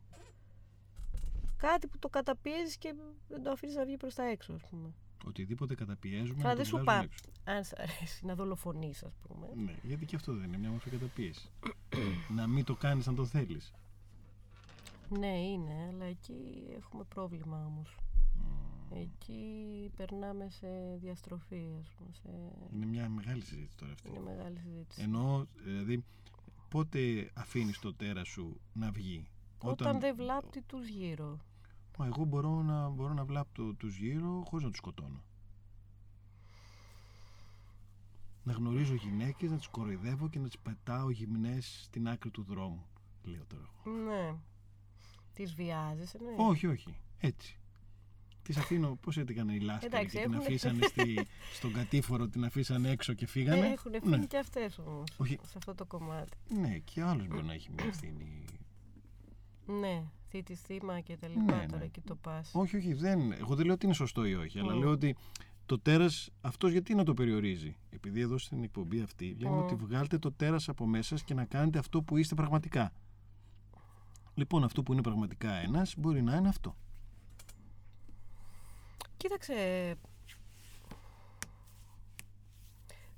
κάτι 1.57 1.87
που 1.87 1.99
το 1.99 2.09
καταπιέζεις 2.09 2.77
και 2.77 2.93
δεν 3.27 3.43
το 3.43 3.51
αφήνεις 3.51 3.75
να 3.75 3.85
βγει 3.85 3.97
προς 3.97 4.13
τα 4.15 4.23
έξω, 4.23 4.53
ας 4.53 4.61
πούμε. 4.69 4.93
Οτιδήποτε 5.25 5.75
καταπιέζουμε 5.75 6.39
Αλλά 6.39 6.49
να 6.49 6.55
δεν 6.55 6.63
το 6.63 6.69
σου 6.69 6.77
βγάζουμε 6.77 6.95
πάει. 6.95 7.03
έξω. 7.05 7.29
Αν 7.57 7.63
σ' 7.63 7.73
αρέσει 7.77 8.25
να 8.25 8.35
δολοφονείς, 8.35 9.03
ας 9.03 9.13
πούμε. 9.27 9.47
Ναι, 9.55 9.75
γιατί 9.83 10.05
και 10.05 10.15
αυτό 10.15 10.33
δεν 10.33 10.43
είναι 10.43 10.57
μια 10.57 10.69
μορφή 10.69 10.89
καταπίεσης. 10.89 11.51
να 12.35 12.47
μην 12.47 12.63
το 12.65 12.75
κάνεις 12.75 13.07
αν 13.07 13.15
το 13.15 13.25
θέλεις. 13.25 13.73
Ναι, 15.09 15.37
είναι, 15.41 15.87
αλλά 15.91 16.05
εκεί 16.05 16.63
έχουμε 16.77 17.03
πρόβλημα 17.03 17.65
όμως. 17.65 17.95
Εκεί 18.95 19.91
περνάμε 19.95 20.49
σε 20.49 20.67
διαστροφή, 21.01 21.75
ας 21.79 21.89
πούμε, 21.97 22.09
σε... 22.13 22.29
Είναι 22.73 22.85
μια 22.85 23.09
μεγάλη 23.09 23.41
συζήτηση 23.41 23.77
τώρα 23.77 23.91
αυτή. 23.91 24.09
είναι 24.09 24.19
μεγάλη 24.19 24.59
συζήτηση. 24.59 25.01
Εννοώ, 25.01 25.45
δηλαδή, 25.63 26.03
πότε 26.69 27.31
αφήνεις 27.33 27.79
το 27.79 27.93
τέρας 27.93 28.27
σου 28.27 28.59
να 28.73 28.91
βγει; 28.91 29.27
Όταν, 29.59 29.99
δεν 29.99 30.15
βλάπτει 30.15 30.61
τους 30.61 30.87
γύρω. 30.87 31.39
Μα 31.97 32.05
εγώ 32.05 32.25
μπορώ 32.25 32.61
να, 32.61 32.89
μπορώ 32.89 33.13
να 33.13 33.25
βλάπτω 33.25 33.73
τους 33.73 33.97
γύρω 33.97 34.43
χωρίς 34.47 34.65
να 34.65 34.69
τους 34.69 34.79
σκοτώνω. 34.79 35.23
Να 38.43 38.53
γνωρίζω 38.53 38.93
γυναίκες, 38.93 39.51
να 39.51 39.57
τις 39.57 39.67
κοροϊδεύω 39.67 40.29
και 40.29 40.39
να 40.39 40.45
τις 40.45 40.59
πετάω 40.59 41.09
γυμνές 41.09 41.81
στην 41.83 42.07
άκρη 42.07 42.31
του 42.31 42.43
δρόμου. 42.43 42.85
Λέω 43.23 43.45
τώρα 43.45 43.63
εγώ. 43.85 43.95
Ναι. 43.97 44.35
Τις 45.33 45.53
βιάζεσαι, 45.55 46.17
ναι. 46.17 46.35
Όχι, 46.37 46.67
όχι. 46.67 46.97
Έτσι. 47.17 47.57
Τις 48.43 48.57
αφήνω, 48.57 48.97
πώς 49.01 49.17
έκανε 49.17 49.53
η 49.53 49.59
Λάσκα 49.59 49.85
Εντάξει, 49.85 50.05
και 50.17 50.21
την 50.21 50.33
έχουνε- 50.33 50.41
αφήσανε 50.47 50.81
στη, 50.85 51.27
στον 51.53 51.73
κατήφορο, 51.73 52.27
την 52.27 52.45
αφήσανε 52.45 52.89
έξω 52.89 53.13
και 53.13 53.27
φύγανε; 53.27 53.67
Έχουν 53.67 53.91
ναι. 53.91 53.97
ευθύνη 53.97 54.27
και 54.27 54.37
αυτές 54.37 54.77
όμως, 54.79 55.03
Όχι. 55.17 55.39
σε 55.45 55.53
αυτό 55.57 55.75
το 55.75 55.85
κομμάτι. 55.85 56.37
ναι, 56.59 56.77
και 56.77 57.01
άλλος 57.01 57.27
μπορεί 57.27 57.43
να 57.43 57.53
έχει 57.53 57.69
μια 57.77 57.85
ευθύνη. 57.85 58.45
Ναι, 59.65 60.03
θήτης 60.29 60.61
θύμα 60.61 60.99
και 60.99 61.17
τα 61.17 61.27
Ναι, 61.27 61.33
λοιπά 61.33 61.55
ναι. 61.55 61.65
τώρα 61.65 61.83
εκεί 61.83 62.01
το 62.01 62.15
πας. 62.15 62.51
όχι, 62.53 62.75
όχι, 62.77 62.93
δεν, 62.93 63.31
εγώ 63.31 63.55
δεν 63.55 63.65
λέω 63.65 63.73
ότι 63.73 63.85
είναι 63.85 63.95
σωστό 63.95 64.25
ή 64.25 64.35
όχι, 64.35 64.59
αλλά 64.59 64.73
Μμ. 64.75 64.79
λέω 64.79 64.89
ότι 64.89 65.15
το 65.65 65.79
τέρας 65.79 66.29
αυτός 66.41 66.71
γιατί 66.71 66.95
να 66.95 67.03
το 67.03 67.13
περιορίζει; 67.13 67.75
Επειδή 67.89 68.21
εδώ 68.21 68.37
στην 68.37 68.63
εκπομπή 68.63 69.01
αυτή 69.01 69.35
λέμε 69.39 69.55
Μμ. 69.55 69.59
ότι 69.63 69.75
βγάλτε 69.75 70.17
το 70.17 70.31
τέρας 70.31 70.69
από 70.69 70.85
μέσα 70.85 71.03
σας 71.03 71.23
και 71.23 71.33
να 71.33 71.45
κάνετε 71.45 71.79
αυτό 71.79 72.01
που 72.01 72.17
είστε 72.17 72.35
πραγματικά. 72.35 72.91
Λοιπόν, 74.35 74.63
αυτό 74.63 74.83
που 74.83 74.93
είναι 74.93 75.01
πραγματικά 75.01 75.51
ένας 75.53 75.93
μπορεί 75.97 76.21
να 76.21 76.35
είναι 76.35 76.47
αυτό. 76.47 76.75
Κοίταξε. 79.23 79.95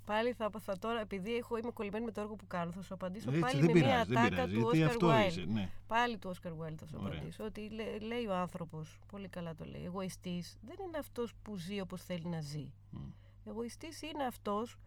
Πάλι 0.05 0.33
θα, 0.33 0.49
θα 0.59 0.77
τώρα, 0.77 0.99
επειδή 0.99 1.35
έχω, 1.35 1.57
είμαι 1.57 1.71
κολλημένη 1.71 2.05
με 2.05 2.11
το 2.11 2.21
έργο 2.21 2.35
που 2.35 2.47
κάνω, 2.47 2.71
θα 2.71 2.81
σου 2.81 2.93
απαντήσω 2.93 3.29
Έτσι, 3.29 3.41
πάλι 3.41 3.55
δεν 3.59 3.65
με 3.65 3.71
πειράζει, 3.71 3.93
μια 3.93 4.03
δεν 4.05 4.17
ατάκα 4.17 4.29
πειράζει, 4.29 4.53
του 4.53 4.59
γιατί 4.75 4.79
Oscar 4.81 4.87
αυτό 4.89 5.07
Wilde. 5.11 5.27
είσαι, 5.27 5.41
ναι. 5.45 5.69
Πάλι 5.87 6.17
του 6.17 6.29
Όσκαρ 6.29 6.51
Wilde 6.51 6.75
θα 6.79 6.85
σου 6.85 6.97
Ωραία. 7.03 7.17
απαντήσω. 7.17 7.43
Ότι 7.43 7.69
λέ- 7.69 8.01
λέει 8.01 8.25
ο 8.25 8.33
άνθρωπος, 8.35 8.99
πολύ 9.11 9.27
καλά 9.27 9.55
το 9.55 9.65
λέει, 9.65 9.83
εγωιστής 9.85 10.57
δεν 10.61 10.75
είναι 10.87 10.97
αυτός 10.97 11.33
που 11.43 11.55
ζει 11.55 11.79
όπως 11.79 12.03
θέλει 12.03 12.25
να 12.27 12.41
ζει. 12.41 12.71
Μμ. 12.89 12.99
Εγωιστής 13.47 14.01
είναι 14.01 14.23
αυτός 14.25 14.77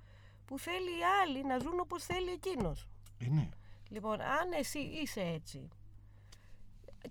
που 0.46 0.58
θέλει 0.58 0.90
οι 0.90 1.02
άλλοι 1.22 1.44
να 1.44 1.58
ζουν 1.58 1.80
όπως 1.80 2.04
θέλει 2.04 2.30
εκείνος. 2.30 2.88
Ε, 3.18 3.28
ναι. 3.28 3.48
Λοιπόν, 3.88 4.20
αν 4.20 4.52
εσύ 4.58 4.78
είσαι 4.78 5.20
έτσι 5.20 5.68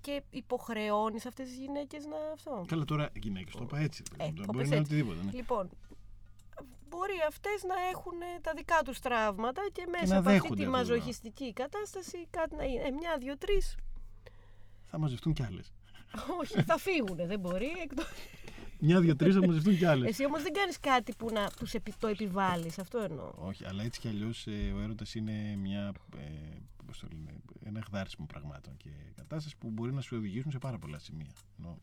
και 0.01 0.23
υποχρεώνεις 0.29 1.25
αυτές 1.25 1.47
τις 1.47 1.57
γυναίκες 1.57 2.05
να 2.05 2.15
αυτό. 2.33 2.65
Καλά 2.67 2.85
τώρα 2.85 3.09
γυναίκες, 3.15 3.53
το 3.55 3.63
είπα 3.63 3.79
έτσι. 3.79 4.03
Ε, 4.17 4.17
Τώρα 4.17 4.33
το 4.45 4.53
μπορεί 4.53 4.57
πες 4.57 4.69
να 4.69 4.75
είναι 4.75 4.85
έτσι. 4.85 4.93
οτιδήποτε. 4.93 5.23
Ναι. 5.25 5.31
Λοιπόν, 5.31 5.69
μπορεί 6.89 7.13
αυτές 7.27 7.63
να 7.63 7.75
έχουν 7.91 8.13
τα 8.41 8.53
δικά 8.55 8.81
τους 8.85 8.99
τραύματα 8.99 9.61
και 9.73 9.85
μέσα 9.91 10.13
να 10.13 10.17
από 10.19 10.29
αυτή 10.29 10.39
δέχονται 10.41 10.55
τη 10.55 10.65
αυτό, 10.69 10.77
μαζοχιστική 10.77 11.53
κατάσταση 11.53 12.27
κάτι 12.29 12.55
να 12.55 12.63
είναι. 12.63 12.81
Ε, 12.83 12.91
μια, 12.91 13.17
δύο, 13.19 13.37
τρεις. 13.37 13.75
Θα 14.85 14.97
μαζευτούν 14.97 15.33
κι 15.33 15.43
άλλες. 15.43 15.71
Όχι, 16.41 16.61
θα 16.63 16.77
φύγουνε, 16.77 17.25
δεν 17.27 17.39
μπορεί. 17.39 17.71
εκτός- 17.83 18.09
Μια, 18.79 18.99
δύο, 18.99 19.15
τρεις 19.15 19.33
θα 19.35 19.45
μαζευτούν 19.45 19.77
κι 19.77 19.85
άλλες. 19.85 20.09
Εσύ 20.09 20.25
όμως 20.25 20.41
δεν 20.43 20.53
κάνεις 20.53 20.79
κάτι 20.79 21.13
που 21.17 21.29
να 21.33 21.49
τους 21.59 21.73
επι, 21.73 21.93
το 21.99 22.07
επιβάλλεις, 22.07 22.79
αυτό 22.79 22.97
εννοώ. 22.99 23.31
Όχι, 23.37 23.65
αλλά 23.65 23.83
έτσι 23.83 23.99
κι 23.99 24.07
αλλιώς 24.07 24.47
ο 24.47 24.79
έρωτας 24.81 25.15
είναι 25.15 25.55
μια. 25.57 25.93
Ε, 26.17 26.21
πώς 26.87 26.99
το 26.99 27.07
λένε, 27.11 27.37
ένα 27.63 27.79
εχδάρισμα 27.79 28.25
πραγμάτων 28.25 28.77
και 28.77 28.89
κατάστασης 29.15 29.55
που 29.57 29.69
μπορεί 29.69 29.93
να 29.93 30.01
σου 30.01 30.17
οδηγήσουν 30.17 30.51
σε 30.51 30.57
πάρα 30.57 30.77
πολλά 30.77 30.99
σημεία. 30.99 31.31
Ενώ, 31.59 31.77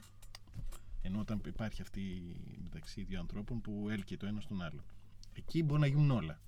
ενώ 1.02 1.18
όταν 1.20 1.40
υπάρχει 1.46 1.82
αυτή 1.82 2.00
μεταξύ 2.62 3.02
δύο 3.02 3.18
ανθρώπων 3.20 3.60
που 3.60 3.86
έλκει 3.90 4.16
το 4.16 4.26
ένα 4.26 4.40
στον 4.40 4.62
άλλο. 4.62 4.84
Εκεί 5.32 5.62
μπορεί 5.62 5.80
να 5.80 5.86
γίνουν 5.86 6.10
όλα. 6.10 6.40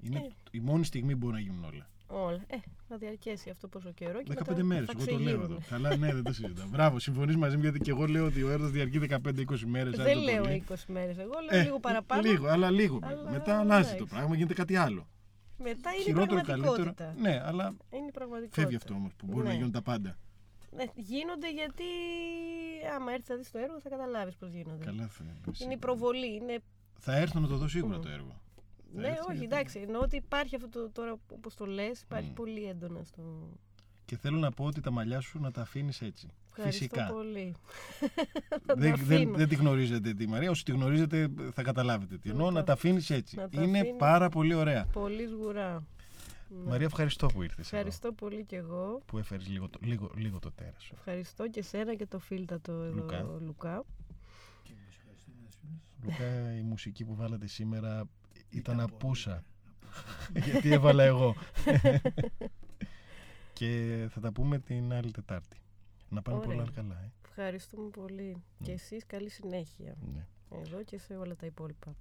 Είναι 0.00 0.18
Ε. 0.18 0.28
η 0.50 0.60
μόνη 0.60 0.84
στιγμή 0.84 1.12
που 1.12 1.18
μπορεί 1.18 1.32
να 1.32 1.40
γίνουν 1.40 1.64
όλα. 1.64 1.88
Όλα. 2.06 2.44
Ε, 2.46 2.56
θα 2.88 2.96
διαρκέσει 2.96 3.50
αυτό 3.50 3.68
πόσο 3.68 3.92
καιρό 3.92 4.22
και 4.22 4.32
15 4.34 4.46
μετά 4.48 4.64
μέρες, 4.64 4.86
θα 4.86 4.94
εγώ 4.96 5.04
το 5.06 5.18
λέω 5.18 5.28
εδώ. 5.34 5.38
ξεγείρουν. 5.58 5.64
Καλά, 5.68 5.96
ναι, 5.96 6.12
δεν 6.14 6.22
το 6.22 6.32
συζητάω. 6.32 6.68
Μπράβο, 6.68 6.98
συμφωνείς 6.98 7.36
μαζί 7.36 7.56
μου 7.56 7.62
γιατί 7.62 7.78
και 7.78 7.90
εγώ 7.90 8.06
λέω 8.06 8.26
ότι 8.26 8.42
ο 8.42 8.50
έρωτα 8.50 8.68
διαρκεί 8.70 8.98
15-20 8.98 9.60
μέρες. 9.66 9.96
Δεν 9.96 10.18
λέω 10.18 10.44
20 10.44 10.74
μέρες, 10.88 11.18
εγώ 11.18 11.32
λέω 11.50 11.62
λίγο 11.62 11.80
παραπάνω. 11.80 12.28
Ε, 12.28 12.30
Λίγο, 12.30 12.46
αλλά 12.46 12.70
λίγο. 12.70 12.98
Αλλά 13.02 13.30
Μετά 13.30 13.58
αλλάζει 13.58 13.88
το 13.88 13.94
εντάξει. 13.94 14.14
πράγμα, 14.14 14.34
γίνεται 14.36 14.54
κάτι 14.54 14.76
άλλο. 14.76 15.08
Μετά 15.68 15.90
είναι 15.90 16.00
η 16.00 16.04
Χειρότερο, 16.04 16.40
πραγματικότητα. 16.40 17.04
καλύτερο. 17.04 17.28
Ναι, 17.36 17.42
αλλά 17.44 17.74
Είναι 17.90 18.06
η 18.06 18.10
πραγματικότητα. 18.10 18.60
φεύγει 18.60 18.76
αυτό 18.76 18.94
όμως 18.94 19.12
που 19.14 19.26
μπορεί 19.26 19.42
να 19.44 19.50
Ναι. 19.50 19.56
γίνουν 19.56 19.72
τα 19.72 19.82
πάντα. 19.82 20.16
Ναι, 20.76 20.84
γίνονται 20.94 21.50
γιατί 21.52 21.84
άμα 22.96 23.12
έρθει 23.12 23.30
να 23.30 23.36
δεις 23.36 23.50
το 23.50 23.58
έργο 23.58 23.80
θα 23.80 23.88
καταλάβεις 23.88 24.34
πώς 24.36 24.50
γίνονται. 24.52 24.84
Καλά 24.84 25.06
θα 25.08 25.24
Είναι 25.64 25.72
η 25.72 25.76
προβολή, 25.76 26.34
είναι 26.34 26.58
Θα 26.98 27.16
έρθω 27.16 27.40
να 27.40 27.48
το 27.48 27.56
δω 27.56 27.68
σίγουρα 27.68 27.98
το 27.98 28.08
έργο. 28.08 28.40
Θα 28.94 29.00
Ναι, 29.00 29.06
έρθω 29.08 29.22
όχι, 29.28 29.36
γιατί- 29.38 29.54
εντάξει. 29.54 29.78
Εννοώ 29.78 30.00
ότι 30.00 30.16
υπάρχει 30.16 30.54
αυτό 30.56 30.68
το, 30.68 30.90
τώρα 30.90 31.16
όπως 31.28 31.54
το 31.54 31.66
λες, 31.66 32.00
υπάρχει 32.00 32.30
Μμ. 32.30 32.34
πολύ 32.34 32.64
έντονα 32.64 33.04
στο. 33.04 33.22
Και 34.04 34.16
θέλω 34.16 34.38
να 34.38 34.50
πω 34.50 34.64
ότι 34.64 34.80
τα 34.80 34.90
μαλλιά 34.90 35.20
σου 35.20 35.40
να 35.40 35.50
τα 35.50 35.60
αφήνεις 35.60 36.00
έτσι. 36.02 36.28
Ευχαριστώ 36.56 36.84
Φυσικά. 36.84 37.06
πολύ. 37.12 37.54
τα 38.66 38.74
Δεν, 38.74 38.96
δεν, 38.96 39.18
αφήνω. 39.18 39.36
δεν 39.36 39.48
τη 39.48 39.54
γνωρίζετε 39.54 40.14
τη 40.14 40.26
Μαρία. 40.26 40.50
Όσοι 40.50 40.64
τη 40.64 40.72
γνωρίζετε 40.72 41.28
θα 41.52 41.62
καταλάβετε 41.62 42.18
τι. 42.18 42.28
Να 42.28 42.32
Εννοώ 42.34 42.46
τα- 42.46 42.52
να 42.52 42.64
τα 42.64 42.72
αφήνεις 42.72 43.10
έτσι. 43.10 43.36
να 43.36 43.48
τα 43.48 43.62
Είναι 43.62 43.78
αφήνω. 43.80 43.96
πάρα 43.96 44.28
πολύ 44.28 44.54
ωραία. 44.54 44.86
Πολύ 44.92 45.26
σγουρά. 45.26 45.84
Ναι. 46.48 46.70
Μαρία, 46.70 46.86
ευχαριστώ 46.86 47.26
που 47.26 47.42
ήρθες. 47.42 47.72
Ευχαριστώ 47.72 48.12
πολύ 48.12 48.44
και 48.44 48.56
εγώ. 48.56 49.00
Που 49.06 49.18
έφερες 49.18 49.48
λίγο, 49.48 49.68
το- 49.68 49.78
λίγο, 49.82 50.10
λίγο 50.16 50.38
το 50.38 50.52
τέρας 50.52 50.82
σου. 50.82 50.94
Ευχαριστώ 50.96 51.48
και 51.48 51.62
σένα 51.62 51.94
και 51.94 52.06
το 52.06 52.18
φίλτατο 52.18 52.72
εδώ, 52.72 52.94
Λουκά. 52.94 53.22
Λουκά. 53.40 53.84
Και 54.62 54.72
εμείς 54.72 54.96
ευχαριστούμε 54.96 55.36
ένας 55.40 55.56
φίλος. 55.60 55.92
Λουκά, 56.18 56.56
η 56.56 56.60
μουσική 56.62 57.04
που 57.04 57.14
βάλατε 57.14 57.46
σήμερα 57.46 58.08
ήταν 58.50 58.76
πολύ 58.76 58.88
απούσα. 58.92 59.44
γιατί 60.50 60.72
έβαλα 60.72 61.02
εγώ. 61.02 61.34
και 63.52 64.06
θα 64.10 64.20
τα 64.20 64.32
πούμε 64.32 64.58
την 64.58 64.92
άλλη 64.92 65.10
Τετάρτη. 65.10 65.56
Να 66.08 66.22
πάνε 66.22 66.38
Ωραία. 66.38 66.50
πολλά 66.50 66.70
καλά. 66.74 66.94
Ε. 66.94 67.10
Ευχαριστούμε 67.28 67.88
πολύ. 67.88 68.42
Και 68.62 68.72
εσείς 68.72 69.06
καλή 69.06 69.28
συνέχεια. 69.28 69.96
Ναι. 70.14 70.26
Εδώ 70.58 70.82
και 70.82 70.98
σε 70.98 71.16
όλα 71.16 71.36
τα 71.36 71.46
υπόλοιπα. 71.46 71.94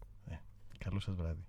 Καλό 0.83 0.99
σας 0.99 1.15
βράδυ. 1.15 1.45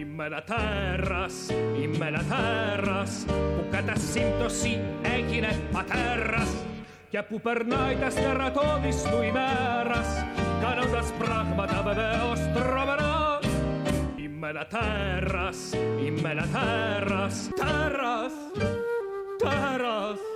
Είμαι 0.00 0.24
ένα 0.24 0.42
τέρας, 0.42 1.48
είμαι 1.82 2.06
ένα 2.06 2.24
τέρας 2.24 3.24
που 3.26 3.66
κατά 3.70 3.96
σύμπτωση 3.96 4.80
έγινε 5.02 5.48
πατέρας 5.72 6.54
και 7.10 7.22
που 7.22 7.40
περνάει 7.40 7.96
τα 7.96 8.10
στερατώδης 8.10 9.02
του 9.02 9.22
ημέρας 9.22 10.08
κάνοντας 10.60 11.12
πράγματα 11.18 11.82
βεβαίως 11.82 12.38
τρομερά 12.54 13.31
me 14.42 14.52
la 14.52 14.68
terras, 14.68 15.72
in 15.72 16.20
me 16.20 16.34
la 16.34 16.42
terras, 16.42 17.48
terras, 17.56 18.32
terras. 19.38 20.31